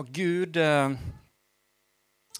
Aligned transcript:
vad 0.00 0.12
Gud 0.12 0.56
eh, 0.56 0.92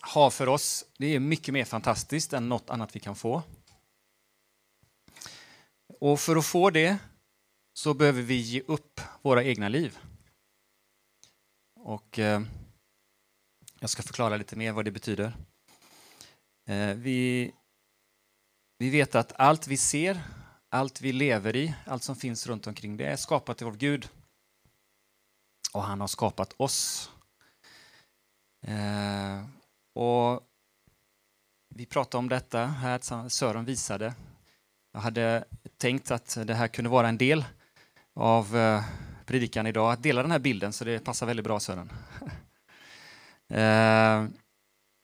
har 0.00 0.30
för 0.30 0.48
oss, 0.48 0.84
det 0.98 1.06
är 1.14 1.20
mycket 1.20 1.54
mer 1.54 1.64
fantastiskt 1.64 2.32
än 2.32 2.48
något 2.48 2.70
annat 2.70 2.96
vi 2.96 3.00
kan 3.00 3.16
få. 3.16 3.42
Och 6.00 6.20
för 6.20 6.36
att 6.36 6.46
få 6.46 6.70
det 6.70 6.98
så 7.72 7.94
behöver 7.94 8.22
vi 8.22 8.34
ge 8.34 8.60
upp 8.60 9.00
våra 9.22 9.44
egna 9.44 9.68
liv. 9.68 9.98
Och 11.80 12.18
eh, 12.18 12.42
jag 13.80 13.90
ska 13.90 14.02
förklara 14.02 14.36
lite 14.36 14.56
mer 14.56 14.72
vad 14.72 14.84
det 14.84 14.90
betyder. 14.90 15.36
Eh, 16.68 16.94
vi, 16.94 17.52
vi 18.78 18.90
vet 18.90 19.14
att 19.14 19.32
allt 19.36 19.66
vi 19.66 19.76
ser, 19.76 20.20
allt 20.68 21.00
vi 21.00 21.12
lever 21.12 21.56
i, 21.56 21.74
allt 21.86 22.02
som 22.02 22.16
finns 22.16 22.46
runt 22.46 22.66
omkring, 22.66 22.96
det 22.96 23.06
är 23.06 23.16
skapat 23.16 23.62
av 23.62 23.76
Gud. 23.76 24.08
Och 25.72 25.82
han 25.82 26.00
har 26.00 26.08
skapat 26.08 26.54
oss. 26.56 27.10
Eh, 28.62 29.44
och 29.94 30.40
vi 31.74 31.86
pratade 31.86 32.18
om 32.18 32.28
detta 32.28 32.66
här, 32.66 33.28
Sören 33.28 33.64
visade. 33.64 34.14
Jag 34.92 35.00
hade 35.00 35.44
tänkt 35.76 36.10
att 36.10 36.38
det 36.44 36.54
här 36.54 36.68
kunde 36.68 36.90
vara 36.90 37.08
en 37.08 37.18
del 37.18 37.44
av 38.14 38.56
eh, 38.56 38.84
predikan 39.26 39.66
idag, 39.66 39.92
att 39.92 40.02
dela 40.02 40.22
den 40.22 40.30
här 40.30 40.38
bilden, 40.38 40.72
så 40.72 40.84
det 40.84 41.04
passar 41.04 41.26
väldigt 41.26 41.44
bra 41.44 41.60
Sören. 41.60 41.92
Eh, 43.52 44.24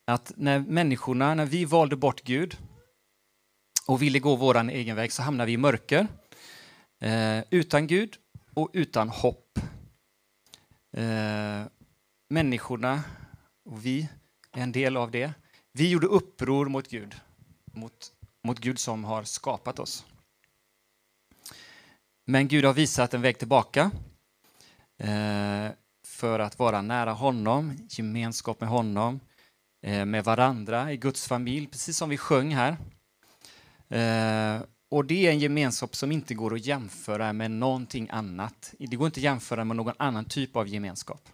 att 0.07 0.33
när 0.37 0.59
människorna, 0.59 1.35
när 1.35 1.47
vi 1.47 1.65
valde 1.65 1.97
bort 1.97 2.23
Gud 2.23 2.57
och 3.87 4.03
ville 4.03 4.19
gå 4.19 4.37
vår 4.37 4.70
egen 4.70 4.97
väg 4.97 5.13
så 5.13 5.23
hamnade 5.23 5.47
vi 5.47 5.53
i 5.53 5.57
mörker. 5.57 6.07
Eh, 7.01 7.41
utan 7.51 7.87
Gud 7.87 8.17
och 8.55 8.70
utan 8.73 9.09
hopp. 9.09 9.59
Eh, 10.93 11.63
människorna 12.29 13.03
och 13.67 13.86
vi 13.86 14.09
är 14.53 14.62
en 14.62 14.72
del 14.72 14.97
av 14.97 15.11
det. 15.11 15.33
Vi 15.72 15.91
gjorde 15.91 16.06
uppror 16.06 16.67
mot 16.67 16.89
Gud, 16.89 17.14
mot, 17.73 18.12
mot 18.45 18.58
Gud 18.58 18.78
som 18.78 19.05
har 19.05 19.25
skapat 19.25 19.78
oss. 19.78 20.05
Men 22.27 22.48
Gud 22.48 22.64
har 22.64 22.73
visat 22.73 23.14
en 23.14 23.23
väg 23.23 23.39
tillbaka 23.39 23.91
eh, 24.98 25.69
för 26.06 26.39
att 26.39 26.58
vara 26.58 26.83
nära 26.83 27.12
honom, 27.12 27.89
gemenskap 27.89 28.61
med 28.61 28.69
honom, 28.69 29.20
eh, 29.86 30.05
med 30.05 30.25
varandra 30.25 30.92
i 30.92 30.97
Guds 30.97 31.27
familj, 31.27 31.67
precis 31.67 31.97
som 31.97 32.08
vi 32.08 32.17
sjöng 32.17 32.55
här. 32.55 32.77
Eh, 33.89 34.62
och 34.91 35.05
det 35.05 35.27
är 35.27 35.30
en 35.30 35.39
gemenskap 35.39 35.97
som 35.97 36.12
inte 36.12 36.34
går 36.34 36.55
att 36.55 36.67
jämföra 36.67 37.33
med 37.33 37.51
någonting 37.51 38.08
annat. 38.11 38.75
Det 38.78 38.97
går 38.97 39.06
inte 39.06 39.20
att 39.20 39.25
jämföra 39.25 39.64
med 39.64 39.77
någon 39.77 39.95
annan 39.98 40.25
typ 40.25 40.56
av 40.56 40.69
gemenskap. 40.69 41.28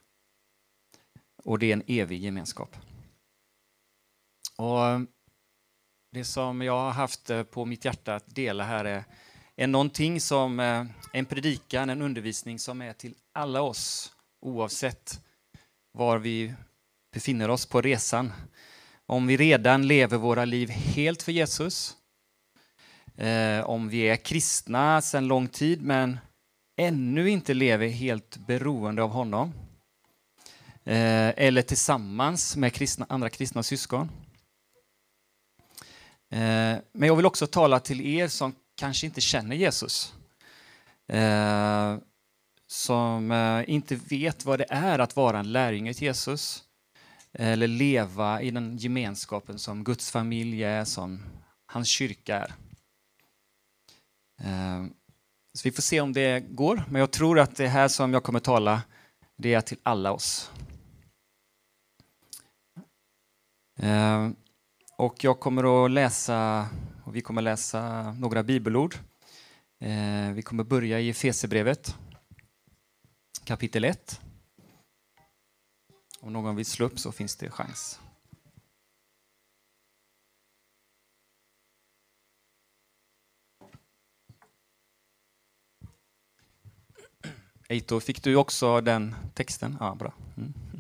Och 1.45 1.59
det 1.59 1.67
är 1.67 1.73
en 1.73 1.83
evig 1.87 2.21
gemenskap. 2.23 2.77
Och 4.57 4.87
eh, 4.87 5.01
det 6.13 6.25
som 6.25 6.63
jag 6.63 6.81
har 6.81 6.91
haft 6.91 7.31
eh, 7.31 7.43
på 7.43 7.65
mitt 7.65 7.85
hjärta 7.85 8.15
att 8.15 8.35
dela 8.35 8.65
här 8.65 8.85
är 8.85 9.05
är 9.57 9.67
någonting 9.67 10.21
som, 10.21 10.61
eh, 10.61 10.85
en 11.13 11.27
predikan, 11.27 11.91
en 11.91 12.03
undervisning 12.03 12.59
som 12.59 12.83
är 12.83 12.93
till 12.93 13.15
alla 13.33 13.63
oss 13.63 14.13
oavsett 14.41 15.21
var 15.93 16.19
vi 16.19 16.55
befinner 17.15 17.49
oss 17.49 17.67
på 17.67 17.81
resan. 17.81 18.33
Om 19.07 19.27
vi 19.27 19.37
redan 19.37 19.87
lever 19.87 20.19
våra 20.19 20.45
liv 20.45 20.69
helt 20.69 21.23
för 21.23 21.33
Jesus, 21.33 21.97
om 23.65 23.89
vi 23.89 24.01
är 24.01 24.17
kristna 24.17 25.01
sedan 25.01 25.27
lång 25.27 25.49
tid 25.49 25.83
men 25.83 26.19
ännu 26.77 27.31
inte 27.31 27.55
lever 27.55 27.89
helt 27.89 28.37
beroende 28.37 29.03
av 29.03 29.11
honom, 29.11 29.53
Eh, 30.85 31.33
eller 31.37 31.63
tillsammans 31.63 32.57
med 32.57 32.73
kristna, 32.73 33.07
andra 33.09 33.29
kristna 33.31 33.63
syskon. 33.63 34.11
Eh, 36.31 36.77
men 36.93 37.09
jag 37.09 37.17
vill 37.17 37.27
också 37.27 37.47
tala 37.47 37.81
till 37.81 38.01
er 38.01 38.29
som 38.29 38.55
kanske 38.77 39.07
inte 39.07 39.21
känner 39.21 39.57
Jesus. 39.57 40.15
Eh, 41.09 41.97
som 42.67 43.33
inte 43.67 43.97
vet 43.97 44.45
vad 44.45 44.59
det 44.59 44.67
är 44.69 44.99
att 44.99 45.17
vara 45.17 45.39
en 45.39 45.53
lärjunge 45.53 45.95
till 45.95 46.03
Jesus. 46.03 46.65
Eller 47.33 47.69
leva 47.69 48.43
i 48.43 48.51
den 48.51 48.77
gemenskapen 48.77 49.59
som 49.59 49.85
Guds 49.85 50.11
familj 50.11 50.65
är, 50.65 50.85
som 50.85 51.23
hans 51.67 51.89
kyrka 51.89 52.37
är. 52.37 52.55
Så 55.55 55.63
vi 55.65 55.73
får 55.73 55.83
se 55.83 56.01
om 56.01 56.13
det 56.13 56.41
går, 56.41 56.85
men 56.89 57.01
jag 57.01 57.11
tror 57.11 57.39
att 57.41 57.57
det 57.57 57.69
här 57.69 57.89
som 57.89 58.13
jag 58.13 58.23
kommer 58.23 58.41
tala, 58.41 58.83
det 59.37 59.55
är 59.55 59.61
till 59.61 59.79
alla 59.83 60.13
oss. 60.13 60.51
Eh, 62.77 62.83
Eh, 63.77 64.31
och 64.97 65.25
jag 65.25 65.41
kommer 65.41 65.85
att 65.85 65.91
läsa 65.91 66.69
och 67.05 67.17
vi 67.17 67.21
kommer 67.21 67.43
läsa 67.43 68.13
några 68.13 68.43
bibelord. 68.43 68.95
Eh, 69.81 70.33
vi 70.33 70.43
kommer 70.43 70.65
börja 70.65 71.01
i 71.01 71.11
Efesierbrevet 71.11 71.97
kapitel 73.45 73.85
1. 73.85 74.21
Om 76.21 76.33
någon 76.33 76.57
vill 76.57 76.67
slå 76.67 76.87
upp 76.87 76.99
så 76.99 77.13
finns 77.13 77.37
det 77.37 77.51
chans. 77.51 78.01
Eito, 87.69 88.01
fick 88.01 88.23
du 88.23 88.37
också 88.37 88.81
den 88.81 89.15
texten? 89.35 89.77
Ja, 89.81 89.95
bra. 89.95 90.13
Mm. 90.37 90.72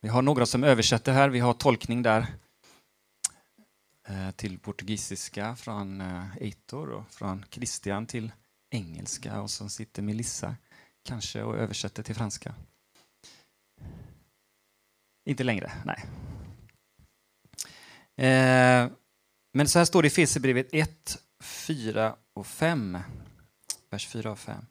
Vi 0.00 0.08
har 0.08 0.22
några 0.22 0.46
som 0.46 0.64
översätter 0.64 1.12
här, 1.12 1.28
vi 1.28 1.38
har 1.38 1.52
tolkning 1.52 2.02
där. 2.02 2.26
Eh, 4.08 4.30
till 4.30 4.58
portugisiska 4.58 5.56
från 5.56 6.00
eh, 6.00 6.36
Eitor 6.36 6.90
och 6.90 7.10
från 7.10 7.44
Christian 7.50 8.06
till 8.06 8.32
engelska 8.70 9.40
och 9.40 9.50
så 9.50 9.68
sitter 9.68 10.02
Melissa 10.02 10.56
kanske 11.04 11.42
och 11.42 11.56
översätter 11.56 12.02
till 12.02 12.14
franska. 12.14 12.54
Inte 15.28 15.44
längre, 15.44 15.72
nej. 15.84 16.04
Eh, 18.16 18.90
men 19.52 19.68
så 19.68 19.78
här 19.78 19.86
står 19.86 20.02
det 20.02 20.06
i 20.06 20.10
Fesebrevet 20.10 20.68
1, 20.72 21.18
4 21.42 22.16
och 22.34 22.46
5. 22.46 22.98
Vers 23.90 24.08
4 24.08 24.32
och 24.32 24.38
5. 24.38 24.66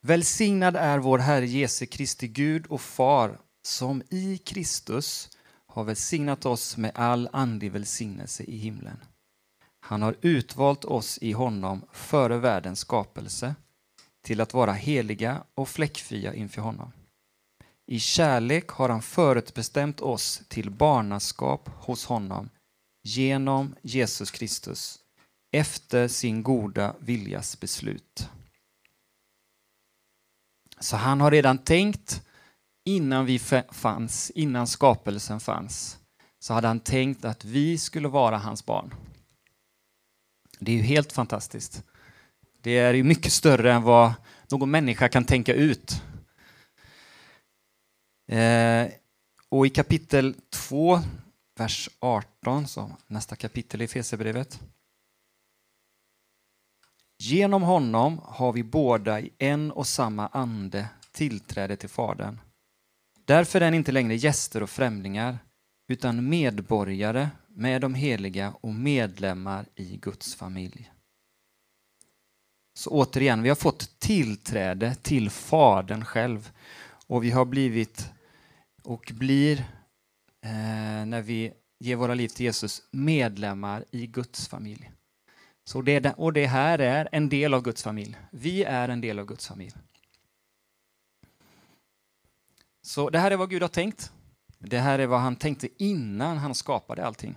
Välsignad 0.00 0.76
är 0.76 0.98
vår 0.98 1.18
Herre 1.18 1.46
Jesu 1.46 1.86
Kristi 1.86 2.28
Gud 2.28 2.66
och 2.66 2.80
Far 2.80 3.38
som 3.62 4.02
i 4.10 4.38
Kristus 4.38 5.30
har 5.66 5.84
välsignat 5.84 6.46
oss 6.46 6.76
med 6.76 6.92
all 6.94 7.28
andlig 7.32 7.72
välsignelse 7.72 8.42
i 8.42 8.56
himlen. 8.56 8.96
Han 9.80 10.02
har 10.02 10.16
utvalt 10.20 10.84
oss 10.84 11.18
i 11.18 11.32
honom 11.32 11.84
före 11.92 12.38
världens 12.38 12.80
skapelse 12.80 13.54
till 14.22 14.40
att 14.40 14.54
vara 14.54 14.72
heliga 14.72 15.44
och 15.54 15.68
fläckfria 15.68 16.34
inför 16.34 16.62
honom. 16.62 16.92
I 17.86 18.00
kärlek 18.00 18.68
har 18.68 18.88
han 18.88 19.02
förutbestämt 19.02 20.00
oss 20.00 20.42
till 20.48 20.70
barnaskap 20.70 21.68
hos 21.68 22.04
honom 22.04 22.50
genom 23.02 23.74
Jesus 23.82 24.30
Kristus 24.30 24.98
efter 25.52 26.08
sin 26.08 26.42
goda 26.42 26.96
viljas 26.98 27.60
beslut. 27.60 28.28
Så 30.80 30.96
han 30.96 31.20
har 31.20 31.30
redan 31.30 31.58
tänkt 31.58 32.22
innan 32.84 33.26
vi 33.26 33.38
fanns, 33.70 34.30
innan 34.30 34.66
skapelsen 34.66 35.40
fanns, 35.40 35.98
så 36.38 36.54
hade 36.54 36.68
han 36.68 36.80
tänkt 36.80 37.24
att 37.24 37.44
vi 37.44 37.78
skulle 37.78 38.08
vara 38.08 38.38
hans 38.38 38.66
barn. 38.66 38.94
Det 40.58 40.72
är 40.72 40.76
ju 40.76 40.82
helt 40.82 41.12
fantastiskt. 41.12 41.84
Det 42.62 42.78
är 42.78 42.94
ju 42.94 43.04
mycket 43.04 43.32
större 43.32 43.72
än 43.72 43.82
vad 43.82 44.12
någon 44.50 44.70
människa 44.70 45.08
kan 45.08 45.24
tänka 45.24 45.54
ut. 45.54 46.02
Eh, 48.28 48.86
och 49.48 49.66
i 49.66 49.70
kapitel 49.70 50.34
2, 50.50 51.00
vers 51.56 51.88
18, 51.98 52.68
så 52.68 52.90
nästa 53.06 53.36
kapitel 53.36 53.82
i 53.82 53.84
Efesierbrevet. 53.84 54.60
Genom 57.18 57.62
honom 57.62 58.20
har 58.24 58.52
vi 58.52 58.62
båda 58.62 59.20
i 59.20 59.30
en 59.38 59.70
och 59.70 59.86
samma 59.86 60.26
ande 60.26 60.88
tillträde 61.12 61.76
till 61.76 61.88
Fadern. 61.88 62.38
Därför 63.30 63.60
är 63.60 63.70
ni 63.70 63.76
inte 63.76 63.92
längre 63.92 64.14
gäster 64.14 64.62
och 64.62 64.70
främlingar, 64.70 65.38
utan 65.88 66.28
medborgare 66.28 67.28
med 67.48 67.80
de 67.80 67.94
heliga 67.94 68.54
och 68.60 68.74
medlemmar 68.74 69.66
i 69.74 69.96
Guds 69.96 70.34
familj. 70.34 70.90
Så 72.78 72.90
återigen, 72.90 73.42
vi 73.42 73.48
har 73.48 73.56
fått 73.56 74.00
tillträde 74.00 74.94
till 74.94 75.30
Fadern 75.30 76.04
själv 76.04 76.50
och 77.06 77.24
vi 77.24 77.30
har 77.30 77.44
blivit 77.44 78.10
och 78.82 79.12
blir, 79.14 79.58
eh, 80.44 81.06
när 81.06 81.22
vi 81.22 81.52
ger 81.80 81.96
våra 81.96 82.14
liv 82.14 82.28
till 82.28 82.44
Jesus, 82.44 82.82
medlemmar 82.90 83.84
i 83.90 84.06
Guds 84.06 84.48
familj. 84.48 84.90
Så 85.64 85.82
det, 85.82 86.14
och 86.16 86.32
det 86.32 86.46
här 86.46 86.78
är 86.78 87.08
en 87.12 87.28
del 87.28 87.54
av 87.54 87.62
Guds 87.62 87.82
familj. 87.82 88.16
Vi 88.30 88.64
är 88.64 88.88
en 88.88 89.00
del 89.00 89.18
av 89.18 89.26
Guds 89.26 89.48
familj. 89.48 89.74
Så 92.82 93.10
det 93.10 93.18
här 93.18 93.30
är 93.30 93.36
vad 93.36 93.50
Gud 93.50 93.62
har 93.62 93.68
tänkt. 93.68 94.12
Det 94.58 94.78
här 94.78 94.98
är 94.98 95.06
vad 95.06 95.20
han 95.20 95.36
tänkte 95.36 95.68
innan 95.84 96.38
han 96.38 96.54
skapade 96.54 97.06
allting. 97.06 97.36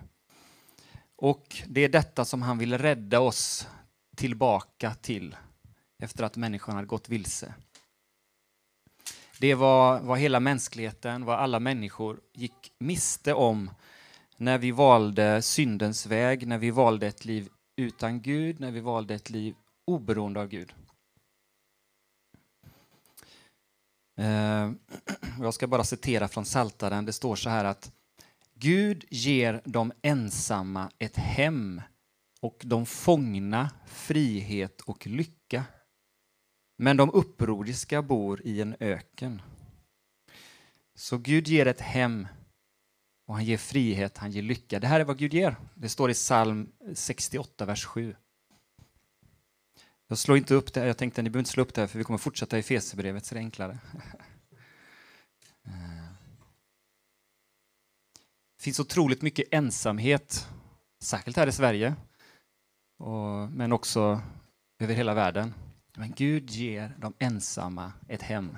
Och 1.16 1.64
det 1.68 1.82
är 1.82 1.90
detta 1.90 2.26
som 2.26 2.42
han 2.42 2.58
vill 2.58 2.78
rädda 2.78 3.20
oss 3.20 3.68
tillbaka 4.16 4.94
till 4.94 5.36
efter 6.00 6.24
att 6.24 6.38
människan 6.38 6.76
hade 6.76 6.88
gått 6.88 7.10
vilse. 7.10 7.54
Det 9.40 9.56
var 9.56 10.00
vad 10.00 10.20
hela 10.20 10.40
mänskligheten, 10.40 11.26
vad 11.26 11.40
alla 11.40 11.60
människor 11.60 12.20
gick 12.34 12.74
miste 12.80 13.34
om 13.34 13.72
när 14.38 14.58
vi 14.58 14.72
valde 14.72 15.42
syndens 15.42 16.06
väg, 16.06 16.48
när 16.48 16.58
vi 16.58 16.72
valde 16.72 17.08
ett 17.08 17.26
liv 17.26 17.50
utan 17.76 18.22
Gud, 18.22 18.60
när 18.60 18.72
vi 18.72 18.80
valde 18.80 19.16
ett 19.16 19.30
liv 19.30 19.56
oberoende 19.86 20.42
av 20.42 20.48
Gud. 20.48 20.74
Eh, 22.64 22.70
Eh, 24.18 24.72
jag 25.40 25.54
ska 25.54 25.68
bara 25.68 25.84
citera 25.84 26.28
från 26.28 26.46
Saltaren. 26.46 27.06
Det 27.06 27.14
står 27.14 27.36
så 27.36 27.50
här 27.50 27.66
att 27.66 27.92
Gud 28.56 29.06
ger 29.10 29.62
de 29.66 29.92
ensamma 30.02 30.92
ett 31.00 31.18
hem 31.18 31.82
och 32.42 32.62
de 32.64 32.86
fångna 32.86 33.72
frihet 33.88 34.82
och 34.82 35.08
lycka. 35.08 35.64
Men 36.78 36.98
de 36.98 37.10
upproriska 37.10 38.02
bor 38.02 38.42
i 38.44 38.62
en 38.62 38.76
öken. 38.80 39.42
Så 40.96 41.18
Gud 41.18 41.48
ger 41.48 41.66
ett 41.66 41.82
hem 41.82 42.28
och 43.28 43.36
han 43.36 43.46
ger 43.46 43.58
frihet, 43.58 44.18
han 44.18 44.32
ger 44.32 44.42
lycka. 44.42 44.80
Det 44.80 44.88
här 44.88 45.00
är 45.00 45.04
vad 45.04 45.18
Gud 45.18 45.34
ger. 45.34 45.56
Det 45.76 45.90
står 45.90 46.12
i 46.12 46.14
psalm 46.14 46.72
68, 46.94 47.66
vers 47.66 47.86
7. 47.86 48.16
Jag 50.08 50.18
slår 50.18 50.38
inte 50.38 50.54
upp 50.54 50.74
det, 50.74 50.86
jag 50.86 50.98
tänkte 50.98 51.22
ni 51.22 51.30
behöver 51.30 51.42
inte 51.42 51.52
slå 51.52 51.64
upp 51.64 51.74
det 51.74 51.82
här 51.82 51.88
för 51.88 51.98
vi 51.98 52.04
kommer 52.04 52.18
fortsätta 52.18 52.58
i 52.58 52.64
Fesebrevet 52.64 53.26
så 53.26 53.36
det 53.36 53.40
är 53.40 53.44
enklare. 53.44 53.80
Det 58.58 58.64
finns 58.64 58.80
otroligt 58.80 59.22
mycket 59.22 59.48
ensamhet, 59.52 60.48
särskilt 61.04 61.38
här 61.38 61.48
i 61.48 61.52
Sverige, 61.52 61.96
och, 62.98 63.52
men 63.52 63.72
också 63.72 64.22
över 64.80 64.94
hela 64.94 65.14
världen. 65.14 65.54
Men 65.98 66.12
Gud 66.12 66.50
ger 66.50 66.96
de 67.00 67.14
ensamma 67.20 67.94
ett 68.08 68.22
hem. 68.22 68.58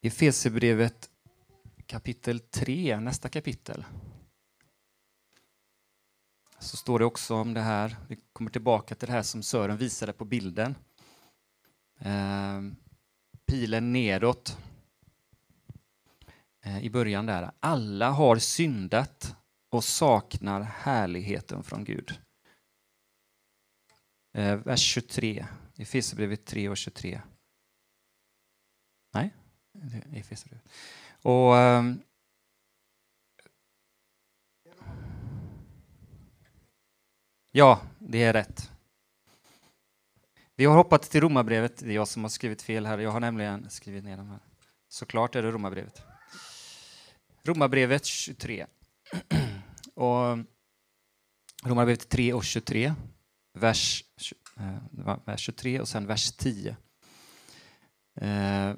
I 0.00 0.10
Fesebrevet 0.10 1.10
kapitel 1.86 2.40
3, 2.40 3.00
nästa 3.00 3.28
kapitel, 3.28 3.84
så 6.58 6.76
står 6.76 6.98
det 6.98 7.04
också 7.04 7.34
om 7.34 7.54
det 7.54 7.60
här. 7.60 7.96
Vi 8.08 8.18
kommer 8.32 8.50
tillbaka 8.50 8.94
till 8.94 9.06
det 9.06 9.12
här 9.12 9.22
som 9.22 9.42
Sören 9.42 9.76
visade 9.76 10.12
på 10.12 10.24
bilden. 10.24 10.74
Eh, 11.98 12.60
pilen 13.46 13.92
nedåt 13.92 14.58
eh, 16.64 16.84
i 16.84 16.90
början 16.90 17.26
där. 17.26 17.50
Alla 17.60 18.10
har 18.10 18.36
syndat 18.36 19.36
och 19.70 19.84
saknar 19.84 20.60
härligheten 20.60 21.62
från 21.62 21.84
Gud. 21.84 22.20
Eh, 24.34 24.56
vers 24.56 24.80
23, 24.80 25.46
Efesierbrevet 25.76 26.44
3 26.44 26.68
och 26.68 26.76
23. 26.76 27.20
Nej, 29.14 29.34
Efesierbrevet. 30.12 30.68
Och 31.22 31.56
ehm, 31.56 32.00
Ja, 37.56 37.80
det 37.98 38.22
är 38.22 38.32
rätt. 38.32 38.70
Vi 40.56 40.64
har 40.64 40.76
hoppat 40.76 41.02
till 41.02 41.20
Romarbrevet. 41.20 41.76
Det 41.76 41.90
är 41.90 41.94
jag 41.94 42.08
som 42.08 42.24
har 42.24 42.28
skrivit 42.28 42.62
fel 42.62 42.86
här. 42.86 42.98
Jag 42.98 43.10
har 43.10 43.20
nämligen 43.20 43.70
skrivit 43.70 44.04
ner 44.04 44.16
dem 44.16 44.28
här. 44.28 44.38
Såklart 44.88 45.34
är 45.34 45.42
det 45.42 45.50
Romarbrevet. 45.50 46.02
Romarbrevet 47.44 48.04
23. 48.04 48.66
och 49.94 50.38
Romarbrevet 51.64 52.08
3 52.08 52.32
och 52.32 52.44
23. 52.44 52.94
Vers, 53.54 54.04
eh, 54.56 55.16
vers 55.24 55.40
23 55.40 55.80
och 55.80 55.88
sen 55.88 56.06
vers 56.06 56.32
10. 56.32 56.76
Eh, 58.20 58.74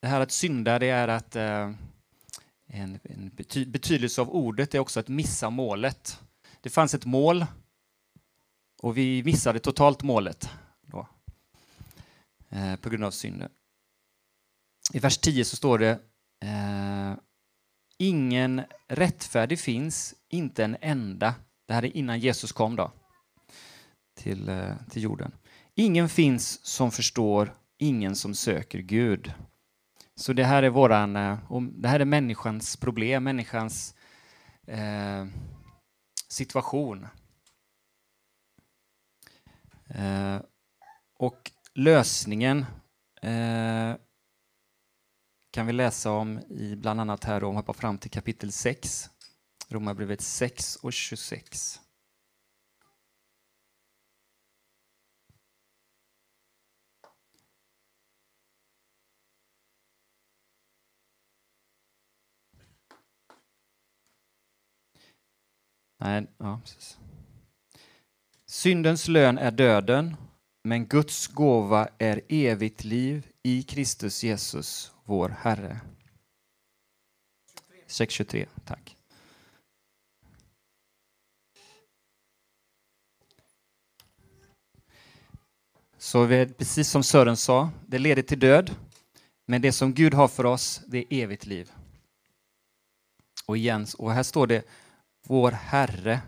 det 0.00 0.08
här 0.08 0.20
att 0.20 0.32
synda, 0.32 0.78
det 0.78 0.88
är 0.88 1.08
att 1.08 1.36
eh, 1.36 1.72
en, 2.66 2.98
en 3.02 3.30
bety 3.34 3.66
betydelse 3.66 4.20
av 4.20 4.30
ordet 4.30 4.74
är 4.74 4.78
också 4.78 5.00
att 5.00 5.08
missa 5.08 5.50
målet. 5.50 6.20
Det 6.60 6.70
fanns 6.70 6.94
ett 6.94 7.04
mål 7.04 7.46
och 8.82 8.96
vi 8.96 9.22
missade 9.24 9.58
totalt 9.58 10.02
målet 10.02 10.50
då, 10.82 11.08
eh, 12.48 12.76
på 12.76 12.88
grund 12.88 13.04
av 13.04 13.10
synden. 13.10 13.50
I 14.92 14.98
vers 14.98 15.18
10 15.18 15.44
så 15.44 15.56
står 15.56 15.78
det 15.78 15.90
eh, 16.42 17.14
Ingen 17.98 18.62
rättfärdig 18.88 19.58
finns, 19.58 20.14
inte 20.28 20.64
en 20.64 20.76
enda. 20.80 21.34
Det 21.66 21.74
här 21.74 21.84
är 21.84 21.96
innan 21.96 22.20
Jesus 22.20 22.52
kom 22.52 22.76
då, 22.76 22.92
till, 24.14 24.48
eh, 24.48 24.74
till 24.90 25.02
jorden. 25.02 25.32
Ingen 25.74 26.08
finns 26.08 26.66
som 26.66 26.90
förstår, 26.90 27.54
ingen 27.78 28.16
som 28.16 28.34
söker 28.34 28.78
Gud. 28.78 29.32
Så 30.14 30.32
det 30.32 30.44
här 30.44 30.62
är 30.62 30.70
våran, 30.70 31.16
eh, 31.16 31.38
det 31.60 31.88
här 31.88 32.00
är 32.00 32.04
människans 32.04 32.76
problem, 32.76 33.24
människans 33.24 33.94
eh, 34.66 35.26
situation. 36.28 37.06
Eh, 39.88 40.40
och 41.18 41.50
lösningen 41.74 42.66
eh, 43.22 43.96
kan 45.50 45.66
vi 45.66 45.72
läsa 45.72 46.10
om 46.10 46.38
i 46.38 46.76
bland 46.76 47.00
annat 47.00 47.24
här 47.24 47.44
om 47.44 47.56
hoppar 47.56 47.72
fram 47.72 47.98
till 47.98 48.10
kapitel 48.10 48.52
6, 48.52 49.10
Romarbrevet 49.68 50.20
6 50.20 50.76
och 50.76 50.92
26. 50.92 51.80
Nej, 65.98 66.26
ja, 66.38 66.60
precis. 66.64 66.98
Syndens 68.56 69.08
lön 69.08 69.38
är 69.38 69.50
döden, 69.50 70.16
men 70.64 70.86
Guds 70.86 71.26
gåva 71.26 71.88
är 71.98 72.20
evigt 72.28 72.84
liv 72.84 73.26
i 73.42 73.62
Kristus 73.62 74.24
Jesus, 74.24 74.92
vår 75.04 75.28
Herre. 75.28 75.80
6.23, 77.86 78.46
tack. 78.64 78.96
Så 85.98 86.24
vi, 86.24 86.46
precis 86.46 86.90
som 86.90 87.02
Sören 87.02 87.36
sa, 87.36 87.70
det 87.86 87.98
leder 87.98 88.22
till 88.22 88.38
död, 88.38 88.74
men 89.46 89.62
det 89.62 89.72
som 89.72 89.94
Gud 89.94 90.14
har 90.14 90.28
för 90.28 90.46
oss, 90.46 90.80
det 90.86 90.98
är 90.98 91.22
evigt 91.22 91.46
liv. 91.46 91.72
Och 93.46 93.56
igen, 93.56 93.86
och 93.98 94.12
här 94.12 94.22
står 94.22 94.46
det 94.46 94.62
vår 95.26 95.50
Herre. 95.50 96.20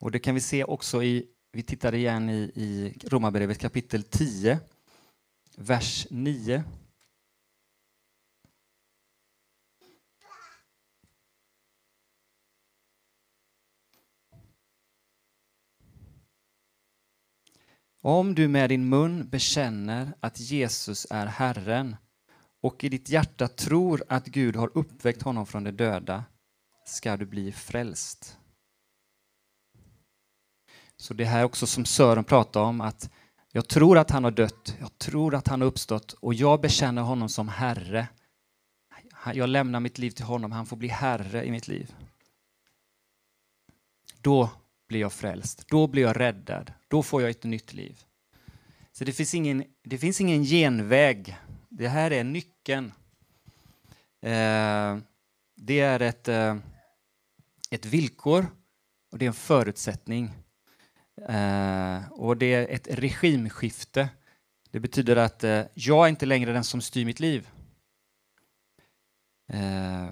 Och 0.00 0.10
det 0.10 0.18
kan 0.18 0.34
vi 0.34 0.40
se 0.40 0.64
också 0.64 1.02
i 1.02 1.30
vi 1.54 1.62
tittar 1.62 1.94
igen 1.94 2.30
i, 2.30 2.52
i 2.54 2.98
Romarbrevet 3.08 3.58
kapitel 3.58 4.02
10, 4.02 4.58
vers 5.56 6.06
9. 6.10 6.64
Om 18.00 18.34
du 18.34 18.48
med 18.48 18.70
din 18.70 18.88
mun 18.88 19.28
bekänner 19.28 20.12
att 20.20 20.40
Jesus 20.40 21.06
är 21.10 21.26
Herren 21.26 21.96
och 22.62 22.84
i 22.84 22.88
ditt 22.88 23.08
hjärta 23.08 23.48
tror 23.48 24.04
att 24.08 24.26
Gud 24.26 24.56
har 24.56 24.70
uppväckt 24.74 25.22
honom 25.22 25.46
från 25.46 25.64
de 25.64 25.70
döda 25.70 26.24
ska 26.86 27.16
du 27.16 27.26
bli 27.26 27.52
frälst. 27.52 28.38
Så 31.04 31.14
det 31.14 31.24
här 31.24 31.44
också 31.44 31.66
som 31.66 31.84
Sören 31.84 32.24
pratade 32.24 32.66
om, 32.66 32.80
att 32.80 33.10
jag 33.52 33.68
tror 33.68 33.98
att 33.98 34.10
han 34.10 34.24
har 34.24 34.30
dött, 34.30 34.76
jag 34.80 34.98
tror 34.98 35.34
att 35.34 35.48
han 35.48 35.60
har 35.60 35.68
uppstått 35.68 36.12
och 36.12 36.34
jag 36.34 36.60
bekänner 36.60 37.02
honom 37.02 37.28
som 37.28 37.48
Herre. 37.48 38.08
Jag 39.34 39.48
lämnar 39.48 39.80
mitt 39.80 39.98
liv 39.98 40.10
till 40.10 40.24
honom, 40.24 40.52
han 40.52 40.66
får 40.66 40.76
bli 40.76 40.88
Herre 40.88 41.44
i 41.44 41.50
mitt 41.50 41.68
liv. 41.68 41.94
Då 44.20 44.50
blir 44.88 45.00
jag 45.00 45.12
frälst, 45.12 45.68
då 45.68 45.86
blir 45.86 46.02
jag 46.02 46.20
räddad, 46.20 46.72
då 46.88 47.02
får 47.02 47.22
jag 47.22 47.30
ett 47.30 47.44
nytt 47.44 47.72
liv. 47.72 48.04
Så 48.92 49.04
det 49.04 49.12
finns 49.12 49.34
ingen, 49.34 49.64
det 49.82 49.98
finns 49.98 50.20
ingen 50.20 50.44
genväg. 50.44 51.36
Det 51.68 51.88
här 51.88 52.10
är 52.10 52.24
nyckeln. 52.24 52.92
Eh, 54.20 54.98
det 55.56 55.80
är 55.80 56.00
ett, 56.00 56.28
eh, 56.28 56.56
ett 57.70 57.86
villkor 57.86 58.46
och 59.12 59.18
det 59.18 59.24
är 59.24 59.28
en 59.28 59.34
förutsättning. 59.34 60.30
Eh, 61.22 62.12
och 62.12 62.36
det 62.36 62.54
är 62.54 62.68
ett 62.68 62.88
regimskifte. 62.98 64.08
Det 64.70 64.80
betyder 64.80 65.16
att 65.16 65.44
eh, 65.44 65.62
jag 65.74 66.04
är 66.04 66.08
inte 66.08 66.26
längre 66.26 66.52
den 66.52 66.64
som 66.64 66.80
styr 66.80 67.04
mitt 67.04 67.20
liv. 67.20 67.48
Eh, 69.48 70.10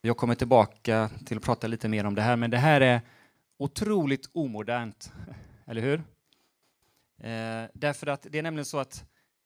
jag 0.00 0.16
kommer 0.16 0.34
tillbaka 0.34 1.10
till 1.26 1.36
att 1.36 1.42
prata 1.42 1.66
lite 1.66 1.88
mer 1.88 2.04
om 2.04 2.14
det 2.14 2.22
här, 2.22 2.36
men 2.36 2.50
det 2.50 2.58
här 2.58 2.80
är 2.80 3.00
otroligt 3.58 4.30
omodernt, 4.32 5.12
eller 5.66 5.82
hur? 5.82 5.98
Eh, 7.18 7.70
därför 7.74 8.06
att 8.06 8.26
det 8.30 8.38
är 8.38 8.42
nämligen 8.42 8.64
så 8.64 8.78
att 8.78 9.04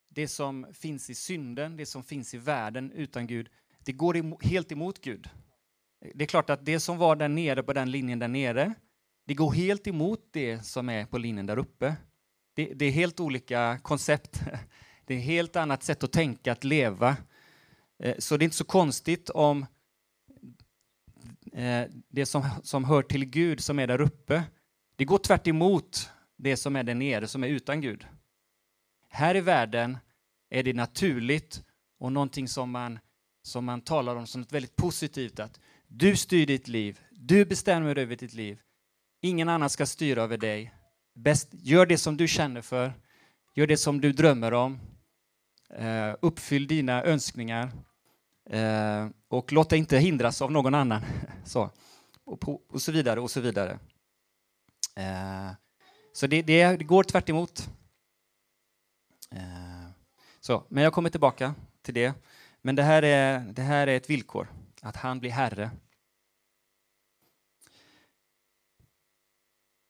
det 0.08 0.28
som 0.28 0.66
finns 0.72 1.10
i 1.10 1.14
synden, 1.14 1.76
det 1.76 1.86
som 1.86 2.04
finns 2.04 2.34
i 2.34 2.38
världen 2.38 2.92
utan 2.92 3.26
Gud, 3.26 3.48
det 3.84 3.92
går 3.92 4.44
helt 4.44 4.72
emot 4.72 5.00
Gud. 5.00 5.28
Det 6.14 6.24
är 6.24 6.28
klart 6.28 6.50
att 6.50 6.64
det 6.64 6.80
som 6.80 6.98
var 6.98 7.16
där 7.16 7.28
nere 7.28 7.62
på 7.62 7.72
den 7.72 7.90
linjen 7.90 8.18
där 8.18 8.28
nere, 8.28 8.74
det 9.30 9.34
går 9.34 9.52
helt 9.52 9.86
emot 9.86 10.28
det 10.30 10.66
som 10.66 10.88
är 10.88 11.04
på 11.04 11.18
linjen 11.18 11.46
där 11.46 11.58
uppe. 11.58 11.96
Det, 12.54 12.64
det 12.74 12.84
är 12.84 12.90
helt 12.90 13.20
olika 13.20 13.78
koncept. 13.82 14.40
Det 15.06 15.14
är 15.14 15.18
ett 15.18 15.24
helt 15.24 15.56
annat 15.56 15.82
sätt 15.82 16.04
att 16.04 16.12
tänka, 16.12 16.52
att 16.52 16.64
leva. 16.64 17.16
Eh, 18.02 18.14
så 18.18 18.36
det 18.36 18.42
är 18.42 18.44
inte 18.44 18.56
så 18.56 18.64
konstigt 18.64 19.30
om 19.30 19.66
eh, 21.52 21.84
det 22.08 22.26
som, 22.26 22.44
som 22.62 22.84
hör 22.84 23.02
till 23.02 23.24
Gud, 23.24 23.60
som 23.60 23.78
är 23.78 23.86
där 23.86 24.00
uppe, 24.00 24.42
det 24.96 25.04
går 25.04 25.18
tvärt 25.18 25.46
emot 25.46 26.10
det 26.36 26.56
som 26.56 26.76
är 26.76 26.82
där 26.82 26.94
nere, 26.94 27.28
som 27.28 27.44
är 27.44 27.48
utan 27.48 27.80
Gud. 27.80 28.06
Här 29.08 29.36
i 29.36 29.40
världen 29.40 29.98
är 30.48 30.62
det 30.62 30.72
naturligt 30.72 31.64
och 31.98 32.12
någonting 32.12 32.48
som 32.48 32.70
man, 32.70 32.98
som 33.42 33.64
man 33.64 33.80
talar 33.80 34.16
om 34.16 34.26
som 34.26 34.40
något 34.40 34.52
väldigt 34.52 34.76
positivt, 34.76 35.40
att 35.40 35.60
du 35.88 36.16
styr 36.16 36.46
ditt 36.46 36.68
liv, 36.68 37.00
du 37.10 37.44
bestämmer 37.44 37.98
över 37.98 38.16
ditt 38.16 38.34
liv. 38.34 38.60
Ingen 39.20 39.48
annan 39.48 39.70
ska 39.70 39.86
styra 39.86 40.22
över 40.22 40.36
dig. 40.36 40.74
Bäst, 41.14 41.48
gör 41.52 41.86
det 41.86 41.98
som 41.98 42.16
du 42.16 42.28
känner 42.28 42.62
för, 42.62 42.92
gör 43.54 43.66
det 43.66 43.76
som 43.76 44.00
du 44.00 44.12
drömmer 44.12 44.54
om, 44.54 44.80
uh, 45.80 46.14
uppfyll 46.20 46.66
dina 46.66 47.04
önskningar 47.04 47.72
uh, 48.54 49.10
och 49.28 49.52
låt 49.52 49.70
dig 49.70 49.78
inte 49.78 49.98
hindras 49.98 50.42
av 50.42 50.52
någon 50.52 50.74
annan. 50.74 51.02
så. 51.44 51.70
Och, 52.24 52.72
och, 52.72 52.82
så 52.82 52.92
vidare 52.92 53.20
och 53.20 53.30
så 53.30 53.40
vidare. 53.40 53.78
Uh, 54.98 55.52
så 56.12 56.26
det, 56.26 56.42
det, 56.42 56.76
det 56.76 56.84
går 56.84 57.04
tvärt 57.04 57.28
emot. 57.28 57.68
Så, 60.40 60.64
men 60.68 60.84
jag 60.84 60.92
kommer 60.92 61.10
tillbaka 61.10 61.54
till 61.82 61.94
det. 61.94 62.14
Men 62.62 62.76
det 62.76 62.82
här, 62.82 63.02
är, 63.02 63.38
det 63.40 63.62
här 63.62 63.86
är 63.86 63.96
ett 63.96 64.10
villkor, 64.10 64.48
att 64.82 64.96
han 64.96 65.20
blir 65.20 65.30
herre. 65.30 65.70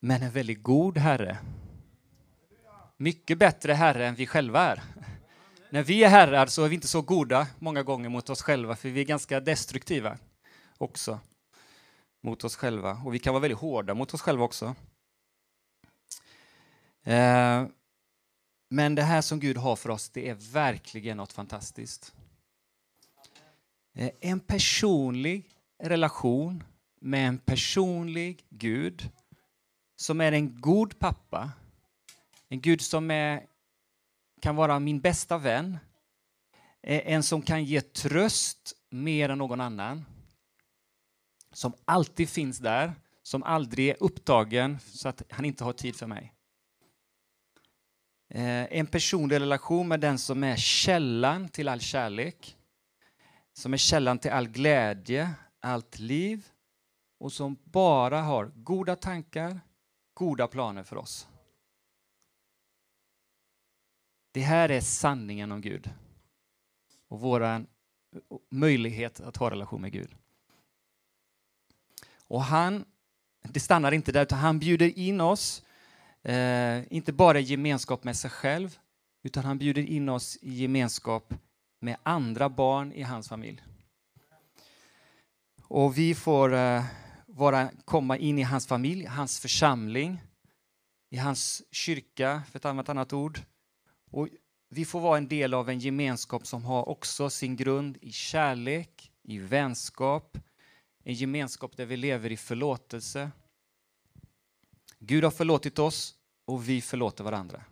Men 0.00 0.22
en 0.22 0.30
väldigt 0.30 0.62
god 0.62 0.98
herre. 0.98 1.38
Mycket 2.96 3.38
bättre 3.38 3.72
herre 3.72 4.06
än 4.06 4.14
vi 4.14 4.26
själva 4.26 4.60
är. 4.60 4.82
När 5.70 5.82
vi 5.82 6.04
är 6.04 6.08
herrar 6.08 6.46
så 6.46 6.64
är 6.64 6.68
vi 6.68 6.74
inte 6.74 6.88
så 6.88 7.02
goda 7.02 7.46
många 7.58 7.82
gånger 7.82 8.08
mot 8.08 8.30
oss 8.30 8.42
själva, 8.42 8.76
för 8.76 8.88
vi 8.88 9.00
är 9.00 9.04
ganska 9.04 9.40
destruktiva 9.40 10.18
också 10.78 11.20
mot 12.22 12.44
oss 12.44 12.56
själva. 12.56 13.02
Och 13.04 13.14
vi 13.14 13.18
kan 13.18 13.34
vara 13.34 13.40
väldigt 13.40 13.58
hårda 13.58 13.94
mot 13.94 14.14
oss 14.14 14.22
själva 14.22 14.44
också. 14.44 14.74
Eh, 17.04 17.66
men 18.70 18.94
det 18.94 19.02
här 19.02 19.22
som 19.22 19.40
Gud 19.40 19.56
har 19.56 19.76
för 19.76 19.90
oss, 19.90 20.10
det 20.10 20.28
är 20.28 20.34
verkligen 20.34 21.16
något 21.16 21.32
fantastiskt. 21.32 22.14
Eh, 23.94 24.10
en 24.20 24.40
personlig 24.40 25.50
relation 25.82 26.64
med 27.00 27.28
en 27.28 27.38
personlig 27.38 28.46
Gud 28.48 29.10
som 30.00 30.20
är 30.20 30.32
en 30.32 30.60
god 30.60 30.98
pappa, 30.98 31.52
en 32.48 32.60
Gud 32.60 32.80
som 32.80 33.10
är, 33.10 33.46
kan 34.40 34.56
vara 34.56 34.78
min 34.78 35.00
bästa 35.00 35.38
vän, 35.38 35.78
en 36.82 37.22
som 37.22 37.42
kan 37.42 37.64
ge 37.64 37.80
tröst 37.80 38.72
mer 38.90 39.28
än 39.28 39.38
någon 39.38 39.60
annan, 39.60 40.04
som 41.52 41.72
alltid 41.84 42.28
finns 42.28 42.58
där, 42.58 42.92
som 43.22 43.42
aldrig 43.42 43.88
är 43.88 43.96
upptagen 44.00 44.78
så 44.80 45.08
att 45.08 45.22
han 45.30 45.44
inte 45.44 45.64
har 45.64 45.72
tid 45.72 45.96
för 45.96 46.06
mig. 46.06 46.34
Eh, 48.28 48.78
en 48.78 48.86
personlig 48.86 49.40
relation 49.40 49.88
med 49.88 50.00
den 50.00 50.18
som 50.18 50.44
är 50.44 50.56
källan 50.56 51.48
till 51.48 51.68
all 51.68 51.80
kärlek, 51.80 52.56
som 53.52 53.72
är 53.72 53.78
källan 53.78 54.18
till 54.18 54.30
all 54.30 54.48
glädje, 54.48 55.30
allt 55.60 55.98
liv 55.98 56.46
och 57.18 57.32
som 57.32 57.56
bara 57.64 58.22
har 58.22 58.46
goda 58.54 58.96
tankar, 58.96 59.60
goda 60.20 60.46
planer 60.46 60.82
för 60.82 60.96
oss. 60.96 61.28
Det 64.32 64.40
här 64.40 64.68
är 64.68 64.80
sanningen 64.80 65.52
om 65.52 65.60
Gud 65.60 65.90
och 67.08 67.20
vår 67.20 67.66
möjlighet 68.48 69.20
att 69.20 69.36
ha 69.36 69.50
relation 69.50 69.80
med 69.80 69.92
Gud. 69.92 70.14
Och 72.26 72.42
han, 72.42 72.84
det 73.42 73.60
stannar 73.60 73.92
inte 73.92 74.12
där, 74.12 74.22
utan 74.22 74.38
han 74.38 74.58
bjuder 74.58 74.98
in 74.98 75.20
oss 75.20 75.62
Eh, 76.22 76.82
inte 76.90 77.12
bara 77.12 77.40
i 77.40 77.42
gemenskap 77.42 78.04
med 78.04 78.16
sig 78.16 78.30
själv, 78.30 78.78
utan 79.22 79.44
han 79.44 79.58
bjuder 79.58 79.82
in 79.82 80.08
oss 80.08 80.38
i 80.42 80.54
gemenskap 80.54 81.34
med 81.78 81.96
andra 82.02 82.48
barn 82.48 82.92
i 82.92 83.02
hans 83.02 83.28
familj. 83.28 83.62
Och 85.62 85.98
vi 85.98 86.14
får 86.14 86.54
eh, 86.54 86.84
vara, 87.40 87.70
komma 87.84 88.16
in 88.16 88.38
i 88.38 88.42
hans 88.42 88.66
familj, 88.66 89.04
hans 89.04 89.40
församling, 89.40 90.22
i 91.10 91.16
hans 91.16 91.62
kyrka, 91.70 92.42
för 92.50 92.58
att 92.58 92.64
använda 92.64 92.82
ett 92.82 92.88
annat 92.88 93.12
ord. 93.12 93.40
Och 94.10 94.28
vi 94.68 94.84
får 94.84 95.00
vara 95.00 95.18
en 95.18 95.28
del 95.28 95.54
av 95.54 95.68
en 95.68 95.78
gemenskap 95.78 96.46
som 96.46 96.64
har 96.64 96.88
också 96.88 97.30
sin 97.30 97.56
grund 97.56 97.98
i 98.00 98.12
kärlek, 98.12 99.12
i 99.22 99.38
vänskap, 99.38 100.38
en 101.04 101.14
gemenskap 101.14 101.76
där 101.76 101.86
vi 101.86 101.96
lever 101.96 102.32
i 102.32 102.36
förlåtelse, 102.36 103.30
Gud 104.98 105.24
har 105.24 105.30
förlåtit 105.30 105.78
oss 105.78 106.14
och 106.44 106.68
vi 106.68 106.80
förlåter 106.80 107.24
varandra. 107.24 107.64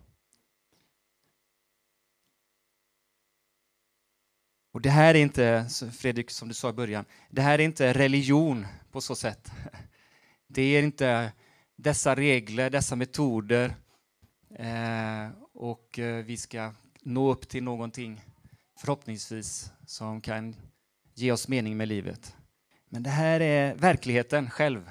Och 4.71 4.81
det 4.81 4.89
här 4.89 5.15
är 5.15 5.19
inte, 5.19 5.69
Fredrik, 5.91 6.29
som 6.29 6.47
du 6.47 6.53
sa 6.53 6.69
i 6.69 6.73
början, 6.73 7.05
det 7.29 7.41
här 7.41 7.59
är 7.59 7.63
inte 7.63 7.93
religion 7.93 8.65
på 8.91 9.01
så 9.01 9.15
sätt. 9.15 9.51
Det 10.51 10.61
är 10.61 10.83
inte 10.83 11.31
dessa 11.75 12.15
regler, 12.15 12.69
dessa 12.69 12.95
metoder 12.95 13.75
eh, 14.55 15.29
och 15.53 15.99
eh, 15.99 16.25
vi 16.25 16.37
ska 16.37 16.73
nå 17.01 17.31
upp 17.31 17.49
till 17.49 17.63
någonting, 17.63 18.21
förhoppningsvis, 18.79 19.71
som 19.85 20.21
kan 20.21 20.55
ge 21.13 21.31
oss 21.31 21.47
mening 21.47 21.77
med 21.77 21.87
livet. 21.87 22.35
Men 22.89 23.03
det 23.03 23.09
här 23.09 23.39
är 23.39 23.75
verkligheten 23.75 24.49
själv. 24.49 24.89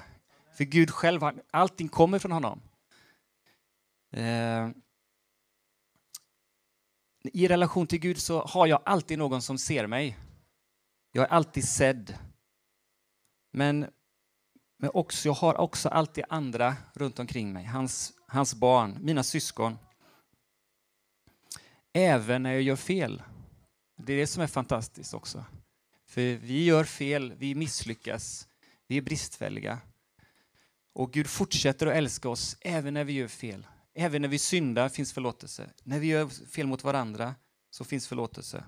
För 0.57 0.63
Gud 0.63 0.91
själv, 0.91 1.21
allting 1.51 1.89
kommer 1.89 2.19
från 2.19 2.31
honom. 2.31 2.61
Eh, 4.11 4.69
i 7.23 7.47
relation 7.47 7.87
till 7.87 7.99
Gud 7.99 8.17
så 8.17 8.41
har 8.41 8.67
jag 8.67 8.81
alltid 8.85 9.17
någon 9.17 9.41
som 9.41 9.57
ser 9.57 9.87
mig. 9.87 10.17
Jag 11.11 11.23
är 11.23 11.29
alltid 11.29 11.67
sedd. 11.67 12.17
Men, 13.51 13.87
men 14.77 14.89
också, 14.93 15.27
jag 15.27 15.33
har 15.33 15.57
också 15.57 15.89
alltid 15.89 16.23
andra 16.29 16.75
runt 16.93 17.19
omkring 17.19 17.53
mig, 17.53 17.65
hans, 17.65 18.13
hans 18.27 18.55
barn, 18.55 18.97
mina 19.01 19.23
syskon. 19.23 19.77
Även 21.93 22.43
när 22.43 22.51
jag 22.51 22.61
gör 22.61 22.75
fel. 22.75 23.23
Det 23.97 24.13
är 24.13 24.17
det 24.17 24.27
som 24.27 24.43
är 24.43 24.47
fantastiskt 24.47 25.13
också. 25.13 25.45
För 26.05 26.35
vi 26.35 26.65
gör 26.65 26.83
fel, 26.83 27.33
vi 27.37 27.55
misslyckas, 27.55 28.47
vi 28.87 28.97
är 28.97 29.01
bristfälliga. 29.01 29.79
Och 30.93 31.13
Gud 31.13 31.27
fortsätter 31.27 31.87
att 31.87 31.95
älska 31.95 32.29
oss 32.29 32.57
även 32.61 32.93
när 32.93 33.03
vi 33.03 33.13
gör 33.13 33.27
fel. 33.27 33.67
Även 34.01 34.21
när 34.21 34.29
vi 34.29 34.39
syndar 34.39 34.89
finns 34.89 35.13
förlåtelse. 35.13 35.69
När 35.83 35.99
vi 35.99 36.07
gör 36.07 36.27
fel 36.27 36.67
mot 36.67 36.83
varandra 36.83 37.35
så 37.69 37.83
finns 37.83 38.07
förlåtelse. 38.07 38.63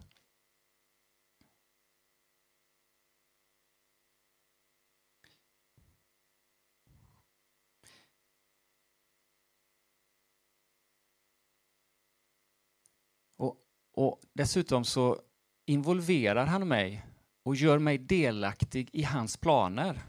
Och, 13.38 13.57
och 13.91 14.21
dessutom 14.33 14.85
så 14.85 15.21
involverar 15.65 16.45
han 16.45 16.67
mig 16.67 17.05
och 17.43 17.55
gör 17.55 17.79
mig 17.79 17.97
delaktig 17.97 18.89
i 18.93 19.03
hans 19.03 19.38
planer. 19.38 20.01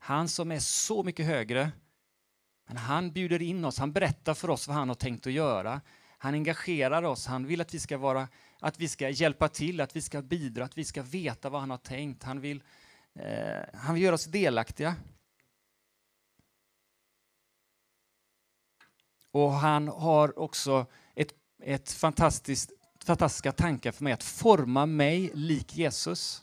Han 0.00 0.28
som 0.28 0.52
är 0.52 0.58
så 0.60 1.02
mycket 1.02 1.26
högre. 1.26 1.72
Men 2.68 2.76
han 2.76 3.12
bjuder 3.12 3.42
in 3.42 3.64
oss, 3.64 3.78
han 3.78 3.92
berättar 3.92 4.34
för 4.34 4.50
oss 4.50 4.68
vad 4.68 4.76
han 4.76 4.88
har 4.88 4.94
tänkt 4.94 5.26
att 5.26 5.32
göra. 5.32 5.80
Han 6.18 6.34
engagerar 6.34 7.02
oss, 7.02 7.26
han 7.26 7.46
vill 7.46 7.60
att 7.60 7.74
vi 7.74 7.80
ska, 7.80 7.98
vara, 7.98 8.28
att 8.60 8.80
vi 8.80 8.88
ska 8.88 9.08
hjälpa 9.08 9.48
till, 9.48 9.80
att 9.80 9.96
vi 9.96 10.02
ska 10.02 10.22
bidra, 10.22 10.64
att 10.64 10.78
vi 10.78 10.84
ska 10.84 11.02
veta 11.02 11.50
vad 11.50 11.60
han 11.60 11.70
har 11.70 11.78
tänkt. 11.78 12.22
Han 12.22 12.40
vill, 12.40 12.62
eh, 13.14 13.62
han 13.74 13.94
vill 13.94 14.04
göra 14.04 14.14
oss 14.14 14.24
delaktiga. 14.24 14.96
Och 19.30 19.52
han 19.52 19.88
har 19.88 20.38
också 20.38 20.86
ett 21.14 21.32
ett 21.62 21.92
fantastiskt, 21.92 22.72
fantastiska 23.04 23.52
tankar 23.52 23.92
för 23.92 24.04
mig 24.04 24.12
att 24.12 24.22
forma 24.22 24.86
mig 24.86 25.30
lik 25.34 25.76
Jesus. 25.76 26.42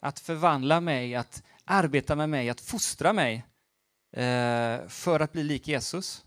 Att 0.00 0.20
förvandla 0.20 0.80
mig, 0.80 1.14
att 1.14 1.42
arbeta 1.64 2.16
med 2.16 2.30
mig, 2.30 2.50
att 2.50 2.60
fostra 2.60 3.12
mig 3.12 3.44
Eh, 4.16 4.88
för 4.88 5.20
att 5.20 5.32
bli 5.32 5.42
lik 5.42 5.68
Jesus. 5.68 6.24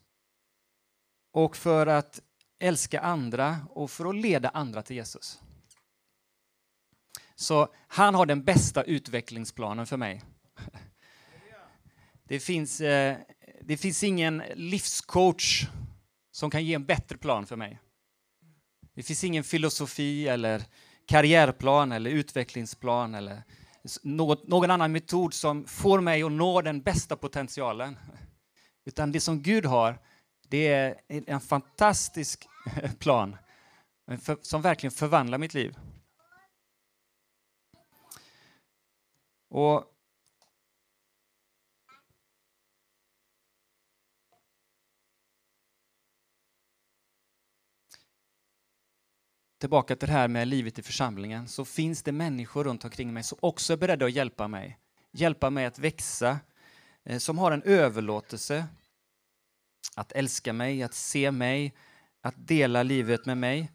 Och 1.31 1.57
för 1.57 1.87
att 1.87 2.21
älska 2.59 2.99
andra 2.99 3.57
och 3.69 3.91
för 3.91 4.09
att 4.09 4.15
leda 4.15 4.49
andra 4.49 4.81
till 4.81 4.95
Jesus. 4.95 5.39
Så 7.35 7.73
han 7.87 8.15
har 8.15 8.25
den 8.25 8.43
bästa 8.43 8.83
utvecklingsplanen 8.83 9.87
för 9.87 9.97
mig. 9.97 10.23
Det 12.23 12.39
finns, 12.39 12.81
eh, 12.81 13.17
det 13.61 13.77
finns 13.77 14.03
ingen 14.03 14.43
livscoach 14.55 15.67
som 16.31 16.49
kan 16.49 16.65
ge 16.65 16.73
en 16.73 16.85
bättre 16.85 17.17
plan 17.17 17.45
för 17.45 17.55
mig. 17.55 17.79
Det 18.93 19.03
finns 19.03 19.23
ingen 19.23 19.43
filosofi 19.43 20.27
eller 20.27 20.63
karriärplan 21.05 21.91
eller 21.91 22.11
utvecklingsplan 22.11 23.15
eller 23.15 23.43
något, 24.03 24.47
någon 24.47 24.71
annan 24.71 24.91
metod 24.91 25.33
som 25.33 25.65
får 25.65 26.01
mig 26.01 26.23
att 26.23 26.31
nå 26.31 26.61
den 26.61 26.81
bästa 26.81 27.15
potentialen. 27.15 27.97
Utan 28.85 29.11
det 29.11 29.19
som 29.19 29.41
Gud 29.41 29.65
har, 29.65 29.99
det 30.47 30.67
är 30.67 30.95
en 31.09 31.41
fantastisk 31.41 32.47
plan 32.99 33.37
som 34.41 34.61
verkligen 34.61 34.91
förvandlar 34.91 35.37
mitt 35.37 35.53
liv. 35.53 35.77
Och 39.49 39.85
tillbaka 49.59 49.95
till 49.95 50.07
det 50.07 50.13
här 50.13 50.27
med 50.27 50.47
livet 50.47 50.79
i 50.79 50.81
församlingen, 50.81 51.47
så 51.47 51.65
finns 51.65 52.03
det 52.03 52.11
människor 52.11 52.63
runt 52.63 52.83
omkring 52.83 53.13
mig 53.13 53.23
som 53.23 53.37
också 53.41 53.73
är 53.73 53.77
beredda 53.77 54.05
att 54.05 54.11
hjälpa 54.11 54.47
mig. 54.47 54.79
Hjälpa 55.11 55.49
mig 55.49 55.65
att 55.65 55.79
växa, 55.79 56.39
eh, 57.03 57.17
som 57.17 57.37
har 57.37 57.51
en 57.51 57.63
överlåtelse 57.63 58.67
att 59.95 60.11
älska 60.11 60.53
mig, 60.53 60.83
att 60.83 60.93
se 60.93 61.31
mig, 61.31 61.73
att 62.21 62.35
dela 62.37 62.83
livet 62.83 63.25
med 63.25 63.37
mig 63.37 63.71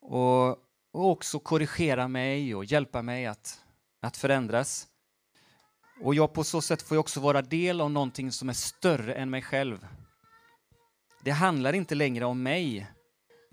och, 0.00 0.48
och 0.92 1.10
också 1.10 1.38
korrigera 1.38 2.08
mig 2.08 2.54
och 2.54 2.64
hjälpa 2.64 3.02
mig 3.02 3.26
att, 3.26 3.64
att 4.00 4.16
förändras. 4.16 4.88
Och 6.02 6.14
jag 6.14 6.32
på 6.32 6.44
så 6.44 6.62
sätt 6.62 6.82
får 6.82 6.94
jag 6.94 7.00
också 7.00 7.20
vara 7.20 7.42
del 7.42 7.80
av 7.80 7.90
någonting 7.90 8.32
som 8.32 8.48
är 8.48 8.52
större 8.52 9.14
än 9.14 9.30
mig 9.30 9.42
själv. 9.42 9.86
Det 11.24 11.30
handlar 11.30 11.72
inte 11.72 11.94
längre 11.94 12.24
om 12.24 12.42
mig, 12.42 12.86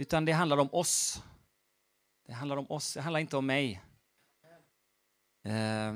utan 0.01 0.25
det 0.25 0.31
handlar 0.31 0.57
om 0.57 0.69
oss. 0.71 1.23
Det 2.25 2.33
handlar 2.33 2.57
om 2.57 2.71
oss, 2.71 2.93
det 2.93 3.01
handlar 3.01 3.19
inte 3.19 3.37
om 3.37 3.45
mig. 3.45 3.81
Eh, 5.43 5.95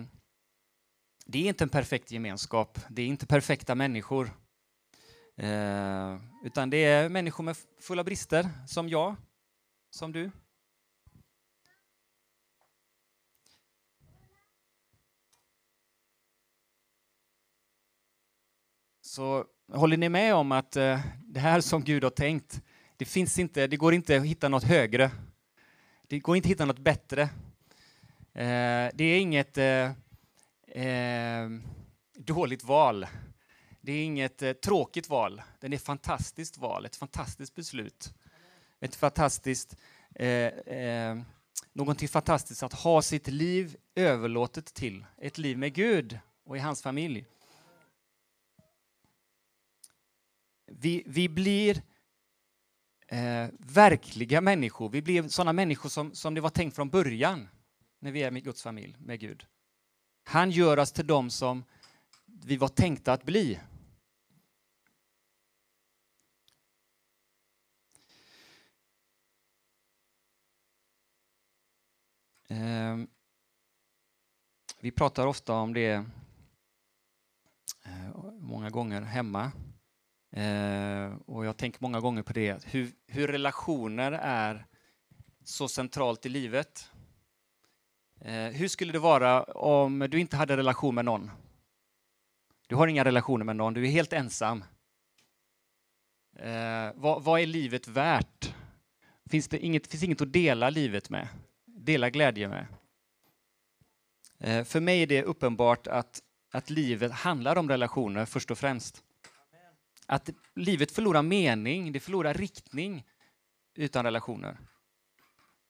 det 1.26 1.40
är 1.40 1.48
inte 1.48 1.64
en 1.64 1.70
perfekt 1.70 2.12
gemenskap, 2.12 2.80
det 2.90 3.02
är 3.02 3.08
inte 3.08 3.28
perfekta 3.28 3.76
människor. 3.76 4.32
Eh, 5.38 6.20
utan 6.44 6.70
det 6.70 6.78
är 6.78 7.10
människor 7.10 7.44
med 7.44 7.58
fulla 7.80 8.04
brister, 8.04 8.50
som 8.68 8.90
jag, 8.90 9.16
som 9.90 10.12
du. 10.12 10.32
Så 19.02 19.46
håller 19.72 19.98
ni 19.98 20.10
med 20.10 20.36
om 20.36 20.52
att 20.52 20.76
eh, 20.76 21.00
det 21.28 21.40
här 21.40 21.62
som 21.62 21.84
Gud 21.84 22.04
har 22.04 22.12
tänkt, 22.12 22.62
det 22.98 23.06
finns 23.06 23.40
inte, 23.40 23.68
det 23.68 23.78
går 23.78 23.94
inte 23.94 24.18
att 24.18 24.26
hitta 24.26 24.50
något 24.50 24.64
högre. 24.64 25.12
Det 26.08 26.20
går 26.20 26.36
inte 26.36 26.48
att 26.48 26.52
hitta 26.52 26.66
något 26.66 26.80
bättre. 26.80 27.22
Eh, 28.34 28.90
det 28.94 29.04
är 29.04 29.20
inget 29.20 29.58
eh, 29.58 29.92
eh 30.84 31.50
dåligt 32.18 32.64
val. 32.64 33.08
Det 33.82 33.92
är 33.92 34.04
inget 34.04 34.42
eh, 34.42 34.54
tråkigt 34.54 35.10
val. 35.10 35.42
Det 35.60 35.68
är 35.68 35.74
ett 35.74 35.82
fantastiskt 35.82 36.58
val, 36.58 36.86
ett 36.86 36.96
fantastiskt 36.96 37.56
beslut. 37.56 38.14
Ett 38.80 38.96
fantastiskt, 38.96 39.78
eh, 40.16 40.28
eh, 40.28 41.18
någonting 41.74 42.08
fantastiskt 42.08 42.64
att 42.64 42.74
ha 42.74 43.02
sitt 43.02 43.28
liv 43.28 43.78
överlåtet 43.96 44.74
till. 44.74 45.06
Ett 45.18 45.38
liv 45.38 45.58
med 45.58 45.74
Gud 45.74 46.20
och 46.46 46.58
i 46.58 46.60
hans 46.60 46.82
familj. 46.82 47.26
Vi, 50.68 51.04
vi 51.06 51.30
blir 51.30 51.82
eh, 53.08 53.48
verkliga 53.60 54.42
människor. 54.42 54.90
Vi 54.90 55.02
blev 55.02 55.28
sådana 55.28 55.54
människor 55.54 55.90
som, 55.90 56.16
som 56.16 56.34
det 56.34 56.42
var 56.42 56.50
tänkt 56.50 56.76
från 56.76 56.90
början 56.90 57.48
när 58.00 58.12
vi 58.12 58.24
är 58.24 58.32
med 58.32 58.44
Guds 58.44 58.64
familj, 58.64 58.96
med 59.00 59.20
Gud. 59.20 59.46
Han 60.24 60.52
gör 60.52 60.80
oss 60.80 60.92
till 60.92 61.08
dem 61.08 61.30
som 61.30 61.64
vi 62.26 62.58
var 62.58 62.68
tänkta 62.68 63.14
att 63.14 63.24
bli. 63.24 63.60
Eh, 72.48 72.98
vi 74.80 74.92
pratar 74.92 75.28
ofta 75.28 75.54
om 75.54 75.74
det 75.74 75.92
eh, 77.86 78.18
många 78.40 78.70
gånger 78.70 79.02
hemma. 79.02 79.52
Eh, 80.32 81.14
och 81.26 81.45
jag 81.56 81.60
tänker 81.60 81.82
många 81.82 82.00
gånger 82.00 82.24
på 82.24 82.34
det, 82.34 82.66
hur, 82.66 82.92
hur 83.08 83.28
relationer 83.28 84.12
är 84.12 84.66
så 85.44 85.68
centralt 85.68 86.26
i 86.26 86.30
livet. 86.30 86.90
Eh, 88.22 88.34
hur 88.34 88.68
skulle 88.68 88.92
det 88.92 89.00
vara 89.00 89.44
om 89.44 90.08
du 90.12 90.20
inte 90.20 90.38
hade 90.38 90.58
relation 90.58 90.96
med 90.96 91.06
någon? 91.06 91.32
Du 92.68 92.76
har 92.76 92.88
inga 92.88 93.06
relationer 93.06 93.46
med 93.46 93.56
någon, 93.56 93.74
du 93.74 93.86
är 93.86 93.92
helt 93.92 94.14
ensam. 94.14 94.64
Eh, 96.40 96.92
vad, 96.96 97.24
vad, 97.24 97.42
är 97.42 97.46
livet 97.46 97.88
värt? 97.88 98.54
Finns 99.30 99.48
det 99.48 99.60
inget, 99.60 99.88
finns 99.88 100.04
inget 100.04 100.22
att 100.22 100.34
dela 100.34 100.70
livet 100.70 101.10
med? 101.10 101.28
Dela 101.66 102.10
glädje 102.10 102.48
med? 102.48 102.68
Eh, 104.40 104.64
för 104.64 104.80
mig 104.80 105.02
är 105.02 105.08
det 105.08 105.24
uppenbart 105.24 105.88
att, 105.88 106.22
att 106.52 106.70
livet 106.70 107.12
handlar 107.12 107.56
om 107.56 107.70
relationer 107.70 108.26
först 108.26 108.52
och 108.52 108.58
främst. 108.58 109.04
Att 110.06 110.30
livet 110.56 110.92
förlorar 110.92 111.22
mening, 111.22 111.92
det 111.92 112.00
förlorar 112.00 112.34
riktning 112.34 113.06
utan 113.76 114.06
relationer. 114.06 114.58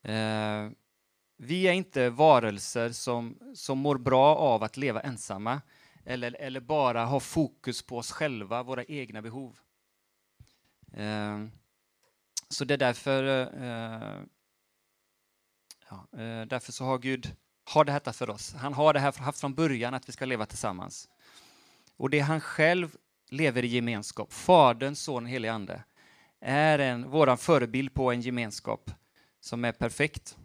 Eh, 0.01 0.69
vi 1.37 1.67
är 1.67 1.73
inte 1.73 2.09
varelser 2.09 2.91
som, 2.91 3.39
som 3.55 3.77
mår 3.77 3.97
bra 3.97 4.35
av 4.35 4.63
att 4.63 4.77
leva 4.77 5.01
ensamma 5.01 5.61
eller, 6.05 6.35
eller 6.39 6.59
bara 6.59 7.05
ha 7.05 7.19
fokus 7.19 7.81
på 7.81 7.97
oss 7.97 8.11
själva, 8.11 8.63
våra 8.63 8.83
egna 8.83 9.21
behov. 9.21 9.59
Eh, 10.93 11.45
så 12.49 12.65
det 12.65 12.73
är 12.73 12.77
därför, 12.77 13.23
eh, 13.63 14.21
ja, 15.89 16.19
eh, 16.21 16.45
därför 16.47 16.71
så 16.71 16.85
har 16.85 16.97
Gud 16.97 17.35
har 17.65 17.85
det 17.85 17.91
här 17.91 18.11
för 18.11 18.29
oss. 18.29 18.53
Han 18.53 18.73
har 18.73 18.93
det 18.93 18.99
här 18.99 19.13
haft 19.19 19.39
från 19.39 19.55
början 19.55 19.93
att 19.93 20.09
vi 20.09 20.13
ska 20.13 20.25
leva 20.25 20.45
tillsammans. 20.45 21.09
Och 21.97 22.09
det 22.09 22.19
han 22.19 22.41
själv 22.41 22.97
lever 23.29 23.65
i 23.65 23.67
gemenskap, 23.67 24.33
Fadern, 24.33 24.95
Sonen, 24.95 25.25
Helige 25.25 25.53
Ande, 25.53 25.83
är 26.39 26.79
en, 26.79 27.09
våran 27.09 27.37
förebild 27.37 27.93
på 27.93 28.11
en 28.11 28.21
gemenskap 28.21 28.91
som 29.39 29.65
är 29.65 29.71
perfekt. 29.71 30.37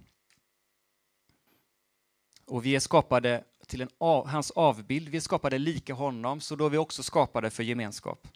Och 2.44 2.66
vi 2.66 2.76
är 2.76 2.80
skapade 2.80 3.44
till 3.66 3.80
en 3.80 3.88
av, 3.98 4.26
hans 4.26 4.50
avbild, 4.50 5.08
vi 5.08 5.16
är 5.16 5.20
skapade 5.20 5.58
lika 5.58 5.94
honom, 5.94 6.40
så 6.40 6.56
då 6.56 6.66
är 6.66 6.70
vi 6.70 6.78
också 6.78 7.02
skapade 7.02 7.50
för 7.50 7.62
gemenskap. 7.62 8.28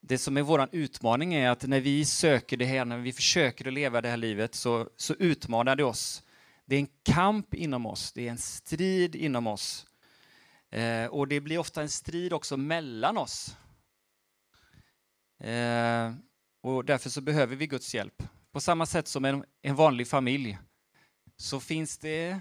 Det 0.00 0.18
som 0.18 0.36
är 0.36 0.42
vår 0.42 0.68
utmaning 0.72 1.34
är 1.34 1.50
att 1.50 1.62
när 1.62 1.80
vi 1.80 2.04
söker 2.04 2.56
det 2.56 2.64
här, 2.64 2.84
när 2.84 2.98
vi 2.98 3.12
försöker 3.12 3.66
att 3.66 3.72
leva 3.72 4.00
det 4.00 4.08
här 4.08 4.16
livet, 4.16 4.54
så, 4.54 4.90
så 4.96 5.14
utmanar 5.14 5.76
det 5.76 5.84
oss. 5.84 6.22
Det 6.66 6.76
är 6.76 6.80
en 6.80 6.88
kamp 7.02 7.54
inom 7.54 7.86
oss, 7.86 8.12
det 8.12 8.26
är 8.26 8.30
en 8.30 8.38
strid 8.38 9.14
inom 9.16 9.46
oss. 9.46 9.86
Eh, 10.70 11.06
och 11.06 11.28
det 11.28 11.40
blir 11.40 11.58
ofta 11.58 11.82
en 11.82 11.88
strid 11.88 12.32
också 12.32 12.56
mellan 12.56 13.18
oss. 13.18 13.56
Eh, 15.40 16.12
och 16.62 16.84
därför 16.84 17.10
så 17.10 17.20
behöver 17.20 17.56
vi 17.56 17.66
Guds 17.66 17.94
hjälp. 17.94 18.22
På 18.52 18.60
samma 18.60 18.86
sätt 18.86 19.08
som 19.08 19.24
en, 19.24 19.44
en 19.62 19.74
vanlig 19.74 20.08
familj 20.08 20.58
så 21.36 21.60
finns 21.60 21.98
det, 21.98 22.40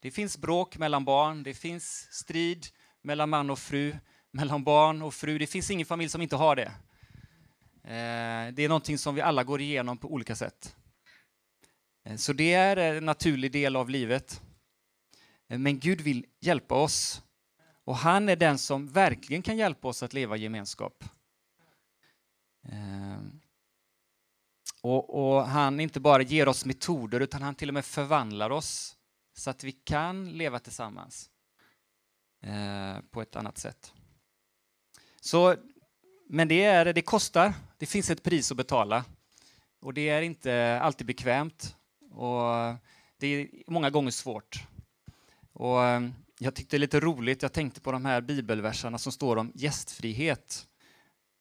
det 0.00 0.10
finns 0.10 0.38
bråk 0.38 0.78
mellan 0.78 1.04
barn, 1.04 1.42
det 1.42 1.54
finns 1.54 2.08
strid 2.10 2.66
mellan 3.02 3.30
man 3.30 3.50
och 3.50 3.58
fru, 3.58 3.96
mellan 4.30 4.64
barn 4.64 5.02
och 5.02 5.14
fru. 5.14 5.38
Det 5.38 5.46
finns 5.46 5.70
ingen 5.70 5.86
familj 5.86 6.10
som 6.10 6.22
inte 6.22 6.36
har 6.36 6.56
det. 6.56 6.72
Eh, 7.84 8.54
det 8.54 8.64
är 8.64 8.68
någonting 8.68 8.98
som 8.98 9.14
vi 9.14 9.20
alla 9.20 9.44
går 9.44 9.60
igenom 9.60 9.98
på 9.98 10.12
olika 10.12 10.36
sätt. 10.36 10.76
Eh, 12.08 12.16
så 12.16 12.32
det 12.32 12.54
är 12.54 12.76
en 12.76 13.04
naturlig 13.04 13.52
del 13.52 13.76
av 13.76 13.90
livet. 13.90 14.42
Eh, 15.48 15.58
men 15.58 15.78
Gud 15.78 16.00
vill 16.00 16.26
hjälpa 16.40 16.74
oss. 16.74 17.22
Och 17.84 17.96
han 17.96 18.28
är 18.28 18.36
den 18.36 18.58
som 18.58 18.88
verkligen 18.88 19.42
kan 19.42 19.56
hjälpa 19.56 19.88
oss 19.88 20.02
att 20.02 20.12
leva 20.12 20.36
i 20.36 20.40
gemenskap. 20.40 21.04
Ehm, 22.68 23.40
och, 24.82 25.34
och, 25.36 25.46
han 25.46 25.80
inte 25.80 26.00
bara 26.00 26.22
ger 26.22 26.48
oss 26.48 26.64
metoder, 26.64 27.20
utan 27.20 27.42
han 27.42 27.54
till 27.54 27.68
och 27.68 27.74
med 27.74 27.84
förvandlar 27.84 28.50
oss 28.50 28.96
så 29.34 29.50
att 29.50 29.64
vi 29.64 29.72
kan 29.72 30.32
leva 30.32 30.58
tillsammans 30.58 31.30
eh, 32.42 33.00
på 33.10 33.22
ett 33.22 33.36
annat 33.36 33.58
sätt. 33.58 33.92
Så, 35.20 35.56
men 36.28 36.48
det, 36.48 36.64
är, 36.64 36.92
det 36.92 37.02
kostar, 37.02 37.54
det 37.78 37.86
finns 37.86 38.10
ett 38.10 38.22
pris 38.22 38.50
att 38.50 38.56
betala. 38.56 39.04
Och 39.80 39.94
det 39.94 40.08
är 40.08 40.22
inte 40.22 40.80
alltid 40.82 41.06
bekvämt 41.06 41.77
och 42.18 42.76
det 43.18 43.26
är 43.26 43.48
många 43.66 43.90
gånger 43.90 44.10
svårt. 44.10 44.66
Och 45.52 45.84
eh, 45.84 46.08
jag 46.38 46.54
tyckte 46.54 46.76
det 46.76 46.78
är 46.78 46.80
lite 46.80 47.00
roligt, 47.00 47.42
jag 47.42 47.52
tänkte 47.52 47.80
på 47.80 47.92
de 47.92 48.04
här 48.04 48.20
bibelverserna 48.20 48.98
som 48.98 49.12
står 49.12 49.36
om 49.36 49.52
gästfrihet. 49.54 50.66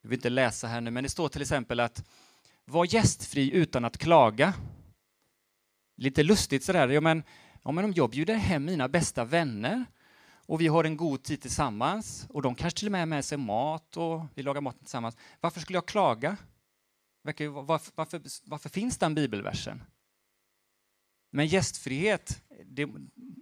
Jag 0.01 0.09
vill 0.09 0.17
inte 0.17 0.29
läsa 0.29 0.67
här 0.67 0.81
nu, 0.81 0.91
men 0.91 1.03
det 1.03 1.09
står 1.09 1.29
till 1.29 1.41
exempel 1.41 1.79
att 1.79 2.03
var 2.65 2.93
gästfri 2.93 3.51
utan 3.53 3.85
att 3.85 3.97
klaga. 3.97 4.53
Lite 5.95 6.23
lustigt 6.23 6.63
sådär, 6.63 6.87
ja 6.87 7.01
men, 7.01 7.23
ja 7.63 7.71
men 7.71 7.85
om 7.85 7.93
jag 7.93 8.09
bjuder 8.09 8.35
hem 8.35 8.65
mina 8.65 8.87
bästa 8.87 9.25
vänner 9.25 9.85
och 10.45 10.61
vi 10.61 10.67
har 10.67 10.83
en 10.83 10.97
god 10.97 11.23
tid 11.23 11.41
tillsammans 11.41 12.27
och 12.29 12.41
de 12.41 12.55
kanske 12.55 12.79
till 12.79 12.87
och 12.87 12.91
med 12.91 13.01
har 13.01 13.05
med 13.05 13.25
sig 13.25 13.37
mat 13.37 13.97
och 13.97 14.25
vi 14.35 14.43
lagar 14.43 14.61
mat 14.61 14.79
tillsammans. 14.79 15.17
Varför 15.39 15.59
skulle 15.59 15.77
jag 15.77 15.87
klaga? 15.87 16.37
Varför, 17.23 17.91
varför, 17.95 18.21
varför 18.45 18.69
finns 18.69 18.97
den 18.97 19.15
bibelversen? 19.15 19.81
Men 21.29 21.47
gästfrihet, 21.47 22.41
det, 22.65 22.87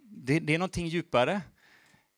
det, 0.03 0.39
det 0.39 0.53
är 0.53 0.59
någonting 0.59 0.87
djupare. 0.87 1.41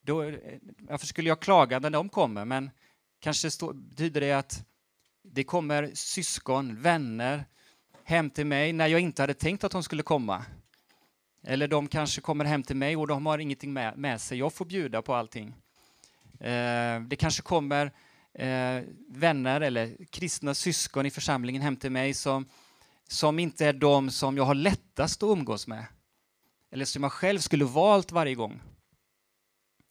Då, 0.01 0.31
varför 0.79 1.07
skulle 1.07 1.29
jag 1.29 1.39
klaga 1.39 1.79
när 1.79 1.89
de 1.89 2.09
kommer? 2.09 2.45
Men 2.45 2.71
kanske 3.19 3.51
stå, 3.51 3.73
betyder 3.73 4.21
det 4.21 4.31
att 4.31 4.65
det 5.23 5.43
kommer 5.43 5.91
syskon, 5.93 6.81
vänner 6.81 7.45
hem 8.03 8.29
till 8.29 8.45
mig 8.45 8.73
när 8.73 8.87
jag 8.87 8.99
inte 9.01 9.21
hade 9.21 9.33
tänkt 9.33 9.63
att 9.63 9.71
de 9.71 9.83
skulle 9.83 10.03
komma. 10.03 10.45
Eller 11.43 11.67
de 11.67 11.87
kanske 11.87 12.21
kommer 12.21 12.45
hem 12.45 12.63
till 12.63 12.75
mig 12.75 12.95
och 12.95 13.07
de 13.07 13.25
har 13.25 13.37
ingenting 13.37 13.73
med, 13.73 13.97
med 13.97 14.21
sig. 14.21 14.37
Jag 14.37 14.53
får 14.53 14.65
bjuda 14.65 15.01
på 15.01 15.15
allting. 15.15 15.47
Eh, 16.39 17.01
det 17.01 17.15
kanske 17.19 17.41
kommer 17.41 17.91
eh, 18.33 18.83
vänner 19.09 19.61
eller 19.61 20.05
kristna 20.05 20.53
syskon 20.53 21.05
i 21.05 21.11
församlingen 21.11 21.61
hem 21.61 21.75
till 21.75 21.91
mig 21.91 22.13
som, 22.13 22.45
som 23.07 23.39
inte 23.39 23.65
är 23.65 23.73
de 23.73 24.11
som 24.11 24.37
jag 24.37 24.43
har 24.43 24.55
lättast 24.55 25.23
att 25.23 25.27
umgås 25.27 25.67
med. 25.67 25.85
Eller 26.71 26.85
som 26.85 27.03
jag 27.03 27.11
själv 27.11 27.39
skulle 27.39 27.65
valt 27.65 28.11
varje 28.11 28.35
gång. 28.35 28.61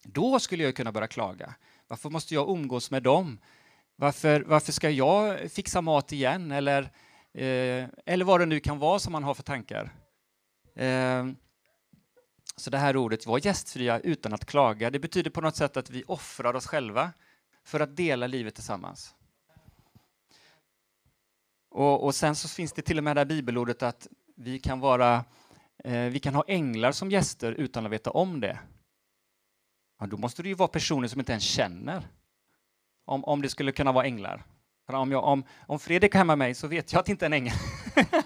Då 0.05 0.41
skulle 0.41 0.65
jag 0.65 0.77
kunna 0.77 0.93
börja 0.93 1.09
klaga. 1.09 1.55
Varför 1.89 2.11
måste 2.11 2.35
jag 2.35 2.49
umgås 2.49 2.91
med 2.91 3.03
dem? 3.03 3.39
Varför, 3.97 4.41
varför 4.41 4.73
ska 4.73 4.91
jag 4.91 5.51
fixa 5.53 5.81
mat 5.81 6.13
igen? 6.13 6.53
Eller, 6.53 6.83
eh, 7.35 7.89
eller 8.07 8.25
vad 8.25 8.41
det 8.41 8.47
nu 8.47 8.61
kan 8.61 8.79
vara 8.79 8.99
som 8.99 9.13
man 9.13 9.25
har 9.25 9.35
för 9.35 9.43
tankar. 9.43 9.91
Eh, 10.77 11.27
så 12.57 12.71
det 12.71 12.79
här 12.79 12.97
ordet, 12.97 13.27
var 13.27 13.47
gästfria 13.47 14.01
utan 14.01 14.33
att 14.33 14.47
klaga, 14.47 14.91
det 14.91 14.99
betyder 14.99 15.31
på 15.31 15.41
något 15.41 15.57
sätt 15.57 15.77
att 15.77 15.91
vi 15.91 16.05
offrar 16.07 16.55
oss 16.55 16.67
själva 16.67 17.13
för 17.65 17.81
att 17.81 17.97
dela 17.97 18.27
livet 18.27 18.55
tillsammans. 18.55 19.15
Och, 21.71 22.05
och 22.05 22.15
sen 22.15 22.37
så 22.37 22.49
finns 22.49 22.73
det 22.73 22.83
till 22.83 22.99
och 22.99 23.05
med 23.05 23.17
det 23.17 23.21
här 23.21 23.27
bibelordet 23.27 23.83
att 23.83 24.09
vi 24.37 24.59
kan, 24.59 24.81
vara, 24.81 25.25
eh, 25.85 26.05
vi 26.05 26.19
kan 26.19 26.35
ha 26.35 26.45
änglar 26.49 26.93
som 26.93 27.11
gäster 27.11 27.53
utan 27.53 27.87
att 27.87 27.93
veta 27.93 28.11
om 28.11 28.41
det. 28.41 28.59
Ja, 30.01 30.07
då 30.07 30.17
måste 30.17 30.43
det 30.43 30.49
ju 30.49 30.55
vara 30.55 30.69
personer 30.69 31.09
som 31.09 31.21
inte 31.21 31.33
ens 31.33 31.45
känner 31.45 32.09
om, 33.05 33.25
om 33.25 33.43
det 33.43 33.49
skulle 33.49 33.73
kunna 33.73 33.93
vara 33.93 34.05
änglar. 34.05 34.45
För 34.87 34.95
om, 34.95 35.13
jag, 35.13 35.25
om, 35.25 35.45
om 35.67 35.79
Fredrik 35.79 36.15
är 36.15 36.19
hemma 36.19 36.37
med 36.37 36.47
mig 36.47 36.55
så 36.55 36.69
vet 36.69 36.93
jag 36.93 37.01
att 37.01 37.07
det 37.07 37.13
inte 37.13 37.25
är 37.25 37.27
en 37.27 37.33
ängel. 37.33 37.55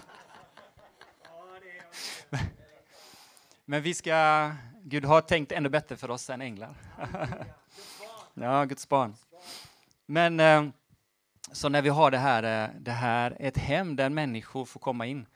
Men 3.64 3.82
vi 3.82 3.94
ska, 3.94 4.50
Gud 4.82 5.04
har 5.04 5.20
tänkt 5.20 5.52
ännu 5.52 5.68
bättre 5.68 5.96
för 5.96 6.10
oss 6.10 6.30
än 6.30 6.42
änglar. 6.42 6.74
ja, 8.34 8.64
Guds 8.64 8.88
barn. 8.88 9.14
Men 10.06 10.40
eh, 10.40 10.64
så 11.52 11.68
när 11.68 11.82
vi 11.82 11.88
har 11.88 12.10
det 12.10 12.18
här, 12.18 12.42
eh, 12.42 12.70
det 12.80 12.90
här 12.90 13.36
ett 13.40 13.56
hem 13.56 13.96
där 13.96 14.08
människor 14.08 14.64
får 14.64 14.80
komma 14.80 15.06
in, 15.06 15.26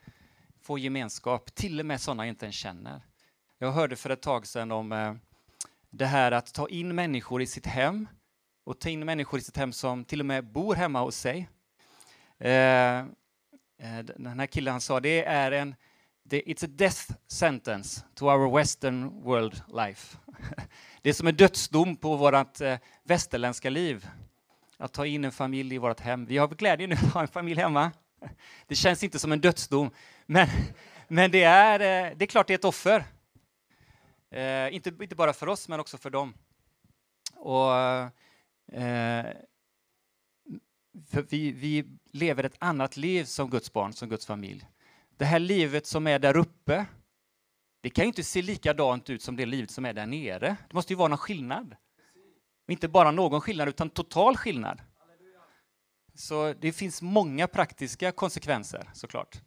få 0.61 0.77
gemenskap, 0.77 1.55
till 1.55 1.79
och 1.79 1.85
med 1.85 2.01
sådana 2.01 2.25
jag 2.25 2.31
inte 2.31 2.45
ens 2.45 2.55
känner. 2.55 3.01
Jag 3.57 3.71
hörde 3.71 3.95
för 3.95 4.09
ett 4.09 4.21
tag 4.21 4.47
sedan 4.47 4.71
om 4.71 4.91
eh, 4.91 5.13
det 5.89 6.05
här 6.05 6.31
att 6.31 6.53
ta 6.53 6.69
in 6.69 6.95
människor 6.95 7.41
i 7.41 7.47
sitt 7.47 7.65
hem 7.65 8.07
och 8.63 8.79
ta 8.79 8.89
in 8.89 9.05
människor 9.05 9.39
i 9.39 9.43
sitt 9.43 9.57
hem 9.57 9.73
som 9.73 10.05
till 10.05 10.19
och 10.19 10.25
med 10.25 10.51
bor 10.51 10.75
hemma 10.75 11.01
hos 11.01 11.17
sig. 11.17 11.49
Eh, 12.39 13.05
den 14.17 14.39
här 14.39 14.45
killen 14.45 14.71
han 14.71 14.81
sa 14.81 14.99
det 14.99 15.25
är 15.25 15.51
en 15.51 15.75
it's 16.29 16.65
a 16.65 16.69
death 16.71 17.11
sentence 17.27 18.03
to 18.13 18.25
our 18.25 18.57
western 18.57 19.21
world 19.21 19.61
life. 19.73 20.17
Det 21.01 21.09
är 21.09 21.13
som 21.13 21.27
en 21.27 21.35
dödsdom 21.35 21.95
på 21.95 22.15
vårt 22.15 22.61
västerländska 23.03 23.69
liv. 23.69 24.07
Att 24.77 24.93
ta 24.93 25.05
in 25.05 25.25
en 25.25 25.31
familj 25.31 25.75
i 25.75 25.77
vårt 25.77 25.99
hem. 25.99 26.25
Vi 26.25 26.37
har 26.37 26.47
glädjen 26.47 26.89
nu 26.89 26.95
att 26.95 27.13
ha 27.13 27.21
en 27.21 27.27
familj 27.27 27.61
hemma. 27.61 27.91
Det 28.67 28.75
känns 28.75 29.03
inte 29.03 29.19
som 29.19 29.31
en 29.31 29.41
dödsdom, 29.41 29.89
men, 30.25 30.47
men 31.07 31.31
det, 31.31 31.43
är, 31.43 31.79
eh, 31.79 32.17
det 32.17 32.25
är 32.25 32.27
klart 32.27 32.47
det 32.47 32.53
är 32.53 32.57
ett 32.57 32.65
offer. 32.65 33.03
Eh, 34.31 34.75
inte, 34.75 34.89
inte 34.89 35.15
bara 35.15 35.33
för 35.33 35.49
oss, 35.49 35.67
men 35.67 35.79
också 35.79 35.97
för 35.97 36.09
dem. 36.09 36.33
Och, 37.35 37.73
eh, 38.77 39.25
för 41.09 41.25
vi, 41.29 41.51
vi 41.51 41.85
lever 42.11 42.43
ett 42.43 42.55
annat 42.59 42.97
liv 42.97 43.23
som 43.23 43.49
Guds 43.49 43.73
barn, 43.73 43.93
som 43.93 44.09
Guds 44.09 44.25
familj 44.25 44.67
det 45.17 45.25
här 45.25 45.39
livet 45.39 45.87
som 45.87 46.07
är 46.07 46.19
där 46.19 46.37
uppe, 46.37 46.85
det 47.81 47.89
kan 47.89 48.03
ju 48.03 48.07
inte 48.07 48.23
se 48.23 48.41
likadant 48.41 49.09
ut 49.09 49.21
som 49.21 49.35
det 49.35 49.45
livet 49.45 49.71
som 49.71 49.85
är 49.85 49.93
där 49.93 50.05
nere. 50.05 50.55
Det 50.67 50.73
måste 50.73 50.93
ju 50.93 50.97
vara 50.97 51.07
någon 51.07 51.17
skillnad 51.17 51.75
inte 52.67 52.87
bara 52.87 53.11
någon 53.11 53.41
skillnad, 53.41 53.67
utan 53.69 53.89
total 53.89 54.37
skillnad. 54.37 54.81
Så 56.13 56.53
det 56.53 56.71
finns 56.71 57.01
många 57.01 57.47
praktiska 57.47 58.11
konsekvenser 58.11 58.89
såklart. 58.93 59.41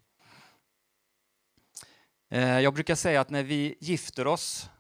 Eh, 2.30 2.60
jag 2.60 2.74
brukar 2.74 2.94
säga 2.94 3.20
att 3.20 3.30
när 3.30 3.42
vi 3.42 3.76
gifter 3.80 4.26
oss 4.26 4.70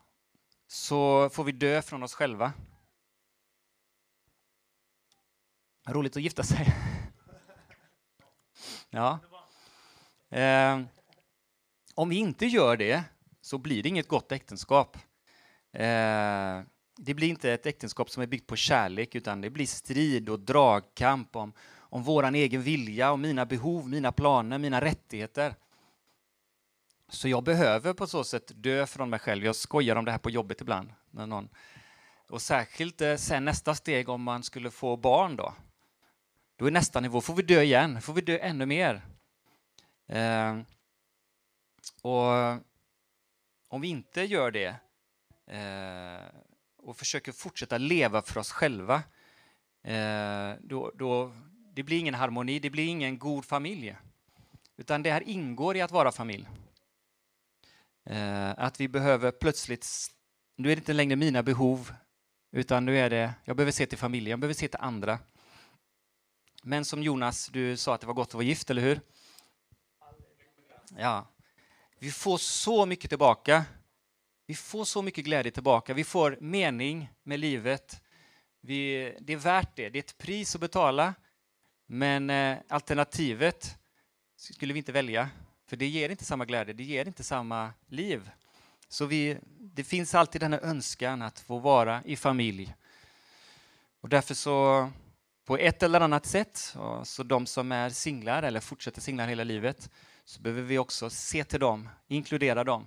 så 0.66 1.30
får 1.30 1.44
vi 1.44 1.52
dö 1.52 1.82
från 1.82 2.02
oss 2.02 2.14
själva. 2.14 2.52
Roligt 5.88 6.16
att 6.16 6.22
gifta 6.22 6.42
sig. 6.42 6.74
Ja. 8.90 9.18
Eh, 10.30 10.80
om 11.94 12.08
vi 12.08 12.16
inte 12.16 12.46
gör 12.46 12.76
det 12.76 13.04
så 13.40 13.58
blir 13.58 13.82
det 13.82 13.88
inget 13.88 14.08
gott 14.08 14.32
äktenskap. 14.32 14.96
Eh, 15.72 16.62
det 17.00 17.14
blir 17.14 17.28
inte 17.28 17.52
ett 17.52 17.66
äktenskap 17.66 18.10
som 18.10 18.22
är 18.22 18.26
byggt 18.26 18.46
på 18.46 18.56
kärlek 18.56 19.14
utan 19.14 19.40
det 19.40 19.50
blir 19.50 19.66
strid 19.66 20.28
och 20.28 20.40
dragkamp 20.40 21.36
om, 21.36 21.52
om 21.78 22.02
våran 22.02 22.34
egen 22.34 22.62
vilja, 22.62 23.12
och 23.12 23.18
mina 23.18 23.46
behov, 23.46 23.88
mina 23.88 24.12
planer, 24.12 24.58
mina 24.58 24.80
rättigheter. 24.80 25.54
Så 27.08 27.28
jag 27.28 27.44
behöver 27.44 27.92
på 27.92 28.06
så 28.06 28.24
sätt 28.24 28.52
dö 28.54 28.86
från 28.86 29.10
mig 29.10 29.18
själv. 29.18 29.44
Jag 29.44 29.56
skojar 29.56 29.96
om 29.96 30.04
det 30.04 30.10
här 30.10 30.18
på 30.18 30.30
jobbet 30.30 30.60
ibland. 30.60 30.92
När 31.10 31.26
någon, 31.26 31.48
och 32.28 32.42
särskilt 32.42 33.00
eh, 33.00 33.16
sen 33.16 33.44
nästa 33.44 33.74
steg 33.74 34.08
om 34.08 34.22
man 34.22 34.42
skulle 34.42 34.70
få 34.70 34.96
barn 34.96 35.36
då. 35.36 35.54
Då 36.56 36.66
är 36.66 36.70
nästa 36.70 37.00
nivå, 37.00 37.20
får 37.20 37.34
vi 37.34 37.42
dö 37.42 37.62
igen, 37.62 38.02
får 38.02 38.12
vi 38.12 38.20
dö 38.20 38.38
ännu 38.38 38.66
mer. 38.66 39.02
Eh, 40.06 40.58
och 42.02 42.32
om 43.68 43.80
vi 43.80 43.88
inte 43.88 44.22
gör 44.22 44.50
det 44.50 44.76
eh, 45.46 46.40
och 46.88 46.96
försöker 46.96 47.32
fortsätta 47.32 47.78
leva 47.78 48.22
för 48.22 48.40
oss 48.40 48.52
själva, 48.52 49.02
eh, 49.82 50.52
då, 50.60 50.92
då 50.94 51.32
det 51.74 51.82
blir 51.82 51.98
ingen 51.98 52.14
harmoni, 52.14 52.58
det 52.58 52.70
blir 52.70 52.86
ingen 52.86 53.18
god 53.18 53.44
familj. 53.44 53.96
Utan 54.76 55.02
det 55.02 55.10
här 55.10 55.28
ingår 55.28 55.76
i 55.76 55.80
att 55.80 55.90
vara 55.90 56.12
familj. 56.12 56.48
Eh, 58.04 58.50
att 58.50 58.80
vi 58.80 58.88
behöver 58.88 59.30
plötsligt, 59.30 59.86
nu 60.56 60.72
är 60.72 60.76
det 60.76 60.80
inte 60.80 60.92
längre 60.92 61.16
mina 61.16 61.42
behov, 61.42 61.92
utan 62.52 62.84
nu 62.84 62.98
är 62.98 63.10
det, 63.10 63.34
jag 63.44 63.56
behöver 63.56 63.72
se 63.72 63.86
till 63.86 63.98
familjen, 63.98 64.30
jag 64.30 64.40
behöver 64.40 64.54
se 64.54 64.68
till 64.68 64.80
andra. 64.80 65.18
Men 66.62 66.84
som 66.84 67.02
Jonas, 67.02 67.46
du 67.46 67.76
sa 67.76 67.94
att 67.94 68.00
det 68.00 68.06
var 68.06 68.14
gott 68.14 68.28
att 68.28 68.34
vara 68.34 68.44
gift, 68.44 68.70
eller 68.70 68.82
hur? 68.82 69.00
Ja. 70.96 71.26
Vi 71.98 72.10
får 72.10 72.38
så 72.38 72.86
mycket 72.86 73.10
tillbaka. 73.10 73.64
Vi 74.48 74.54
får 74.54 74.84
så 74.84 75.02
mycket 75.02 75.24
glädje 75.24 75.52
tillbaka. 75.52 75.94
Vi 75.94 76.04
får 76.04 76.38
mening 76.40 77.08
med 77.22 77.40
livet. 77.40 78.00
Vi, 78.60 79.14
det 79.20 79.32
är 79.32 79.36
värt 79.36 79.76
det. 79.76 79.88
Det 79.88 79.98
är 79.98 80.02
ett 80.02 80.18
pris 80.18 80.54
att 80.54 80.60
betala. 80.60 81.14
Men 81.86 82.30
eh, 82.30 82.58
alternativet 82.68 83.76
skulle 84.36 84.72
vi 84.72 84.78
inte 84.78 84.92
välja. 84.92 85.30
För 85.66 85.76
det 85.76 85.86
ger 85.86 86.08
inte 86.08 86.24
samma 86.24 86.44
glädje, 86.44 86.74
det 86.74 86.82
ger 86.82 87.06
inte 87.06 87.24
samma 87.24 87.72
liv. 87.86 88.30
Så 88.88 89.06
vi, 89.06 89.38
det 89.58 89.84
finns 89.84 90.14
alltid 90.14 90.40
den 90.40 90.52
här 90.52 90.60
önskan 90.60 91.22
att 91.22 91.40
få 91.40 91.58
vara 91.58 92.02
i 92.04 92.16
familj. 92.16 92.74
Och 94.00 94.08
därför 94.08 94.34
så 94.34 94.90
på 95.44 95.56
ett 95.56 95.82
eller 95.82 96.00
annat 96.00 96.26
sätt. 96.26 96.74
Så 97.04 97.22
de 97.22 97.46
som 97.46 97.72
är 97.72 97.90
singlar 97.90 98.42
eller 98.42 98.60
fortsätter 98.60 99.00
singlar 99.00 99.26
hela 99.26 99.44
livet, 99.44 99.90
så 100.24 100.40
behöver 100.40 100.62
vi 100.62 100.78
också 100.78 101.10
se 101.10 101.44
till 101.44 101.60
dem, 101.60 101.88
inkludera 102.06 102.64
dem. 102.64 102.86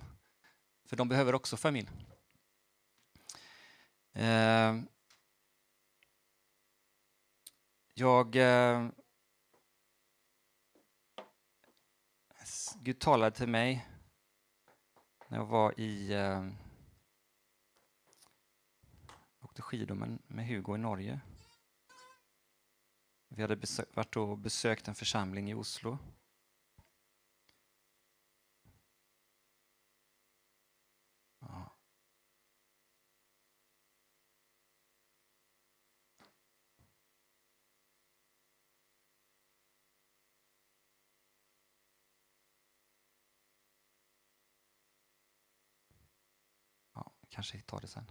För 0.92 0.96
de 0.96 1.08
behöver 1.08 1.34
också 1.34 1.56
familj. 1.56 1.90
Eh, 4.12 4.80
jag... 7.94 8.36
Eh, 8.36 8.88
Gud 12.80 13.00
talade 13.00 13.36
till 13.36 13.48
mig 13.48 13.86
när 15.28 15.38
jag 15.38 15.46
var 15.46 15.80
i... 15.80 16.12
Jag 16.12 16.54
åkte 19.40 19.62
skidor 19.62 20.18
med 20.26 20.46
Hugo 20.46 20.74
i 20.74 20.78
Norge. 20.78 21.20
Vi 23.28 23.42
hade 23.42 23.58
varit 23.94 24.16
och 24.16 24.38
besökt 24.38 24.88
en 24.88 24.94
församling 24.94 25.50
i 25.50 25.54
Oslo. 25.54 25.98
Kanske 47.32 47.60
tar 47.60 47.80
det 47.80 47.86
sen. 47.86 48.04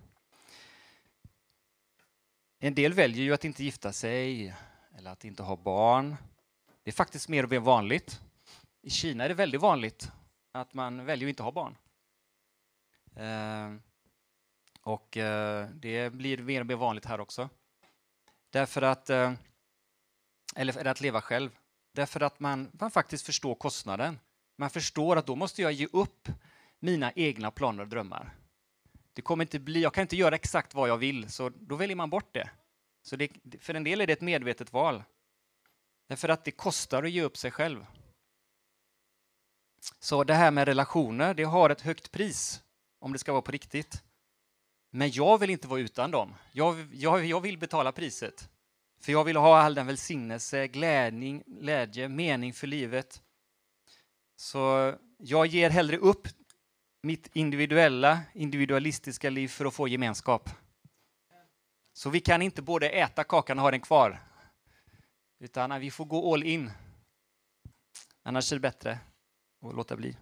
En 2.60 2.76
del 2.76 2.94
väljer 2.94 3.24
ju 3.24 3.34
att 3.34 3.46
inte 3.46 3.64
gifta 3.64 3.94
sig 3.94 4.56
eller 4.98 5.12
att 5.12 5.26
inte 5.26 5.44
ha 5.44 5.56
barn. 5.56 6.16
Det 6.84 6.90
är 6.90 6.94
faktiskt 6.94 7.30
mer 7.30 7.44
och 7.44 7.50
mer 7.50 7.60
vanligt. 7.60 8.22
I 8.82 8.90
Kina 8.90 9.24
är 9.24 9.30
det 9.30 9.36
väldigt 9.36 9.62
vanligt 9.62 10.12
att 10.52 10.74
man 10.74 11.06
väljer 11.06 11.28
att 11.28 11.30
inte 11.30 11.44
ha 11.44 11.52
barn. 11.52 11.78
Eh, 13.16 13.76
och 14.82 15.18
eh, 15.18 15.70
det 15.70 16.14
blir 16.14 16.38
mer 16.38 16.60
och 16.60 16.66
mer 16.66 16.76
vanligt 16.76 17.06
här 17.06 17.20
också. 17.20 17.50
Därför 18.50 18.82
att, 18.82 19.10
eh, 19.10 19.34
eller 20.56 20.88
att 20.88 21.02
leva 21.02 21.22
själv. 21.22 21.58
Därför 21.94 22.22
att 22.22 22.40
man, 22.40 22.70
man 22.74 22.92
faktiskt 22.92 23.26
förstår 23.26 23.56
kostnaden. 23.56 24.20
Man 24.56 24.70
förstår 24.70 25.16
att 25.16 25.28
då 25.28 25.36
måste 25.36 25.62
jag 25.62 25.72
ge 25.72 25.88
upp 25.94 26.30
mina 26.80 27.12
egna 27.12 27.52
planer 27.52 27.84
och 27.84 27.90
drömmar. 27.90 28.34
Det 29.14 29.22
kommer 29.22 29.44
inte 29.44 29.60
bli, 29.60 29.82
jag 29.82 29.94
kan 29.94 30.02
inte 30.02 30.16
göra 30.16 30.36
exakt 30.36 30.74
vad 30.74 30.90
jag 30.90 30.98
vill, 30.98 31.32
så 31.32 31.50
då 31.50 31.76
väljer 31.76 31.96
man 31.96 32.10
bort 32.10 32.34
det. 32.34 32.50
Så 33.04 33.16
det, 33.16 33.30
för 33.60 33.74
en 33.74 33.84
del 33.84 34.02
är 34.02 34.08
det 34.08 34.14
ett 34.14 34.22
medvetet 34.22 34.74
val. 34.74 35.04
Därför 36.08 36.30
att 36.30 36.46
det 36.46 36.52
kostar 36.52 37.04
att 37.04 37.12
ge 37.12 37.22
upp 37.22 37.38
sig 37.38 37.52
själv. 37.52 37.86
Så 40.00 40.24
det 40.24 40.34
här 40.34 40.52
med 40.52 40.68
relationer, 40.68 41.34
det 41.34 41.44
har 41.44 41.70
ett 41.70 41.82
högt 41.82 42.12
pris 42.12 42.64
om 43.00 43.14
det 43.14 43.20
ska 43.20 43.32
vara 43.32 43.42
på 43.42 43.52
riktigt. 43.52 44.04
Men 44.90 45.12
jag 45.12 45.38
vill 45.38 45.50
inte 45.50 45.68
vara 45.68 45.80
utan 45.80 46.12
dem. 46.12 46.36
Jag, 46.52 46.88
jag, 46.94 47.26
jag 47.26 47.42
vill 47.42 47.58
betala 47.58 47.92
priset. 47.92 48.50
För 49.02 49.12
jag 49.12 49.24
vill 49.24 49.38
ha 49.38 49.62
all 49.62 49.76
den 49.76 49.88
välsignelse, 49.88 50.68
glädning, 50.68 51.44
glädje, 51.46 52.10
mening 52.10 52.54
för 52.54 52.68
livet. 52.68 53.22
Så 54.36 54.94
jag 55.18 55.46
ger 55.46 55.70
hellre 55.70 55.98
upp 55.98 56.28
mitt 57.02 57.30
individuella, 57.34 58.22
individualistiska 58.34 59.30
liv 59.30 59.48
för 59.48 59.66
att 59.66 59.74
få 59.74 59.88
gemenskap. 59.88 60.50
Så 61.94 62.10
vi 62.10 62.20
kan 62.20 62.42
inte 62.42 62.62
både 62.62 62.90
äta 62.90 63.24
kakan 63.24 63.60
och 63.60 63.64
ha 63.64 63.72
den 63.72 63.82
kvar. 63.82 64.20
Utan 65.40 65.80
vi 65.80 65.92
får 65.92 66.06
gå 66.06 66.34
all 66.34 66.44
in. 66.44 66.72
Annars 68.24 68.52
är 68.52 68.56
det 68.56 68.60
bättre 68.60 69.00
att 69.66 69.76
låta 69.76 69.96
bli. 69.96 70.18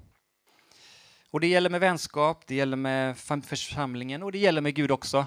Och 1.29 1.39
det 1.39 1.47
gäller 1.47 1.69
med 1.69 1.79
vänskap, 1.79 2.47
det 2.47 2.55
gäller 2.55 2.77
med 2.77 3.17
församlingen 3.17 4.23
och 4.23 4.31
det 4.31 4.37
gäller 4.37 4.61
med 4.61 4.75
Gud 4.75 4.91
också. 4.91 5.25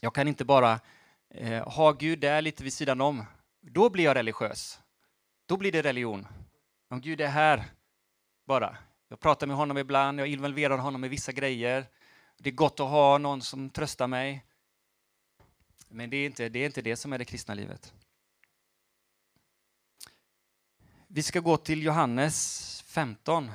Jag 0.00 0.14
kan 0.14 0.28
inte 0.28 0.44
bara 0.44 0.80
eh, 1.30 1.68
ha 1.68 1.92
Gud 1.92 2.18
där 2.18 2.42
lite 2.42 2.64
vid 2.64 2.72
sidan 2.72 3.00
om. 3.00 3.24
Då 3.60 3.90
blir 3.90 4.04
jag 4.04 4.16
religiös. 4.16 4.80
Då 5.46 5.56
blir 5.56 5.72
det 5.72 5.82
religion. 5.82 6.26
Om 6.90 7.00
Gud 7.00 7.20
är 7.20 7.28
här 7.28 7.64
bara. 8.46 8.78
Jag 9.14 9.20
pratar 9.20 9.46
med 9.46 9.56
honom 9.56 9.78
ibland, 9.78 10.20
jag 10.20 10.28
involverar 10.28 10.78
honom 10.78 11.04
i 11.04 11.08
vissa 11.08 11.32
grejer. 11.32 11.86
Det 12.38 12.50
är 12.50 12.54
gott 12.54 12.80
att 12.80 12.88
ha 12.88 13.18
någon 13.18 13.42
som 13.42 13.70
tröstar 13.70 14.06
mig. 14.06 14.44
Men 15.88 16.10
det 16.10 16.16
är 16.16 16.26
inte 16.26 16.48
det, 16.48 16.58
är 16.58 16.66
inte 16.66 16.82
det 16.82 16.96
som 16.96 17.12
är 17.12 17.18
det 17.18 17.24
kristna 17.24 17.54
livet. 17.54 17.92
Vi 21.06 21.22
ska 21.22 21.40
gå 21.40 21.56
till 21.56 21.82
Johannes 21.82 22.82
15. 22.86 23.50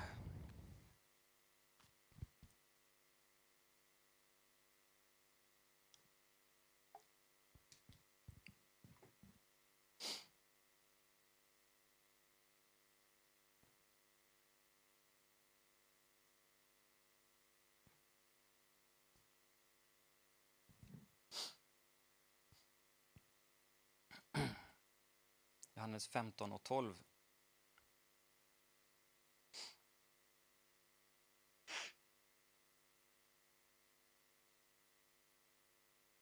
Johannes 25.90 26.08
15 26.08 26.52
och 26.52 26.64
12. 26.64 26.96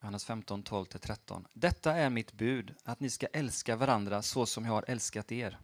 Johannes 0.01 0.25
15, 0.25 0.63
12-13. 0.63 1.47
Detta 1.53 1.93
är 1.93 2.09
mitt 2.09 2.33
bud, 2.33 2.75
att 2.83 2.99
ni 2.99 3.09
ska 3.09 3.27
älska 3.27 3.75
varandra 3.75 4.21
så 4.21 4.45
som 4.45 4.65
jag 4.65 4.71
har 4.71 4.85
älskat 4.87 5.31
er. 5.31 5.59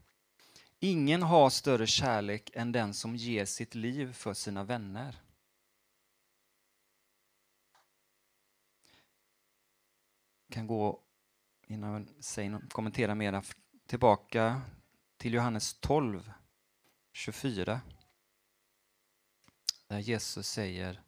Ingen 0.79 1.23
har 1.23 1.49
större 1.49 1.87
kärlek 1.87 2.51
än 2.53 2.71
den 2.71 2.93
som 2.93 3.15
ger 3.15 3.45
sitt 3.45 3.75
liv 3.75 4.13
för 4.13 4.33
sina 4.33 4.63
vänner. 4.63 5.21
Jag 10.47 10.53
kan 10.53 10.67
gå 10.67 11.03
innan 11.67 12.07
jag 12.35 12.61
kommenterar 12.69 13.15
mera 13.15 13.43
tillbaka 13.87 14.61
till 15.17 15.33
Johannes 15.33 15.73
12, 15.73 16.31
24. 17.11 17.81
Där 19.87 19.99
Jesus 19.99 20.47
säger 20.47 21.01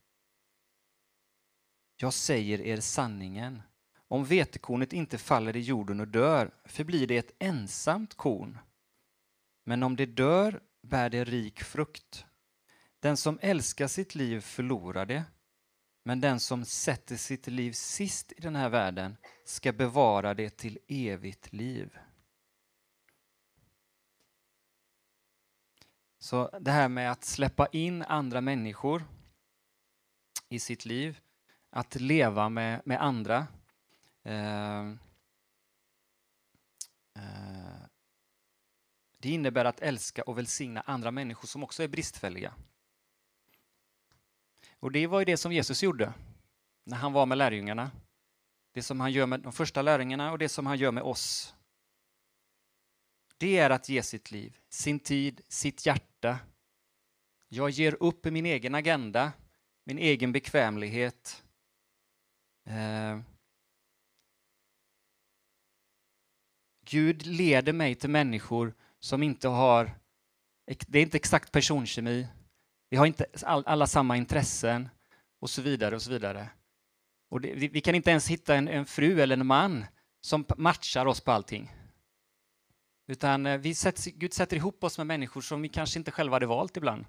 Jag 1.96 2.14
säger 2.14 2.62
er 2.62 2.80
sanningen. 2.80 3.62
Om 4.08 4.26
vetekornet 4.26 4.94
inte 4.94 5.18
faller 5.18 5.56
i 5.56 5.60
jorden 5.60 6.00
och 6.00 6.08
dör 6.08 6.52
förblir 6.66 7.08
det 7.08 7.18
ett 7.18 7.36
ensamt 7.40 8.14
korn. 8.14 8.60
Men 9.64 9.84
om 9.84 9.96
det 9.96 10.06
dör 10.06 10.62
bär 10.82 11.10
det 11.10 11.24
rik 11.24 11.64
frukt. 11.64 12.26
Den 13.00 13.18
som 13.18 13.40
älskar 13.42 13.88
sitt 13.88 14.16
liv 14.16 14.42
förlorar 14.42 15.06
det, 15.06 15.24
men 16.04 16.22
den 16.22 16.40
som 16.40 16.66
sätter 16.66 17.16
sitt 17.16 17.48
liv 17.48 17.72
sist 17.72 18.34
i 18.38 18.42
den 18.42 18.56
här 18.56 18.70
världen 18.70 19.18
ska 19.46 19.74
bevara 19.74 20.34
det 20.34 20.58
till 20.58 20.80
evigt 20.88 21.54
liv. 21.54 21.98
Så 26.26 26.50
det 26.60 26.72
här 26.72 26.90
med 26.90 27.12
att 27.12 27.24
släppa 27.24 27.68
in 27.68 28.02
andra 28.02 28.42
människor 28.42 29.04
i 30.50 30.60
sitt 30.60 30.86
liv, 30.86 31.20
att 31.70 31.96
leva 31.96 32.50
med, 32.50 32.82
med 32.86 33.04
andra. 33.04 33.48
Eh, 34.24 34.80
eh, 37.16 37.82
det 39.18 39.30
innebär 39.30 39.66
att 39.66 39.80
älska 39.80 40.24
och 40.24 40.38
välsigna 40.38 40.82
andra 40.82 41.12
människor 41.12 41.48
som 41.48 41.64
också 41.64 41.84
är 41.84 41.88
bristfälliga. 41.88 42.54
Och 44.80 44.92
det 44.92 45.08
var 45.08 45.20
ju 45.20 45.26
det 45.26 45.38
som 45.38 45.52
Jesus 45.52 45.84
gjorde 45.84 46.14
när 46.84 46.98
han 46.98 47.14
var 47.14 47.26
med 47.26 47.38
lärjungarna. 47.38 47.92
Det 48.72 48.84
som 48.84 49.00
han 49.00 49.12
gör 49.12 49.26
med 49.26 49.40
de 49.40 49.54
första 49.54 49.82
lärjungarna 49.82 50.32
och 50.32 50.38
det 50.38 50.50
som 50.50 50.66
han 50.66 50.78
gör 50.78 50.92
med 50.92 51.04
oss 51.04 51.56
det 53.38 53.58
är 53.58 53.70
att 53.70 53.90
ge 53.90 54.04
sitt 54.04 54.32
liv, 54.32 54.58
sin 54.70 55.00
tid, 55.00 55.42
sitt 55.48 55.86
hjärta. 55.86 56.15
Jag 57.48 57.70
ger 57.70 58.04
upp 58.04 58.26
min 58.26 58.46
egen 58.46 58.76
agenda, 58.76 59.32
min 59.84 59.98
egen 59.98 60.32
bekvämlighet. 60.32 61.44
Eh, 62.68 63.20
Gud 66.86 67.26
leder 67.26 67.74
mig 67.74 67.96
till 67.96 68.10
människor 68.10 68.74
som 69.00 69.24
inte 69.24 69.48
har, 69.48 69.92
det 70.88 71.00
är 71.00 71.04
inte 71.04 71.18
exakt 71.18 71.52
personkemi, 71.52 72.28
vi 72.90 72.98
har 72.98 73.06
inte 73.06 73.26
alla 73.44 73.88
samma 73.88 74.18
intressen 74.18 74.90
och 75.40 75.50
så 75.50 75.62
vidare 75.62 75.96
och 75.96 76.02
så 76.02 76.12
vidare. 76.12 76.50
Och 77.30 77.42
det, 77.42 77.54
vi 77.54 77.82
kan 77.82 77.96
inte 77.96 78.12
ens 78.12 78.28
hitta 78.28 78.56
en, 78.56 78.68
en 78.68 78.86
fru 78.86 79.22
eller 79.22 79.38
en 79.38 79.46
man 79.46 79.86
som 80.22 80.46
matchar 80.58 81.06
oss 81.06 81.22
på 81.22 81.32
allting. 81.32 81.72
Utan 83.08 83.46
eh, 83.46 83.58
vi 83.58 83.76
sätts, 83.76 84.06
Gud 84.06 84.34
sätter 84.34 84.58
ihop 84.58 84.84
oss 84.84 84.98
med 84.98 85.08
människor 85.08 85.42
som 85.42 85.62
vi 85.62 85.70
kanske 85.70 86.00
inte 86.00 86.12
själva 86.12 86.36
hade 86.36 86.46
valt 86.46 86.78
ibland. 86.78 87.06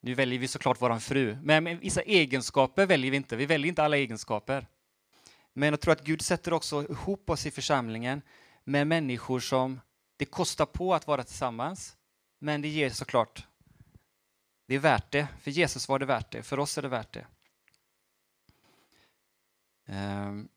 Nu 0.00 0.14
väljer 0.14 0.38
vi 0.38 0.48
såklart 0.48 0.82
vår 0.82 0.98
fru, 0.98 1.38
men 1.42 1.78
vissa 1.78 2.02
egenskaper 2.02 2.86
väljer 2.86 3.10
vi 3.10 3.16
inte. 3.16 3.36
Vi 3.36 3.46
väljer 3.46 3.68
inte 3.68 3.82
alla 3.84 3.96
egenskaper. 3.96 4.66
Men 5.52 5.68
jag 5.68 5.80
tror 5.80 5.92
att 5.92 6.04
Gud 6.04 6.22
sätter 6.22 6.52
också 6.52 6.82
ihop 6.90 7.30
oss 7.30 7.46
i 7.46 7.50
församlingen 7.50 8.22
med 8.64 8.86
människor 8.86 9.40
som 9.40 9.80
det 10.16 10.24
kostar 10.24 10.66
på 10.66 10.94
att 10.94 11.06
vara 11.06 11.24
tillsammans, 11.24 11.96
men 12.38 12.62
det 12.62 12.68
ger 12.68 12.90
såklart, 12.90 13.46
det 14.66 14.74
är 14.74 14.78
värt 14.78 15.12
det. 15.12 15.28
För 15.40 15.50
Jesus 15.50 15.88
var 15.88 15.98
det 15.98 16.06
värt 16.06 16.30
det, 16.30 16.42
för 16.42 16.58
oss 16.58 16.78
är 16.78 16.82
det 16.82 16.88
värt 16.88 17.12
det. 17.12 17.26
Ehm. 19.86 20.48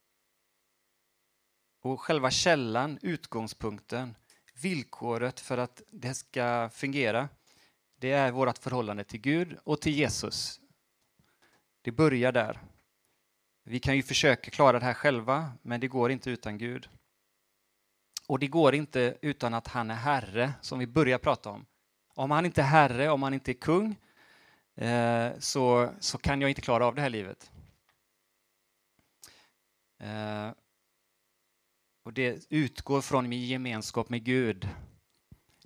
Och 1.81 2.01
själva 2.01 2.31
källan, 2.31 2.99
utgångspunkten, 3.01 4.15
villkoret 4.61 5.39
för 5.39 5.57
att 5.57 5.81
det 5.91 6.13
ska 6.13 6.69
fungera, 6.73 7.29
det 7.99 8.11
är 8.11 8.31
vårt 8.31 8.57
förhållande 8.57 9.03
till 9.03 9.21
Gud 9.21 9.57
och 9.63 9.81
till 9.81 9.93
Jesus. 9.93 10.59
Det 11.81 11.91
börjar 11.91 12.31
där. 12.31 12.59
Vi 13.63 13.79
kan 13.79 13.95
ju 13.95 14.03
försöka 14.03 14.51
klara 14.51 14.79
det 14.79 14.85
här 14.85 14.93
själva, 14.93 15.51
men 15.61 15.79
det 15.79 15.87
går 15.87 16.11
inte 16.11 16.29
utan 16.29 16.57
Gud. 16.57 16.89
Och 18.27 18.39
det 18.39 18.47
går 18.47 18.75
inte 18.75 19.17
utan 19.21 19.53
att 19.53 19.67
han 19.67 19.91
är 19.91 19.95
Herre, 19.95 20.53
som 20.61 20.79
vi 20.79 20.87
börjar 20.87 21.17
prata 21.17 21.49
om. 21.49 21.65
Om 22.07 22.31
han 22.31 22.45
inte 22.45 22.61
är 22.61 22.65
Herre, 22.65 23.09
om 23.09 23.23
han 23.23 23.33
inte 23.33 23.51
är 23.51 23.53
kung, 23.53 23.95
eh, 24.75 25.31
så, 25.39 25.93
så 25.99 26.17
kan 26.17 26.41
jag 26.41 26.49
inte 26.49 26.61
klara 26.61 26.85
av 26.85 26.95
det 26.95 27.01
här 27.01 27.09
livet. 27.09 27.51
Eh, 29.99 30.51
och 32.07 32.13
det 32.13 32.45
utgår 32.49 33.01
från 33.01 33.29
min 33.29 33.45
gemenskap 33.45 34.09
med 34.09 34.23
Gud. 34.23 34.69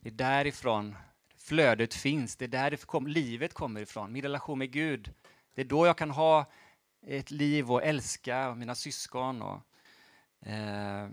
Det 0.01 0.09
är 0.09 0.13
därifrån 0.13 0.95
flödet 1.37 1.93
finns, 1.93 2.35
det 2.35 2.45
är 2.45 2.49
där 2.49 3.07
livet 3.07 3.53
kommer 3.53 3.81
ifrån, 3.81 4.11
min 4.11 4.21
relation 4.21 4.59
med 4.59 4.71
Gud. 4.71 5.13
Det 5.55 5.61
är 5.61 5.65
då 5.65 5.85
jag 5.85 5.97
kan 5.97 6.09
ha 6.11 6.45
ett 7.07 7.31
liv 7.31 7.71
och 7.71 7.83
älska 7.83 8.55
mina 8.55 8.75
syskon. 8.75 9.41
Och, 9.41 9.61
eh, 10.45 11.03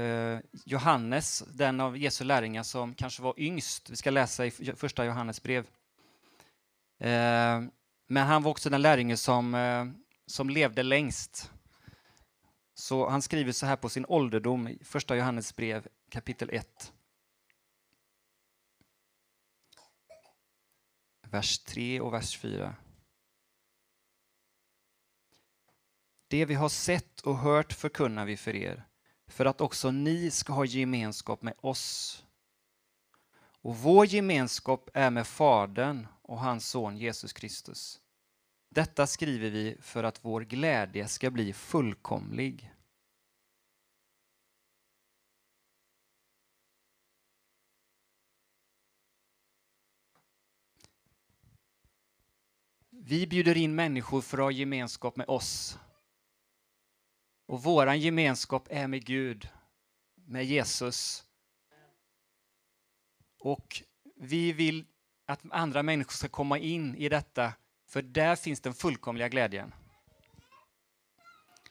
eh, 0.00 0.40
Johannes, 0.64 1.44
den 1.52 1.80
av 1.80 1.98
Jesu 1.98 2.24
lärjungar 2.24 2.62
som 2.62 2.94
kanske 2.94 3.22
var 3.22 3.34
yngst, 3.36 3.90
vi 3.90 3.96
ska 3.96 4.10
läsa 4.10 4.46
i 4.46 4.50
första 4.50 5.04
Johannes 5.04 5.42
brev. 5.42 5.66
Eh, 7.00 7.62
men 8.06 8.26
han 8.26 8.42
var 8.42 8.50
också 8.50 8.70
den 8.70 8.82
lärjunge 8.82 9.16
som, 9.16 9.54
eh, 9.54 9.86
som 10.26 10.50
levde 10.50 10.82
längst. 10.82 11.51
Så 12.82 13.08
han 13.08 13.22
skriver 13.22 13.52
så 13.52 13.66
här 13.66 13.76
på 13.76 13.88
sin 13.88 14.06
ålderdom 14.08 14.68
i 14.68 14.84
första 14.84 15.16
Johannes 15.16 15.56
brev 15.56 15.88
kapitel 16.08 16.50
1. 16.52 16.92
Vers 21.22 21.58
3 21.58 22.00
och 22.00 22.12
vers 22.12 22.38
4. 22.38 22.76
Det 26.28 26.44
vi 26.44 26.54
har 26.54 26.68
sett 26.68 27.20
och 27.20 27.38
hört 27.38 27.72
förkunnar 27.72 28.26
vi 28.26 28.36
för 28.36 28.56
er, 28.56 28.84
för 29.26 29.46
att 29.46 29.60
också 29.60 29.90
ni 29.90 30.30
ska 30.30 30.52
ha 30.52 30.64
gemenskap 30.64 31.42
med 31.42 31.54
oss. 31.60 32.24
Och 33.40 33.76
vår 33.76 34.06
gemenskap 34.06 34.90
är 34.94 35.10
med 35.10 35.26
Fadern 35.26 36.06
och 36.22 36.40
hans 36.40 36.68
son 36.68 36.96
Jesus 36.96 37.32
Kristus. 37.32 38.00
Detta 38.68 39.06
skriver 39.06 39.50
vi 39.50 39.76
för 39.80 40.04
att 40.04 40.24
vår 40.24 40.40
glädje 40.40 41.08
ska 41.08 41.30
bli 41.30 41.52
fullkomlig. 41.52 42.71
Vi 53.04 53.26
bjuder 53.26 53.56
in 53.56 53.74
människor 53.74 54.20
för 54.20 54.38
att 54.38 54.44
ha 54.44 54.50
gemenskap 54.50 55.16
med 55.16 55.28
oss. 55.28 55.78
Och 57.46 57.62
våran 57.62 58.00
gemenskap 58.00 58.66
är 58.70 58.86
med 58.86 59.04
Gud, 59.04 59.48
med 60.14 60.44
Jesus. 60.44 61.24
Och 63.40 63.82
vi 64.16 64.52
vill 64.52 64.84
att 65.26 65.40
andra 65.50 65.82
människor 65.82 66.12
ska 66.12 66.28
komma 66.28 66.58
in 66.58 66.96
i 66.96 67.08
detta, 67.08 67.52
för 67.86 68.02
där 68.02 68.36
finns 68.36 68.60
den 68.60 68.74
fullkomliga 68.74 69.28
glädjen. 69.28 69.74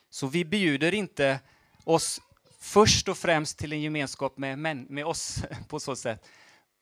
Så 0.10 0.28
vi 0.28 0.46
bjuder 0.46 0.94
inte 0.94 1.40
oss 1.84 2.22
först 2.60 3.08
och 3.08 3.18
främst 3.18 3.58
till 3.58 3.74
en 3.74 3.82
gemenskap 3.82 4.38
med, 4.38 4.60
med 4.90 5.06
oss 5.06 5.44
på 5.68 5.80
så 5.80 5.96
sätt. 5.96 6.28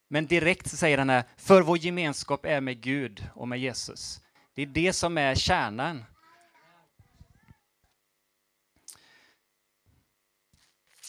Men 0.08 0.26
direkt 0.26 0.70
säger 0.70 0.98
han 0.98 1.10
här, 1.10 1.24
för 1.36 1.62
vår 1.62 1.78
gemenskap 1.78 2.44
är 2.44 2.60
med 2.60 2.80
Gud 2.80 3.26
och 3.34 3.48
med 3.48 3.60
Jesus. 3.60 4.20
Det 4.60 4.64
är 4.64 4.66
det 4.66 4.92
som 4.92 5.18
är 5.18 5.34
kärnan. 5.34 6.04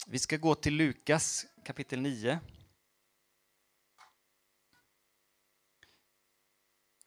Vi 0.07 0.19
ska 0.19 0.37
gå 0.37 0.55
till 0.55 0.73
Lukas 0.73 1.45
kapitel 1.65 2.01
9. 2.01 2.39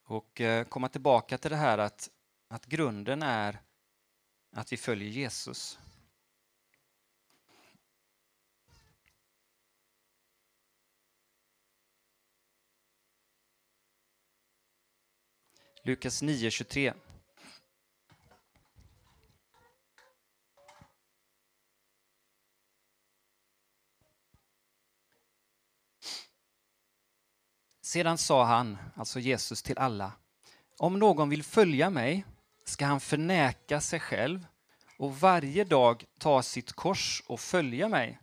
Och 0.05 0.41
eh, 0.41 0.65
komma 0.65 0.89
tillbaka 0.89 1.39
till 1.39 1.51
det 1.51 1.57
här 1.57 1.79
att, 1.79 2.11
att 2.49 2.67
grunden 2.67 3.23
är 3.23 3.63
att 4.53 4.73
vi 4.73 4.77
följer 4.77 5.09
Jesus. 5.09 5.79
Lukas 15.87 16.23
9.23. 16.23 16.95
Sedan 27.83 28.19
sa 28.19 28.45
han, 28.45 28.79
alltså 28.97 29.21
Jesus, 29.21 29.63
till 29.63 29.79
alla. 29.79 30.13
Om 30.79 30.99
någon 30.99 31.29
vill 31.29 31.43
följa 31.43 31.91
mig 31.91 32.25
ska 32.65 32.87
han 32.87 33.01
förnäka 33.01 33.81
sig 33.81 34.01
själv 34.01 34.47
och 34.99 35.21
varje 35.21 35.65
dag 35.65 36.05
ta 36.19 36.43
sitt 36.43 36.73
kors 36.73 37.23
och 37.27 37.41
följa 37.41 37.89
mig. 37.89 38.19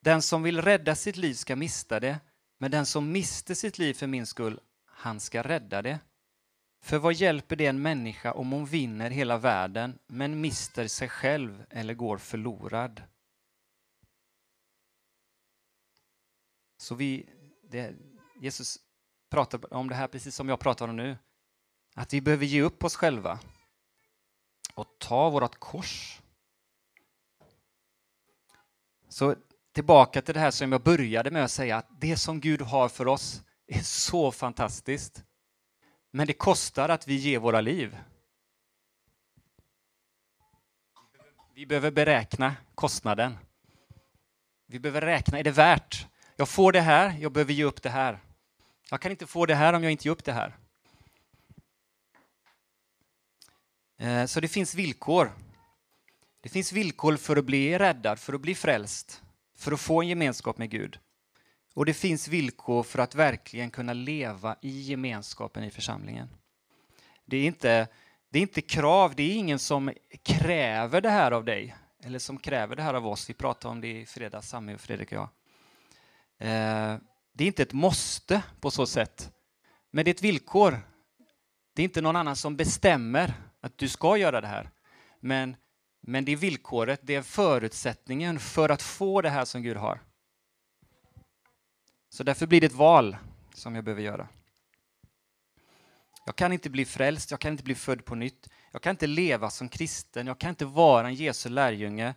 Den 0.00 0.22
som 0.22 0.42
vill 0.42 0.62
rädda 0.62 0.94
sitt 0.94 1.16
liv 1.16 1.34
ska 1.34 1.56
mista 1.56 2.00
det, 2.00 2.20
men 2.58 2.70
den 2.70 2.86
som 2.86 3.12
mister 3.12 3.54
sitt 3.54 3.78
liv 3.78 3.94
för 3.94 4.06
min 4.06 4.26
skull, 4.26 4.60
han 4.86 5.20
ska 5.20 5.42
rädda 5.42 5.82
det. 5.82 5.98
För 6.80 6.98
vad 6.98 7.12
hjälper 7.12 7.56
det 7.56 7.66
en 7.66 7.82
människa 7.82 8.32
om 8.32 8.52
hon 8.52 8.66
vinner 8.66 9.10
hela 9.10 9.38
världen 9.38 9.98
men 10.06 10.40
mister 10.40 10.88
sig 10.88 11.08
själv 11.08 11.64
eller 11.70 11.94
går 11.94 12.18
förlorad? 12.18 13.02
Så 16.76 16.94
vi, 16.94 17.28
det, 17.62 17.94
Jesus 18.40 18.78
pratar 19.30 19.74
om 19.74 19.88
det 19.88 19.94
här 19.94 20.08
precis 20.08 20.34
som 20.34 20.48
jag 20.48 20.60
pratar 20.60 20.88
om 20.88 20.96
nu. 20.96 21.16
Att 21.94 22.12
vi 22.12 22.20
behöver 22.20 22.46
ge 22.46 22.62
upp 22.62 22.84
oss 22.84 22.96
själva 22.96 23.40
och 24.74 24.98
ta 24.98 25.30
vårt 25.30 25.58
kors. 25.58 26.20
Så 29.08 29.36
tillbaka 29.72 30.22
till 30.22 30.34
det 30.34 30.40
här 30.40 30.50
som 30.50 30.72
jag 30.72 30.82
började 30.82 31.30
med 31.30 31.44
att 31.44 31.50
säga, 31.50 31.76
att 31.76 32.00
det 32.00 32.16
som 32.16 32.40
Gud 32.40 32.60
har 32.60 32.88
för 32.88 33.06
oss 33.06 33.42
är 33.66 33.82
så 33.82 34.32
fantastiskt. 34.32 35.24
Men 36.16 36.26
det 36.26 36.32
kostar 36.32 36.88
att 36.88 37.08
vi 37.08 37.14
ger 37.14 37.38
våra 37.38 37.60
liv. 37.60 37.98
Vi 41.54 41.66
behöver 41.66 41.90
beräkna 41.90 42.56
kostnaden. 42.74 43.38
Vi 44.66 44.78
behöver 44.78 45.00
räkna, 45.00 45.38
är 45.38 45.44
det 45.44 45.50
värt? 45.50 46.06
Jag 46.36 46.48
får 46.48 46.72
det 46.72 46.80
här, 46.80 47.16
jag 47.20 47.32
behöver 47.32 47.52
ge 47.52 47.64
upp 47.64 47.82
det 47.82 47.90
här. 47.90 48.18
Jag 48.90 49.00
kan 49.00 49.10
inte 49.10 49.26
få 49.26 49.46
det 49.46 49.54
här 49.54 49.72
om 49.72 49.82
jag 49.82 49.92
inte 49.92 50.08
ger 50.08 50.12
upp 50.12 50.24
det 50.24 50.32
här. 50.32 50.56
Eh, 53.98 54.26
så 54.26 54.40
det 54.40 54.48
finns 54.48 54.74
villkor. 54.74 55.32
Det 56.40 56.48
finns 56.48 56.72
villkor 56.72 57.16
för 57.16 57.36
att 57.36 57.44
bli 57.44 57.78
räddad, 57.78 58.18
för 58.18 58.32
att 58.32 58.40
bli 58.40 58.54
frälst, 58.54 59.22
för 59.56 59.72
att 59.72 59.80
få 59.80 60.02
en 60.02 60.08
gemenskap 60.08 60.58
med 60.58 60.70
Gud. 60.70 60.98
Och 61.76 61.86
det 61.86 61.94
finns 61.94 62.28
villkor 62.28 62.82
för 62.82 62.98
att 62.98 63.14
verkligen 63.14 63.70
kunna 63.70 63.92
leva 63.92 64.56
i 64.62 64.80
gemenskapen 64.80 65.64
i 65.64 65.70
församlingen. 65.70 66.28
Det 67.24 67.36
är 67.36 67.46
inte, 67.46 67.88
det 68.30 68.38
är 68.38 68.42
inte 68.42 68.60
krav, 68.60 69.14
det 69.14 69.22
är 69.22 69.36
ingen 69.36 69.58
som 69.58 69.92
kräver 70.22 71.00
det 71.00 71.10
här 71.10 71.32
av 71.32 71.44
dig, 71.44 71.76
eller 72.02 72.18
som 72.18 72.38
kräver 72.38 72.76
det 72.76 72.82
här 72.82 72.94
av 72.94 73.06
oss. 73.06 73.30
Vi 73.30 73.34
pratade 73.34 73.72
om 73.72 73.80
det 73.80 74.00
i 74.00 74.06
fredags, 74.06 74.48
Sami 74.48 74.74
och 74.74 74.80
Fredrik 74.80 75.12
och 75.12 75.18
jag. 75.18 75.28
Eh, 76.38 76.98
det 77.32 77.44
är 77.44 77.48
inte 77.48 77.62
ett 77.62 77.72
måste 77.72 78.42
på 78.60 78.70
så 78.70 78.86
sätt, 78.86 79.30
men 79.90 80.04
det 80.04 80.10
är 80.10 80.14
ett 80.14 80.22
villkor. 80.22 80.78
Det 81.74 81.82
är 81.82 81.84
inte 81.84 82.00
någon 82.00 82.16
annan 82.16 82.36
som 82.36 82.56
bestämmer 82.56 83.34
att 83.60 83.78
du 83.78 83.88
ska 83.88 84.16
göra 84.16 84.40
det 84.40 84.48
här. 84.48 84.70
Men 85.20 85.56
Men 86.00 86.24
det 86.24 86.32
är 86.32 86.36
villkoret, 86.36 87.00
det 87.02 87.14
är 87.14 87.22
förutsättningen 87.22 88.38
för 88.38 88.68
att 88.68 88.82
få 88.82 89.22
det 89.22 89.30
här 89.30 89.44
som 89.44 89.62
Gud 89.62 89.76
har. 89.76 90.05
Så 92.16 92.22
därför 92.22 92.46
blir 92.46 92.60
det 92.60 92.66
ett 92.66 92.72
val 92.72 93.16
som 93.54 93.74
jag 93.74 93.84
behöver 93.84 94.02
göra. 94.02 94.28
Jag 96.26 96.36
kan 96.36 96.52
inte 96.52 96.70
bli 96.70 96.84
frälst, 96.84 97.30
jag 97.30 97.40
kan 97.40 97.52
inte 97.52 97.64
bli 97.64 97.74
född 97.74 98.04
på 98.04 98.14
nytt. 98.14 98.48
Jag 98.72 98.82
kan 98.82 98.90
inte 98.90 99.06
leva 99.06 99.50
som 99.50 99.68
kristen, 99.68 100.26
jag 100.26 100.38
kan 100.38 100.50
inte 100.50 100.64
vara 100.64 101.06
en 101.06 101.14
Jesu 101.14 101.48
lärjunge 101.48 102.14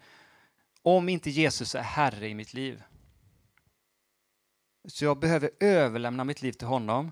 om 0.82 1.10
inte 1.10 1.30
Jesus 1.30 1.76
är 1.76 1.82
Herre 1.82 2.28
i 2.28 2.34
mitt 2.34 2.54
liv. 2.54 2.84
Så 4.88 5.06
jag 5.06 5.20
behöver 5.20 5.52
överlämna 5.60 6.24
mitt 6.24 6.42
liv 6.42 6.52
till 6.52 6.68
honom. 6.68 7.12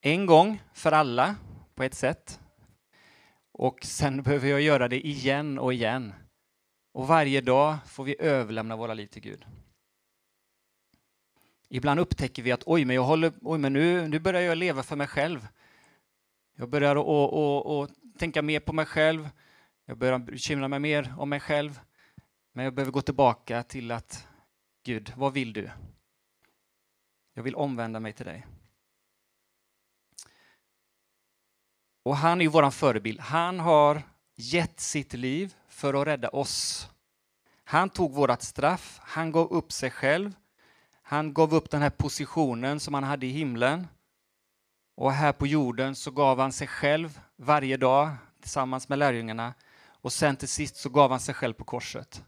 En 0.00 0.26
gång 0.26 0.62
för 0.74 0.92
alla, 0.92 1.36
på 1.74 1.82
ett 1.82 1.94
sätt. 1.94 2.40
Och 3.52 3.84
sen 3.84 4.22
behöver 4.22 4.48
jag 4.48 4.60
göra 4.60 4.88
det 4.88 5.06
igen 5.06 5.58
och 5.58 5.74
igen. 5.74 6.14
Och 6.92 7.06
varje 7.06 7.40
dag 7.40 7.76
får 7.86 8.04
vi 8.04 8.16
överlämna 8.18 8.76
våra 8.76 8.94
liv 8.94 9.06
till 9.06 9.22
Gud. 9.22 9.46
Ibland 11.72 12.00
upptäcker 12.00 12.42
vi 12.42 12.52
att 12.52 12.62
oj, 12.66 12.84
men, 12.84 12.96
jag 12.96 13.02
håller, 13.02 13.32
oj, 13.40 13.58
men 13.58 13.72
nu, 13.72 14.08
nu 14.08 14.18
börjar 14.18 14.40
jag 14.40 14.58
leva 14.58 14.82
för 14.82 14.96
mig 14.96 15.06
själv. 15.06 15.48
Jag 16.56 16.70
börjar 16.70 16.96
å, 16.96 17.24
å, 17.24 17.80
å, 17.80 17.88
tänka 18.18 18.42
mer 18.42 18.60
på 18.60 18.72
mig 18.72 18.86
själv. 18.86 19.30
Jag 19.84 19.98
börjar 19.98 20.18
bekymra 20.18 20.68
mig 20.68 20.80
mer 20.80 21.14
om 21.18 21.28
mig 21.28 21.40
själv. 21.40 21.80
Men 22.52 22.64
jag 22.64 22.74
behöver 22.74 22.92
gå 22.92 23.02
tillbaka 23.02 23.62
till 23.62 23.90
att 23.90 24.26
Gud, 24.84 25.12
vad 25.16 25.32
vill 25.32 25.52
du? 25.52 25.70
Jag 27.34 27.42
vill 27.42 27.54
omvända 27.54 28.00
mig 28.00 28.12
till 28.12 28.26
dig. 28.26 28.46
Och 32.02 32.16
han 32.16 32.40
är 32.40 32.44
ju 32.44 32.50
vår 32.50 32.70
förebild. 32.70 33.20
Han 33.20 33.60
har 33.60 34.02
gett 34.36 34.80
sitt 34.80 35.12
liv 35.12 35.54
för 35.68 35.94
att 35.94 36.06
rädda 36.06 36.28
oss. 36.28 36.88
Han 37.64 37.90
tog 37.90 38.12
vårt 38.12 38.42
straff, 38.42 39.00
han 39.02 39.32
gav 39.32 39.52
upp 39.52 39.72
sig 39.72 39.90
själv. 39.90 40.32
Han 41.10 41.34
gav 41.34 41.54
upp 41.54 41.70
den 41.70 41.82
här 41.82 41.90
positionen 41.90 42.80
som 42.80 42.94
han 42.94 43.04
hade 43.04 43.26
i 43.26 43.30
himlen. 43.30 43.86
Och 44.96 45.12
här 45.12 45.32
på 45.32 45.46
jorden 45.46 45.94
så 45.94 46.10
gav 46.10 46.38
han 46.38 46.52
sig 46.52 46.66
själv 46.66 47.20
varje 47.36 47.76
dag 47.76 48.16
tillsammans 48.40 48.88
med 48.88 48.98
lärjungarna. 48.98 49.54
Och 49.82 50.12
sen 50.12 50.36
till 50.36 50.48
sist 50.48 50.76
så 50.76 50.88
gav 50.88 51.10
han 51.10 51.20
sig 51.20 51.34
själv 51.34 51.52
på 51.54 51.64
korset. 51.64 52.24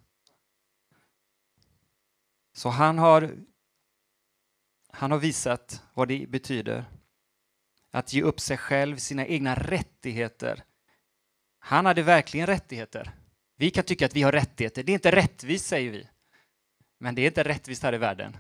Så 2.53 2.69
han 2.69 2.99
har, 2.99 3.37
han 4.91 5.11
har 5.11 5.19
visat 5.19 5.83
vad 5.95 6.09
det 6.09 6.29
betyder 6.29 6.85
att 7.91 8.13
ge 8.13 8.23
upp 8.23 8.41
sig 8.41 8.57
själv, 8.57 8.97
sina 8.97 9.27
egna 9.27 9.55
rättigheter. 9.55 10.65
Han 11.59 11.87
hade 11.87 12.03
verkligen 12.03 12.47
rättigheter. 12.47 13.13
Vi 13.57 13.71
kan 13.71 13.85
tycka 13.85 14.07
att 14.07 14.17
vi 14.17 14.23
har 14.23 14.33
rättigheter. 14.33 14.83
Det 14.83 14.93
är 14.93 14.95
inte 14.95 15.17
rättvist, 15.17 15.67
säger 15.67 15.91
vi. 15.91 16.09
Men 16.99 17.15
det 17.15 17.23
är 17.23 17.27
inte 17.27 17.43
rättvist 17.43 17.83
här 17.83 17.95
i 17.95 17.99
världen. 17.99 18.37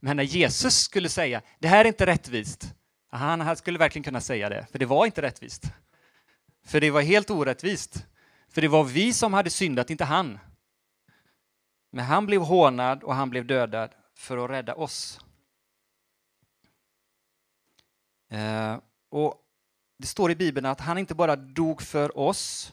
Men 0.00 0.16
när 0.16 0.24
Jesus 0.24 0.74
skulle 0.74 1.08
säga 1.08 1.42
det 1.58 1.68
här 1.68 1.84
är 1.84 1.88
inte 1.88 2.06
rättvist, 2.06 2.74
han 3.08 3.56
skulle 3.56 3.78
verkligen 3.78 4.04
kunna 4.04 4.20
säga 4.20 4.48
det, 4.48 4.66
för 4.70 4.78
det 4.78 4.86
var 4.86 5.06
inte 5.06 5.22
rättvist. 5.22 5.64
För 6.64 6.80
det 6.80 6.90
var 6.90 7.00
helt 7.02 7.30
orättvist. 7.30 8.06
För 8.48 8.60
det 8.60 8.68
var 8.68 8.84
vi 8.84 9.12
som 9.12 9.32
hade 9.32 9.50
syndat, 9.50 9.90
inte 9.90 10.04
han. 10.04 10.38
Men 11.90 12.04
han 12.04 12.26
blev 12.26 12.40
hånad 12.40 13.02
och 13.02 13.14
han 13.14 13.30
blev 13.30 13.46
dödad 13.46 13.90
för 14.14 14.44
att 14.44 14.50
rädda 14.50 14.74
oss. 14.74 15.20
Eh, 18.30 18.78
och 19.08 19.46
Det 19.98 20.06
står 20.06 20.30
i 20.30 20.36
Bibeln 20.36 20.66
att 20.66 20.80
han 20.80 20.98
inte 20.98 21.14
bara 21.14 21.36
dog 21.36 21.82
för 21.82 22.18
oss, 22.18 22.72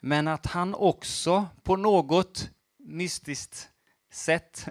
men 0.00 0.28
att 0.28 0.46
han 0.46 0.74
också 0.74 1.46
på 1.62 1.76
något 1.76 2.50
mystiskt 2.78 3.70
sätt, 4.12 4.66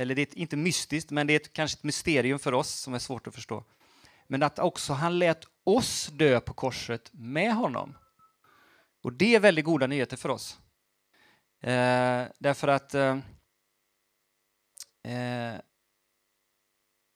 eller 0.00 0.14
det 0.14 0.22
är 0.22 0.38
inte 0.38 0.56
mystiskt, 0.56 1.10
men 1.10 1.26
det 1.26 1.32
är 1.32 1.36
ett, 1.36 1.52
kanske 1.52 1.78
ett 1.78 1.84
mysterium 1.84 2.38
för 2.38 2.54
oss 2.54 2.70
som 2.70 2.94
är 2.94 2.98
svårt 2.98 3.26
att 3.26 3.34
förstå, 3.34 3.64
men 4.26 4.42
att 4.42 4.58
också 4.58 4.92
han 4.92 5.18
lät 5.18 5.44
oss 5.64 6.06
dö 6.06 6.40
på 6.40 6.54
korset 6.54 7.10
med 7.12 7.54
honom. 7.54 7.96
Och 9.02 9.12
det 9.12 9.34
är 9.34 9.40
väldigt 9.40 9.64
goda 9.64 9.86
nyheter 9.86 10.16
för 10.16 10.28
oss. 10.28 10.58
Eh, 11.60 12.24
därför 12.38 12.68
att 12.68 12.94
eh, 12.94 13.18
eh 15.02 15.60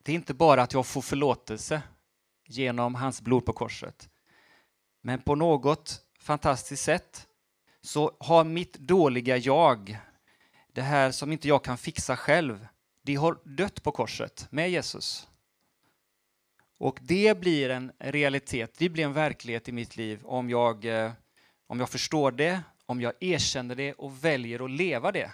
det 0.04 0.12
är 0.12 0.16
inte 0.16 0.34
bara 0.34 0.62
att 0.62 0.72
jag 0.72 0.86
får 0.86 1.02
förlåtelse 1.02 1.82
genom 2.46 2.94
hans 2.94 3.20
blod 3.20 3.46
på 3.46 3.52
korset. 3.52 4.10
Men 5.00 5.20
på 5.20 5.34
något 5.34 6.00
fantastiskt 6.18 6.84
sätt 6.84 7.26
så 7.82 8.16
har 8.20 8.44
mitt 8.44 8.74
dåliga 8.74 9.36
jag, 9.36 9.98
det 10.72 10.82
här 10.82 11.10
som 11.10 11.32
inte 11.32 11.48
jag 11.48 11.64
kan 11.64 11.78
fixa 11.78 12.16
själv, 12.16 12.66
de 13.04 13.14
har 13.14 13.38
dött 13.44 13.82
på 13.82 13.92
korset 13.92 14.46
med 14.50 14.70
Jesus. 14.70 15.28
Och 16.78 16.98
det 17.02 17.40
blir 17.40 17.70
en 17.70 17.92
realitet, 17.98 18.74
det 18.78 18.88
blir 18.88 19.04
en 19.04 19.12
verklighet 19.12 19.68
i 19.68 19.72
mitt 19.72 19.96
liv 19.96 20.20
om 20.24 20.50
jag, 20.50 20.84
eh, 20.84 21.12
om 21.66 21.80
jag 21.80 21.90
förstår 21.90 22.32
det, 22.32 22.60
om 22.86 23.00
jag 23.00 23.12
erkänner 23.20 23.74
det 23.74 23.92
och 23.92 24.24
väljer 24.24 24.64
att 24.64 24.70
leva 24.70 25.12
det. 25.12 25.32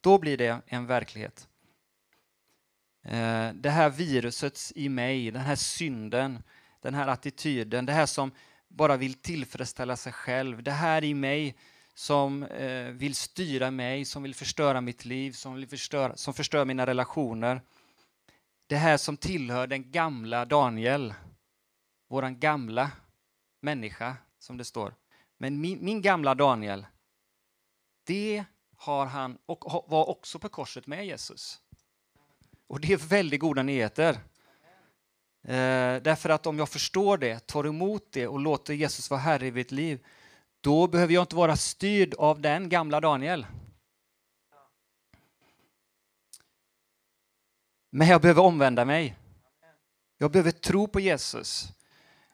Då 0.00 0.18
blir 0.18 0.36
det 0.36 0.60
en 0.66 0.86
verklighet. 0.86 1.48
Eh, 3.04 3.50
det 3.54 3.70
här 3.70 3.90
viruset 3.90 4.72
i 4.74 4.88
mig, 4.88 5.30
den 5.30 5.42
här 5.42 5.56
synden, 5.56 6.42
den 6.80 6.94
här 6.94 7.08
attityden, 7.08 7.86
det 7.86 7.92
här 7.92 8.06
som 8.06 8.32
bara 8.68 8.96
vill 8.96 9.14
tillfredsställa 9.14 9.96
sig 9.96 10.12
själv, 10.12 10.62
det 10.62 10.70
här 10.70 11.04
i 11.04 11.14
mig 11.14 11.56
som 11.94 12.42
eh, 12.42 12.84
vill 12.84 13.14
styra 13.14 13.70
mig, 13.70 14.04
som 14.04 14.22
vill 14.22 14.34
förstöra 14.34 14.80
mitt 14.80 15.04
liv, 15.04 15.32
som, 15.32 15.54
vill 15.54 15.68
förstöra, 15.68 16.16
som 16.16 16.34
förstör 16.34 16.64
mina 16.64 16.86
relationer. 16.86 17.62
Det 18.66 18.76
här 18.76 18.96
som 18.96 19.16
tillhör 19.16 19.66
den 19.66 19.90
gamla 19.90 20.44
Daniel, 20.44 21.14
våran 22.08 22.40
gamla 22.40 22.90
människa, 23.60 24.16
som 24.38 24.56
det 24.56 24.64
står. 24.64 24.94
Men 25.38 25.60
min, 25.60 25.84
min 25.84 26.02
gamla 26.02 26.34
Daniel, 26.34 26.86
det 28.04 28.44
har 28.76 29.06
han 29.06 29.38
och 29.46 29.84
var 29.88 30.08
också 30.08 30.38
på 30.38 30.48
korset 30.48 30.86
med 30.86 31.06
Jesus. 31.06 31.60
Och 32.66 32.80
det 32.80 32.92
är 32.92 32.96
väldigt 32.96 33.40
goda 33.40 33.62
nyheter. 33.62 34.12
Eh, 35.44 36.02
därför 36.02 36.28
att 36.28 36.46
om 36.46 36.58
jag 36.58 36.68
förstår 36.68 37.18
det, 37.18 37.46
tar 37.46 37.66
emot 37.66 38.12
det 38.12 38.26
och 38.26 38.40
låter 38.40 38.74
Jesus 38.74 39.10
vara 39.10 39.20
Herre 39.20 39.46
i 39.46 39.52
mitt 39.52 39.72
liv, 39.72 40.04
då 40.62 40.86
behöver 40.86 41.14
jag 41.14 41.22
inte 41.22 41.36
vara 41.36 41.56
styrd 41.56 42.14
av 42.14 42.40
den 42.40 42.68
gamla 42.68 43.00
Daniel. 43.00 43.46
Men 47.90 48.08
jag 48.08 48.20
behöver 48.20 48.42
omvända 48.42 48.84
mig. 48.84 49.16
Jag 50.18 50.30
behöver 50.30 50.50
tro 50.50 50.88
på 50.88 51.00
Jesus. 51.00 51.68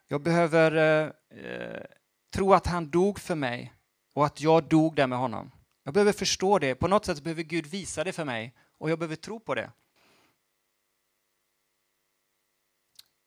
Jag 0.06 0.22
behöver 0.22 0.76
eh, 0.76 1.38
eh, 1.38 1.84
tro 2.30 2.54
att 2.54 2.66
han 2.66 2.90
dog 2.90 3.18
för 3.18 3.34
mig 3.34 3.74
och 4.12 4.26
att 4.26 4.40
jag 4.40 4.68
dog 4.68 4.96
där 4.96 5.06
med 5.06 5.18
honom. 5.18 5.50
Jag 5.82 5.94
behöver 5.94 6.12
förstå 6.12 6.58
det. 6.58 6.74
På 6.74 6.88
något 6.88 7.04
sätt 7.04 7.22
behöver 7.22 7.42
Gud 7.42 7.66
visa 7.66 8.04
det 8.04 8.12
för 8.12 8.24
mig 8.24 8.54
och 8.78 8.90
jag 8.90 8.98
behöver 8.98 9.16
tro 9.16 9.40
på 9.40 9.54
det. 9.54 9.70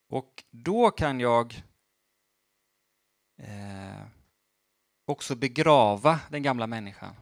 Och 0.10 0.44
då 0.50 0.92
kan 0.92 1.20
jag 1.20 1.64
eh, 3.38 4.21
också 5.12 5.36
begrava 5.36 6.20
den 6.30 6.44
gamla 6.44 6.68
människan. 6.68 7.16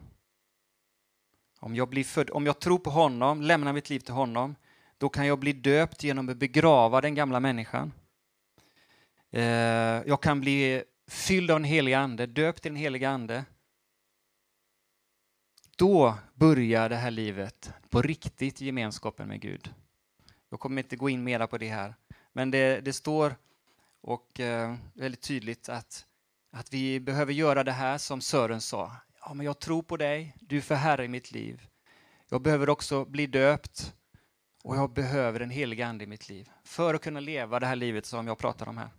Om 1.58 1.74
jag, 1.74 1.88
blir 1.88 2.04
född, 2.04 2.30
om 2.30 2.46
jag 2.46 2.58
tror 2.58 2.78
på 2.78 2.90
honom, 2.90 3.42
lämnar 3.42 3.72
mitt 3.72 3.90
liv 3.90 4.00
till 4.00 4.14
honom, 4.14 4.54
då 4.98 5.08
kan 5.08 5.26
jag 5.26 5.38
bli 5.38 5.52
döpt 5.52 6.04
genom 6.04 6.28
att 6.28 6.36
begrava 6.36 7.00
den 7.00 7.14
gamla 7.14 7.40
människan. 7.40 7.92
Eh, 9.30 9.42
jag 10.06 10.22
kan 10.22 10.40
bli 10.40 10.82
fylld 11.06 11.50
av 11.50 11.60
den 11.60 11.64
helige 11.64 11.98
Ande, 11.98 12.26
döpt 12.26 12.66
i 12.66 12.68
den 12.68 12.76
heliga 12.76 13.10
Ande. 13.10 13.44
Då 15.76 16.18
börjar 16.34 16.88
det 16.88 16.96
här 16.96 17.10
livet 17.10 17.72
på 17.88 18.02
riktigt 18.02 18.60
gemenskapen 18.60 19.28
med 19.28 19.40
Gud. 19.40 19.74
Jag 20.50 20.60
kommer 20.60 20.82
inte 20.82 20.96
gå 20.96 21.10
in 21.10 21.24
mera 21.24 21.46
på 21.46 21.58
det 21.58 21.68
här. 21.68 21.94
Men 22.32 22.50
det, 22.50 22.80
det 22.80 22.92
står 22.92 23.36
och 24.00 24.40
eh, 24.40 24.76
väldigt 24.94 25.20
tydligt 25.20 25.68
att, 25.68 26.06
att 26.50 26.72
vi 26.72 27.00
behöver 27.00 27.32
göra 27.32 27.64
det 27.64 27.72
här 27.72 27.98
som 27.98 28.20
Sören 28.20 28.60
sa. 28.60 28.96
Ja, 29.20 29.34
men 29.34 29.46
jag 29.46 29.58
tror 29.58 29.82
på 29.82 29.96
dig, 29.96 30.36
du 30.40 30.56
är 30.56 30.60
för 30.60 30.74
Herre 30.74 31.04
i 31.04 31.08
mitt 31.08 31.32
liv. 31.32 31.66
Jag 32.28 32.42
behöver 32.42 32.68
också 32.68 33.04
bli 33.04 33.26
döpt 33.26 33.94
och 34.62 34.76
jag 34.76 34.92
behöver 34.92 35.40
en 35.40 35.50
helig 35.50 35.82
ande 35.82 36.04
i 36.04 36.06
mitt 36.06 36.28
liv 36.28 36.50
för 36.64 36.94
att 36.94 37.02
kunna 37.02 37.20
leva 37.20 37.60
det 37.60 37.66
här 37.66 37.76
livet 37.76 38.06
som 38.06 38.26
jag 38.26 38.38
pratar 38.38 38.68
om 38.68 38.78
här. 38.78 38.90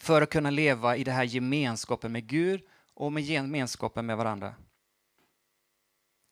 För 0.00 0.22
att 0.22 0.30
kunna 0.30 0.50
leva 0.50 0.96
i 0.96 1.04
den 1.04 1.14
här 1.14 1.24
gemenskapen 1.24 2.12
med 2.12 2.26
Gud 2.26 2.62
och 2.94 3.12
med 3.12 3.22
gemenskapen 3.22 4.06
med 4.06 4.16
varandra. 4.16 4.54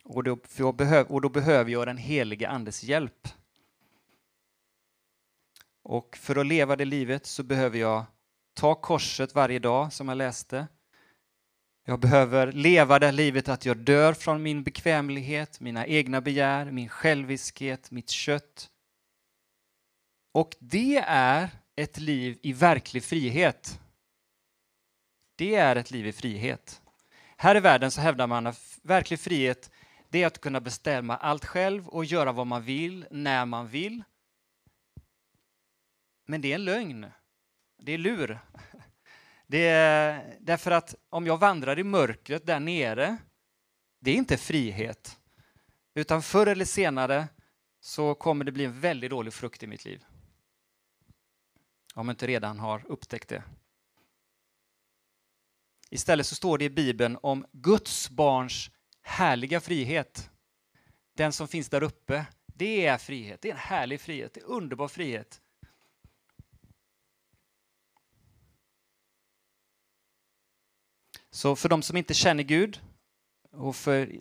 Och 0.05 0.25
då, 0.25 0.73
behöv, 0.73 1.07
och 1.07 1.21
då 1.21 1.29
behöver 1.29 1.71
jag 1.71 1.87
den 1.87 1.97
heliga 1.97 2.49
Andes 2.49 2.85
hjälp. 2.85 3.29
Och 5.83 6.17
för 6.17 6.37
att 6.37 6.47
leva 6.47 6.77
det 6.77 6.85
livet 6.85 7.27
så 7.27 7.43
behöver 7.43 7.79
jag 7.79 8.05
ta 8.55 8.75
korset 8.75 9.35
varje 9.35 9.59
dag, 9.59 9.93
som 9.93 10.09
jag 10.09 10.17
läste. 10.19 10.67
Jag 11.87 12.01
behöver 12.01 12.53
leva 12.53 12.99
det 12.99 13.13
livet 13.13 13.49
att 13.49 13.67
jag 13.67 13.77
dör 13.77 14.13
från 14.13 14.43
min 14.43 14.63
bekvämlighet, 14.63 15.61
mina 15.61 15.87
egna 15.87 16.21
begär, 16.21 16.71
min 16.71 16.89
själviskhet, 16.89 17.91
mitt 17.91 18.11
kött. 18.11 18.71
Och 20.33 20.57
det 20.59 21.05
är 21.07 21.51
ett 21.77 21.99
liv 21.99 22.39
i 22.43 22.53
verklig 22.53 23.05
frihet. 23.05 23.81
Det 25.37 25.55
är 25.55 25.77
ett 25.77 25.91
liv 25.91 26.07
i 26.07 26.13
frihet. 26.13 26.83
Här 27.37 27.57
i 27.57 27.61
världen 27.61 27.91
så 27.91 28.01
hävdar 28.01 28.27
man 28.27 28.47
att 28.47 28.79
verklig 28.83 29.21
frihet 29.21 29.71
det 30.09 30.23
är 30.23 30.27
att 30.27 30.41
kunna 30.41 30.61
bestämma 30.61 31.17
allt 31.17 31.45
själv 31.45 31.89
och 31.89 32.05
göra 32.05 32.33
vad 32.33 32.47
man 32.47 32.63
vill, 32.63 33.07
när 33.11 33.47
man 33.47 33.69
vill. 33.69 34.03
Men 36.27 36.41
det 36.41 36.53
är 36.53 36.55
en 36.55 36.65
lögn. 36.65 37.07
Det 37.77 37.93
är 37.93 37.99
lur. 37.99 38.39
Det 39.47 39.67
är 39.67 40.37
därför 40.41 40.71
att 40.71 40.95
om 41.09 41.27
jag 41.27 41.39
vandrar 41.39 41.79
i 41.79 41.85
mörkret 41.85 42.47
där 42.47 42.61
nere, 42.61 43.17
det 44.01 44.11
är 44.11 44.15
inte 44.15 44.37
frihet. 44.37 45.19
Utan 45.95 46.23
förr 46.23 46.47
eller 46.47 46.65
senare 46.65 47.29
så 47.81 48.15
kommer 48.15 48.45
det 48.45 48.53
bli 48.53 48.65
en 48.65 48.81
väldigt 48.81 49.11
dålig 49.11 49.33
frukt 49.33 49.63
i 49.63 49.67
mitt 49.67 49.85
liv. 49.85 50.05
Om 51.95 52.09
jag 52.09 52.13
inte 52.13 52.27
redan 52.27 52.59
har 52.59 52.87
upptäckt 52.87 53.29
det. 53.29 53.43
Istället 55.91 56.27
så 56.27 56.35
står 56.35 56.59
det 56.59 56.65
i 56.65 56.71
Bibeln 56.71 57.19
om 57.23 57.47
Guds 57.53 58.11
barns 58.11 58.71
härliga 59.03 59.61
frihet. 59.61 60.31
Den 61.17 61.33
som 61.33 61.49
finns 61.49 61.69
där 61.69 61.83
uppe, 61.83 62.27
det 62.47 62.87
är 62.87 62.99
frihet. 62.99 63.43
Det 63.43 63.49
är 63.49 63.53
en 63.53 63.59
härlig 63.59 64.01
frihet, 64.01 64.35
det 64.35 64.41
är 64.41 64.45
en 64.45 64.51
underbar 64.51 64.89
frihet. 64.89 65.41
Så 71.35 71.57
för 71.57 71.69
de 71.69 71.83
som 71.83 71.97
inte 71.97 72.15
känner 72.15 72.43
Gud 72.43 72.81
och 73.53 73.77
för 73.77 74.13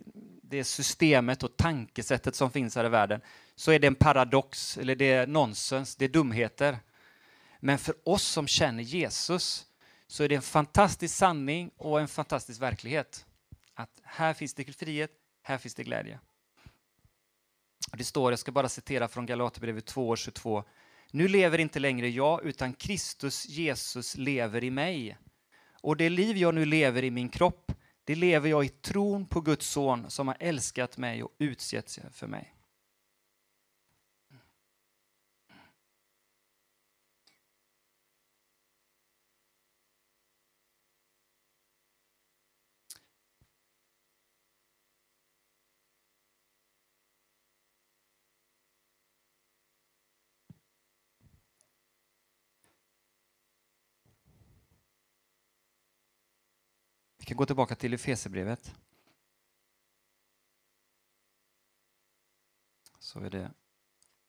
det 0.42 0.64
systemet 0.64 1.42
och 1.42 1.56
tankesättet 1.56 2.34
som 2.34 2.50
finns 2.50 2.76
här 2.76 2.84
i 2.84 2.88
världen 2.88 3.20
så 3.56 3.72
är 3.72 3.78
det 3.78 3.86
en 3.86 3.94
paradox, 3.94 4.78
eller 4.78 4.96
det 4.96 5.12
är 5.12 5.26
nonsens, 5.26 5.96
det 5.96 6.04
är 6.04 6.08
dumheter. 6.08 6.78
Men 7.60 7.78
för 7.78 7.94
oss 8.04 8.22
som 8.22 8.46
känner 8.46 8.82
Jesus 8.82 9.66
så 10.06 10.24
är 10.24 10.28
det 10.28 10.34
en 10.34 10.42
fantastisk 10.42 11.14
sanning 11.14 11.70
och 11.76 12.00
en 12.00 12.08
fantastisk 12.08 12.62
verklighet. 12.62 13.26
Att 13.74 14.00
här 14.02 14.34
finns 14.34 14.54
det 14.54 14.72
frihet, 14.72 15.10
här 15.42 15.58
finns 15.58 15.74
det 15.74 15.84
glädje. 15.84 16.20
Det 17.92 18.04
står, 18.04 18.32
jag 18.32 18.38
ska 18.38 18.52
bara 18.52 18.68
citera 18.68 19.08
från 19.08 19.26
Galaterbrevet 19.26 19.86
2 19.86 20.16
22. 20.16 20.64
Nu 21.10 21.28
lever 21.28 21.58
inte 21.58 21.78
längre 21.78 22.08
jag, 22.08 22.44
utan 22.44 22.72
Kristus 22.72 23.48
Jesus 23.48 24.16
lever 24.16 24.64
i 24.64 24.70
mig. 24.70 25.18
Och 25.84 25.96
det 25.96 26.08
liv 26.08 26.36
jag 26.36 26.54
nu 26.54 26.64
lever 26.64 27.04
i 27.04 27.10
min 27.10 27.28
kropp, 27.28 27.72
det 28.04 28.14
lever 28.14 28.50
jag 28.50 28.64
i 28.64 28.68
tron 28.68 29.26
på 29.26 29.40
Guds 29.40 29.66
son 29.66 30.10
som 30.10 30.28
har 30.28 30.36
älskat 30.40 30.98
mig 30.98 31.22
och 31.22 31.30
utsett 31.38 31.88
sig 31.88 32.04
för 32.12 32.26
mig. 32.26 32.53
Vi 57.34 57.36
kan 57.36 57.42
gå 57.42 57.46
tillbaka 57.46 57.74
till 57.74 57.94
Efesierbrevet. 57.94 58.74
Så 62.98 63.20
är 63.20 63.30
det 63.30 63.52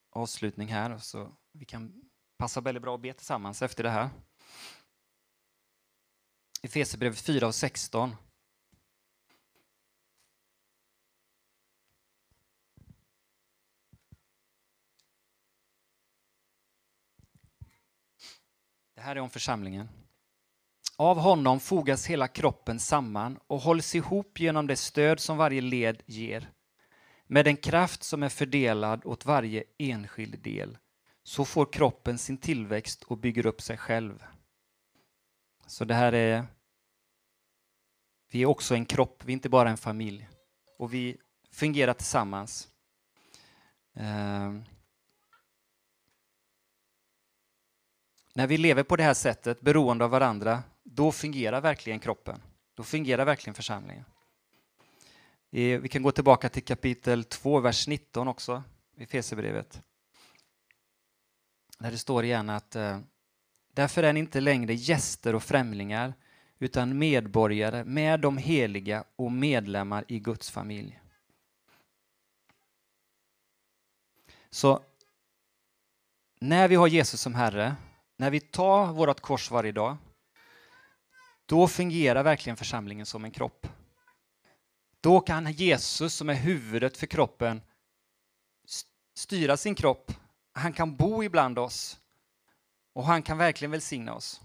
avslutning 0.10 0.68
här, 0.68 0.98
så 0.98 1.38
vi 1.52 1.66
kan 1.66 2.10
passa 2.38 2.62
väldigt 2.62 2.82
bra 2.84 2.96
att 2.96 3.02
be 3.02 3.14
tillsammans 3.14 3.62
efter 3.62 3.84
det 3.84 3.90
här. 3.90 4.10
Efesierbrevet 6.62 7.20
4 7.20 7.48
och 7.48 7.56
16. 7.56 8.16
Det 18.94 19.02
här 19.02 19.16
är 19.16 19.20
om 19.20 19.30
församlingen. 19.30 20.05
Av 20.98 21.18
honom 21.18 21.60
fogas 21.60 22.06
hela 22.06 22.28
kroppen 22.28 22.80
samman 22.80 23.40
och 23.48 23.60
hålls 23.60 23.96
ihop 23.96 24.40
genom 24.40 24.68
det 24.68 24.76
stöd 24.76 25.20
som 25.20 25.38
varje 25.38 25.62
led 25.62 26.04
ger. 26.06 26.52
Med 27.28 27.46
den 27.46 27.58
kraft 27.58 28.04
som 28.04 28.24
är 28.24 28.30
fördelad 28.30 29.06
åt 29.06 29.26
varje 29.26 29.64
enskild 29.78 30.40
del 30.40 30.78
så 31.24 31.46
får 31.46 31.74
kroppen 31.74 32.18
sin 32.18 32.38
tillväxt 32.38 33.04
och 33.04 33.18
bygger 33.18 33.46
upp 33.46 33.62
sig 33.62 33.78
själv. 33.78 34.24
Så 35.68 35.86
det 35.86 35.94
här 35.94 36.14
är... 36.14 36.46
Vi 38.32 38.42
är 38.42 38.46
också 38.46 38.76
en 38.76 38.86
kropp, 38.86 39.24
vi 39.26 39.32
är 39.32 39.34
inte 39.34 39.50
bara 39.50 39.70
en 39.70 39.78
familj. 39.78 40.30
Och 40.80 40.94
vi 40.94 41.18
fungerar 41.52 41.94
tillsammans. 41.94 42.68
Uh, 43.98 44.62
när 48.34 48.48
vi 48.48 48.58
lever 48.58 48.84
på 48.84 48.96
det 48.96 49.04
här 49.04 49.14
sättet, 49.14 49.62
beroende 49.62 50.06
av 50.06 50.12
varandra, 50.12 50.64
då 50.86 51.12
fungerar 51.12 51.62
verkligen 51.62 52.00
kroppen. 52.00 52.42
Då 52.76 52.84
fungerar 52.84 53.26
verkligen 53.26 53.56
församlingen. 53.56 54.06
Vi 55.50 55.90
kan 55.92 56.04
gå 56.04 56.12
tillbaka 56.12 56.50
till 56.50 56.64
kapitel 56.64 57.24
2, 57.24 57.60
vers 57.60 57.88
19 57.88 58.28
också, 58.28 58.64
i 58.98 59.06
Fesebrevet. 59.06 59.82
Där 61.80 61.92
det 61.92 61.98
står 61.98 62.24
igen 62.24 62.50
att 62.50 62.76
eh, 62.76 63.00
därför 63.74 64.04
är 64.04 64.14
ni 64.14 64.20
inte 64.20 64.42
längre 64.42 64.74
gäster 64.74 65.36
och 65.36 65.44
främlingar 65.44 66.14
utan 66.60 66.98
medborgare 66.98 67.84
med 67.84 68.20
de 68.20 68.38
heliga 68.38 69.04
och 69.16 69.32
medlemmar 69.32 70.06
i 70.08 70.20
Guds 70.20 70.50
familj. 70.50 71.00
Så 74.50 74.84
när 76.40 76.68
vi 76.68 76.76
har 76.76 76.88
Jesus 76.88 77.22
som 77.22 77.36
Herre, 77.36 77.76
när 78.18 78.32
vi 78.32 78.40
tar 78.40 78.94
vårt 78.94 79.20
kors 79.20 79.52
varje 79.52 79.72
dag, 79.72 79.98
då 81.46 81.68
fungerar 81.68 82.24
verkligen 82.24 82.58
församlingen 82.58 83.06
som 83.06 83.26
en 83.26 83.32
kropp. 83.32 83.68
Då 85.02 85.20
kan 85.20 85.52
Jesus, 85.52 86.14
som 86.14 86.30
är 86.30 86.34
huvudet 86.34 86.98
för 86.98 87.08
kroppen, 87.08 87.62
styra 89.16 89.58
sin 89.58 89.76
kropp. 89.76 90.12
Han 90.54 90.74
kan 90.74 90.96
bo 90.96 91.24
ibland 91.24 91.60
oss 91.60 91.98
och 92.94 93.06
han 93.06 93.24
kan 93.24 93.38
verkligen 93.38 93.72
välsigna 93.72 94.14
oss. 94.14 94.42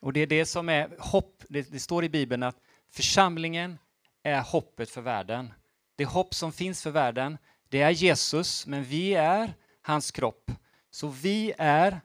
Och 0.00 0.12
det 0.12 0.20
är 0.20 0.26
det 0.26 0.46
som 0.46 0.68
är 0.68 0.96
hopp. 0.98 1.42
Det, 1.48 1.62
det 1.72 1.80
står 1.80 2.04
i 2.04 2.08
Bibeln 2.08 2.42
att 2.42 2.56
församlingen 2.90 3.78
är 4.22 4.40
hoppet 4.40 4.90
för 4.90 5.00
världen. 5.00 5.52
Det 5.96 6.04
hopp 6.04 6.34
som 6.34 6.52
finns 6.52 6.82
för 6.82 6.90
världen, 6.90 7.38
det 7.68 7.80
är 7.80 7.90
Jesus, 7.90 8.66
men 8.66 8.84
vi 8.84 9.14
är 9.14 9.54
hans 9.82 10.10
kropp. 10.10 10.50
Så 10.90 11.08
vi 11.08 11.52
är 11.58 12.00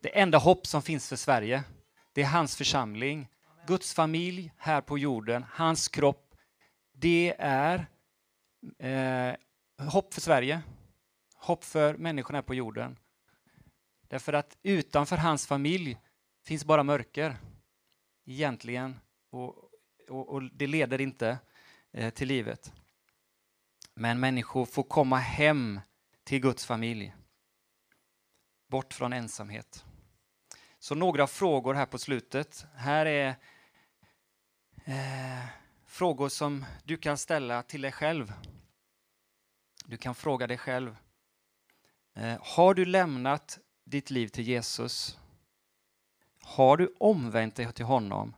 det 0.00 0.20
enda 0.20 0.38
hopp 0.38 0.66
som 0.66 0.82
finns 0.82 1.08
för 1.08 1.16
Sverige. 1.16 1.64
Det 2.14 2.22
är 2.22 2.26
hans 2.26 2.56
församling, 2.56 3.28
Guds 3.66 3.94
familj 3.94 4.52
här 4.56 4.80
på 4.80 4.98
jorden, 4.98 5.44
hans 5.50 5.88
kropp. 5.88 6.34
Det 6.92 7.34
är 7.38 7.86
eh, 8.78 9.34
hopp 9.86 10.14
för 10.14 10.20
Sverige, 10.20 10.62
hopp 11.34 11.64
för 11.64 11.94
människorna 11.94 12.36
här 12.36 12.42
på 12.42 12.54
jorden. 12.54 12.98
Därför 14.08 14.32
att 14.32 14.58
utanför 14.62 15.16
hans 15.16 15.46
familj 15.46 15.98
finns 16.44 16.64
bara 16.64 16.82
mörker, 16.82 17.36
egentligen. 18.24 19.00
Och, 19.30 19.70
och, 20.08 20.28
och 20.28 20.42
det 20.42 20.66
leder 20.66 21.00
inte 21.00 21.38
eh, 21.92 22.10
till 22.10 22.28
livet. 22.28 22.72
Men 23.94 24.20
människor 24.20 24.66
får 24.66 24.82
komma 24.82 25.18
hem 25.18 25.80
till 26.24 26.40
Guds 26.40 26.66
familj. 26.66 27.14
Bort 28.68 28.94
från 28.94 29.12
ensamhet. 29.12 29.84
Så 30.84 30.94
några 30.94 31.26
frågor 31.26 31.74
här 31.74 31.86
på 31.86 31.98
slutet. 31.98 32.66
Här 32.74 33.06
är 33.06 33.28
eh, 34.84 35.46
frågor 35.86 36.28
som 36.28 36.64
du 36.84 36.96
kan 36.96 37.18
ställa 37.18 37.62
till 37.62 37.82
dig 37.82 37.92
själv. 37.92 38.32
Du 39.84 39.96
kan 39.96 40.14
fråga 40.14 40.46
dig 40.46 40.58
själv. 40.58 40.96
Eh, 42.14 42.38
har 42.40 42.74
du 42.74 42.84
lämnat 42.84 43.58
ditt 43.84 44.10
liv 44.10 44.28
till 44.28 44.44
Jesus? 44.44 45.18
Har 46.42 46.76
du 46.76 46.94
omvänt 46.98 47.56
dig 47.56 47.72
till 47.72 47.84
honom? 47.84 48.36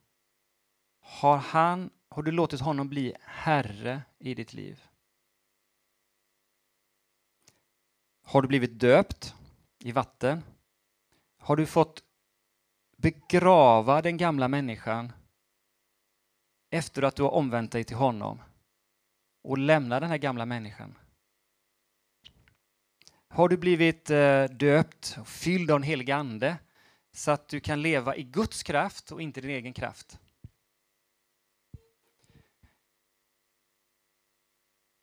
Har, 1.00 1.36
han, 1.36 1.90
har 2.08 2.22
du 2.22 2.30
låtit 2.30 2.60
honom 2.60 2.88
bli 2.88 3.14
Herre 3.22 4.02
i 4.18 4.34
ditt 4.34 4.52
liv? 4.52 4.82
Har 8.22 8.42
du 8.42 8.48
blivit 8.48 8.78
döpt 8.78 9.34
i 9.78 9.92
vatten? 9.92 10.42
Har 11.38 11.56
du 11.56 11.66
fått 11.66 12.05
begrava 12.96 14.02
den 14.02 14.16
gamla 14.16 14.48
människan 14.48 15.12
efter 16.70 17.02
att 17.02 17.16
du 17.16 17.22
har 17.22 17.30
omvänt 17.30 17.72
dig 17.72 17.84
till 17.84 17.96
honom 17.96 18.42
och 19.42 19.58
lämna 19.58 20.00
den 20.00 20.10
här 20.10 20.18
gamla 20.18 20.46
människan. 20.46 20.98
Har 23.28 23.48
du 23.48 23.56
blivit 23.56 24.10
eh, 24.10 24.44
döpt 24.44 25.16
och 25.20 25.28
fylld 25.28 25.70
av 25.70 25.80
den 25.80 25.88
helige 25.88 26.16
Ande 26.16 26.58
så 27.12 27.30
att 27.30 27.48
du 27.48 27.60
kan 27.60 27.82
leva 27.82 28.16
i 28.16 28.22
Guds 28.22 28.62
kraft 28.62 29.12
och 29.12 29.22
inte 29.22 29.40
din 29.40 29.50
egen 29.50 29.72
kraft? 29.72 30.18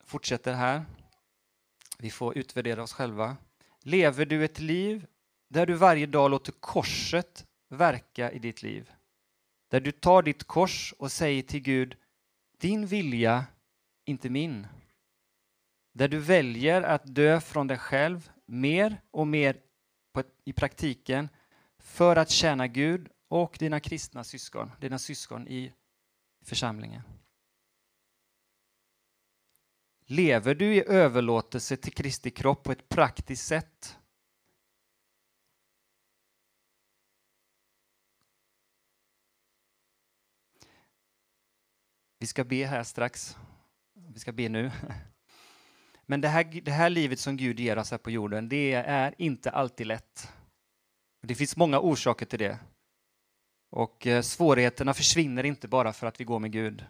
Fortsätter 0.03 0.53
här. 0.53 0.85
Vi 1.97 2.11
får 2.11 2.37
utvärdera 2.37 2.83
oss 2.83 2.93
själva. 2.93 3.37
Lever 3.79 4.25
du 4.25 4.45
ett 4.45 4.59
liv 4.59 5.07
där 5.47 5.65
du 5.65 5.73
varje 5.73 6.05
dag 6.05 6.31
låter 6.31 6.51
korset 6.51 7.45
verka 7.73 8.31
i 8.31 8.39
ditt 8.39 8.63
liv? 8.63 8.91
Där 9.69 9.79
du 9.79 9.91
tar 9.91 10.23
ditt 10.23 10.43
kors 10.43 10.93
och 10.97 11.11
säger 11.11 11.41
till 11.41 11.61
Gud, 11.61 11.97
din 12.57 12.85
vilja, 12.85 13.45
inte 14.05 14.29
min. 14.29 14.67
Där 15.93 16.07
du 16.07 16.19
väljer 16.19 16.81
att 16.81 17.15
dö 17.15 17.41
från 17.41 17.67
dig 17.67 17.77
själv 17.77 18.31
mer 18.45 19.01
och 19.11 19.27
mer 19.27 19.61
i 20.45 20.53
praktiken 20.53 21.29
för 21.77 22.15
att 22.15 22.29
tjäna 22.29 22.67
Gud 22.67 23.09
och 23.27 23.55
dina 23.59 23.79
kristna 23.79 24.23
syskon, 24.23 24.71
dina 24.79 24.99
syskon 24.99 25.47
i 25.47 25.73
församlingen. 26.45 27.01
Lever 30.05 30.55
du 30.55 30.75
i 30.75 30.83
överlåtelse 30.87 31.77
till 31.77 31.93
Kristi 31.93 32.31
kropp 32.31 32.63
på 32.63 32.71
ett 32.71 32.89
praktiskt 32.89 33.47
sätt? 33.47 33.97
Vi 42.23 42.27
ska 42.27 42.43
be 42.43 42.65
här 42.65 42.83
strax. 42.83 43.37
Vi 44.13 44.19
ska 44.19 44.31
be 44.31 44.49
nu. 44.49 44.71
Men 46.05 46.21
det 46.21 46.27
här, 46.27 46.43
det 46.43 46.71
här 46.71 46.89
livet 46.89 47.19
som 47.19 47.37
Gud 47.37 47.59
ger 47.59 47.77
oss 47.77 47.91
här 47.91 47.97
på 47.97 48.11
jorden, 48.11 48.49
det 48.49 48.73
är 48.73 49.15
inte 49.17 49.51
alltid 49.51 49.87
lätt. 49.87 50.31
Det 51.21 51.35
finns 51.35 51.57
många 51.57 51.79
orsaker 51.79 52.25
till 52.25 52.39
det. 52.39 52.59
Och 53.69 54.07
eh, 54.07 54.21
svårigheterna 54.21 54.93
försvinner 54.93 55.43
inte 55.43 55.67
bara 55.67 55.93
för 55.93 56.07
att 56.07 56.19
vi 56.19 56.23
går 56.23 56.39
med 56.39 56.51
Gud. 56.51 56.85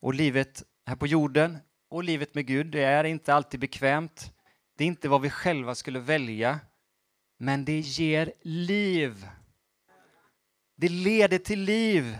Och 0.00 0.14
livet 0.14 0.62
här 0.86 0.96
på 0.96 1.06
jorden 1.06 1.58
och 1.88 2.04
livet 2.04 2.34
med 2.34 2.46
Gud, 2.46 2.66
det 2.66 2.82
är 2.82 3.04
inte 3.04 3.34
alltid 3.34 3.60
bekvämt. 3.60 4.32
Det 4.76 4.84
är 4.84 4.88
inte 4.88 5.08
vad 5.08 5.22
vi 5.22 5.30
själva 5.30 5.74
skulle 5.74 5.98
välja. 5.98 6.60
Men 7.38 7.64
det 7.64 7.78
ger 7.80 8.32
liv. 8.42 9.28
Det 10.76 10.88
leder 10.88 11.38
till 11.38 11.60
liv. 11.60 12.18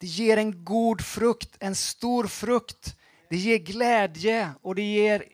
Det 0.00 0.06
ger 0.06 0.36
en 0.36 0.64
god 0.64 1.00
frukt, 1.00 1.56
en 1.60 1.74
stor 1.74 2.26
frukt. 2.26 2.96
Det 3.28 3.36
ger 3.36 3.58
glädje 3.58 4.50
och 4.62 4.74
det 4.74 4.82
ger 4.82 5.24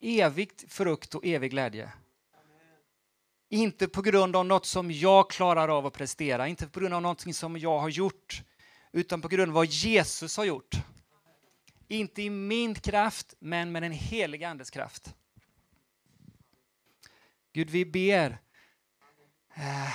evigt 0.00 0.72
frukt 0.72 1.14
och 1.14 1.26
evig 1.26 1.50
glädje. 1.50 1.92
Inte 3.48 3.88
på 3.88 4.02
grund 4.02 4.36
av 4.36 4.46
något 4.46 4.66
som 4.66 4.90
jag 4.90 5.30
klarar 5.30 5.68
av 5.68 5.86
att 5.86 5.92
prestera, 5.92 6.48
inte 6.48 6.66
på 6.66 6.80
grund 6.80 6.94
av 6.94 7.02
något 7.02 7.34
som 7.34 7.58
jag 7.58 7.78
har 7.78 7.88
gjort, 7.88 8.42
utan 8.92 9.22
på 9.22 9.28
grund 9.28 9.48
av 9.50 9.54
vad 9.54 9.66
Jesus 9.66 10.36
har 10.36 10.44
gjort. 10.44 10.74
Inte 11.88 12.22
i 12.22 12.30
min 12.30 12.74
kraft, 12.74 13.34
men 13.38 13.72
med 13.72 13.82
den 13.82 13.92
heliga 13.92 14.48
Andes 14.48 14.70
kraft. 14.70 15.14
Gud, 17.52 17.70
vi 17.70 17.84
ber 17.84 18.38
eh, 19.54 19.94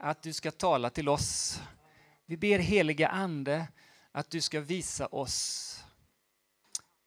att 0.00 0.22
du 0.22 0.32
ska 0.32 0.50
tala 0.50 0.90
till 0.90 1.08
oss. 1.08 1.60
Vi 2.30 2.36
ber 2.36 2.58
heliga 2.58 3.08
Ande 3.08 3.68
att 4.12 4.30
du 4.30 4.40
ska 4.40 4.60
visa 4.60 5.06
oss 5.06 5.84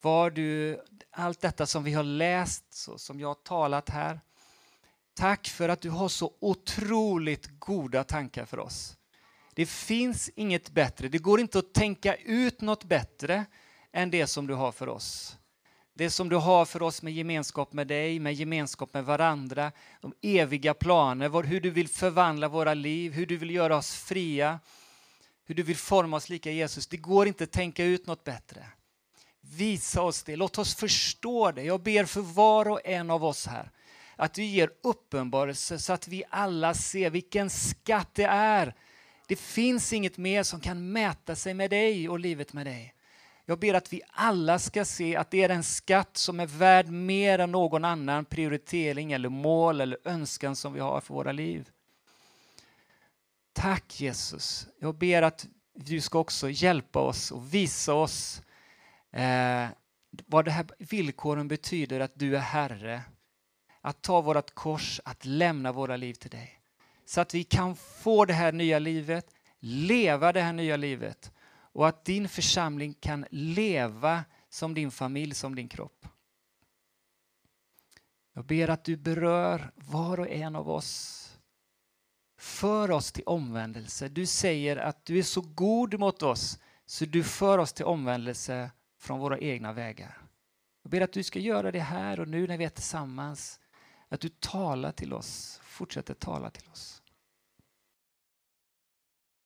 vad 0.00 0.34
du, 0.34 0.80
allt 1.10 1.40
detta 1.40 1.66
som 1.66 1.84
vi 1.84 1.92
har 1.92 2.02
läst, 2.02 2.74
så 2.74 2.98
som 2.98 3.20
jag 3.20 3.28
har 3.28 3.34
talat 3.34 3.88
här. 3.88 4.20
Tack 5.14 5.48
för 5.48 5.68
att 5.68 5.80
du 5.80 5.90
har 5.90 6.08
så 6.08 6.32
otroligt 6.40 7.60
goda 7.60 8.04
tankar 8.04 8.44
för 8.44 8.58
oss. 8.58 8.96
Det 9.54 9.66
finns 9.66 10.30
inget 10.36 10.70
bättre, 10.70 11.08
det 11.08 11.18
går 11.18 11.40
inte 11.40 11.58
att 11.58 11.74
tänka 11.74 12.14
ut 12.14 12.60
något 12.60 12.84
bättre 12.84 13.44
än 13.92 14.10
det 14.10 14.26
som 14.26 14.46
du 14.46 14.54
har 14.54 14.72
för 14.72 14.88
oss. 14.88 15.36
Det 15.94 16.10
som 16.10 16.28
du 16.28 16.36
har 16.36 16.64
för 16.64 16.82
oss 16.82 17.02
med 17.02 17.12
gemenskap 17.12 17.72
med 17.72 17.86
dig, 17.86 18.18
med 18.18 18.34
gemenskap 18.34 18.94
med 18.94 19.04
varandra, 19.04 19.72
de 20.00 20.14
eviga 20.22 20.74
planer, 20.74 21.42
hur 21.42 21.60
du 21.60 21.70
vill 21.70 21.88
förvandla 21.88 22.48
våra 22.48 22.74
liv, 22.74 23.12
hur 23.12 23.26
du 23.26 23.36
vill 23.36 23.50
göra 23.50 23.76
oss 23.76 23.94
fria, 23.94 24.60
hur 25.46 25.54
du 25.54 25.62
vill 25.62 25.76
forma 25.76 26.16
oss 26.16 26.28
lika 26.28 26.50
Jesus. 26.50 26.86
Det 26.86 26.96
går 26.96 27.26
inte 27.26 27.44
att 27.44 27.52
tänka 27.52 27.84
ut 27.84 28.06
något 28.06 28.24
bättre. 28.24 28.66
Visa 29.40 30.02
oss 30.02 30.22
det, 30.22 30.36
låt 30.36 30.58
oss 30.58 30.74
förstå 30.74 31.52
det. 31.52 31.62
Jag 31.62 31.82
ber 31.82 32.04
för 32.04 32.20
var 32.20 32.68
och 32.68 32.80
en 32.84 33.10
av 33.10 33.24
oss 33.24 33.46
här 33.46 33.70
att 34.16 34.34
du 34.34 34.44
ger 34.44 34.70
uppenbarelse 34.82 35.78
så 35.78 35.92
att 35.92 36.08
vi 36.08 36.24
alla 36.30 36.74
ser 36.74 37.10
vilken 37.10 37.50
skatt 37.50 38.10
det 38.14 38.24
är. 38.24 38.74
Det 39.28 39.36
finns 39.36 39.92
inget 39.92 40.16
mer 40.16 40.42
som 40.42 40.60
kan 40.60 40.92
mäta 40.92 41.36
sig 41.36 41.54
med 41.54 41.70
dig 41.70 42.08
och 42.08 42.18
livet 42.18 42.52
med 42.52 42.66
dig. 42.66 42.94
Jag 43.46 43.58
ber 43.58 43.74
att 43.74 43.92
vi 43.92 44.02
alla 44.08 44.58
ska 44.58 44.84
se 44.84 45.16
att 45.16 45.30
det 45.30 45.42
är 45.42 45.48
en 45.48 45.64
skatt 45.64 46.16
som 46.16 46.40
är 46.40 46.46
värd 46.46 46.88
mer 46.88 47.38
än 47.38 47.52
någon 47.52 47.84
annan 47.84 48.24
prioritering 48.24 49.12
eller 49.12 49.28
mål 49.28 49.80
eller 49.80 49.98
önskan 50.04 50.56
som 50.56 50.72
vi 50.72 50.80
har 50.80 51.00
för 51.00 51.14
våra 51.14 51.32
liv. 51.32 51.70
Tack 53.54 54.00
Jesus. 54.00 54.68
Jag 54.78 54.94
ber 54.94 55.22
att 55.22 55.46
du 55.74 56.00
ska 56.00 56.18
också 56.18 56.50
hjälpa 56.50 57.00
oss 57.00 57.30
och 57.30 57.54
visa 57.54 57.94
oss 57.94 58.42
eh, 59.12 59.66
vad 60.26 60.44
det 60.44 60.50
här 60.50 60.66
villkoren 60.78 61.48
betyder 61.48 62.00
att 62.00 62.12
du 62.14 62.36
är 62.36 62.40
Herre. 62.40 63.02
Att 63.80 64.02
ta 64.02 64.20
vårt 64.20 64.54
kors, 64.54 65.00
att 65.04 65.24
lämna 65.24 65.72
våra 65.72 65.96
liv 65.96 66.14
till 66.14 66.30
dig. 66.30 66.60
Så 67.04 67.20
att 67.20 67.34
vi 67.34 67.44
kan 67.44 67.76
få 67.76 68.24
det 68.24 68.32
här 68.32 68.52
nya 68.52 68.78
livet, 68.78 69.26
leva 69.60 70.32
det 70.32 70.40
här 70.40 70.52
nya 70.52 70.76
livet 70.76 71.32
och 71.74 71.88
att 71.88 72.04
din 72.04 72.28
församling 72.28 72.94
kan 72.94 73.26
leva 73.30 74.24
som 74.48 74.74
din 74.74 74.90
familj, 74.90 75.34
som 75.34 75.54
din 75.54 75.68
kropp. 75.68 76.06
Jag 78.32 78.44
ber 78.44 78.70
att 78.70 78.84
du 78.84 78.96
berör 78.96 79.70
var 79.74 80.20
och 80.20 80.28
en 80.28 80.56
av 80.56 80.70
oss. 80.70 81.23
För 82.44 82.90
oss 82.90 83.12
till 83.12 83.22
omvändelse. 83.26 84.08
Du 84.08 84.26
säger 84.26 84.76
att 84.76 85.04
du 85.04 85.18
är 85.18 85.22
så 85.22 85.40
god 85.40 85.98
mot 85.98 86.22
oss 86.22 86.58
så 86.86 87.04
du 87.04 87.24
för 87.24 87.58
oss 87.58 87.72
till 87.72 87.84
omvändelse 87.84 88.70
från 89.00 89.18
våra 89.18 89.38
egna 89.38 89.72
vägar. 89.72 90.18
Jag 90.82 90.90
ber 90.90 91.00
att 91.00 91.12
du 91.12 91.22
ska 91.22 91.38
göra 91.38 91.72
det 91.72 91.80
här 91.80 92.20
och 92.20 92.28
nu 92.28 92.46
när 92.46 92.58
vi 92.58 92.64
är 92.64 92.68
tillsammans. 92.68 93.60
Att 94.08 94.20
du 94.20 94.28
talar 94.28 94.92
till 94.92 95.12
oss, 95.12 95.60
fortsätter 95.62 96.14
tala 96.14 96.50
till 96.50 96.68
oss. 96.72 97.02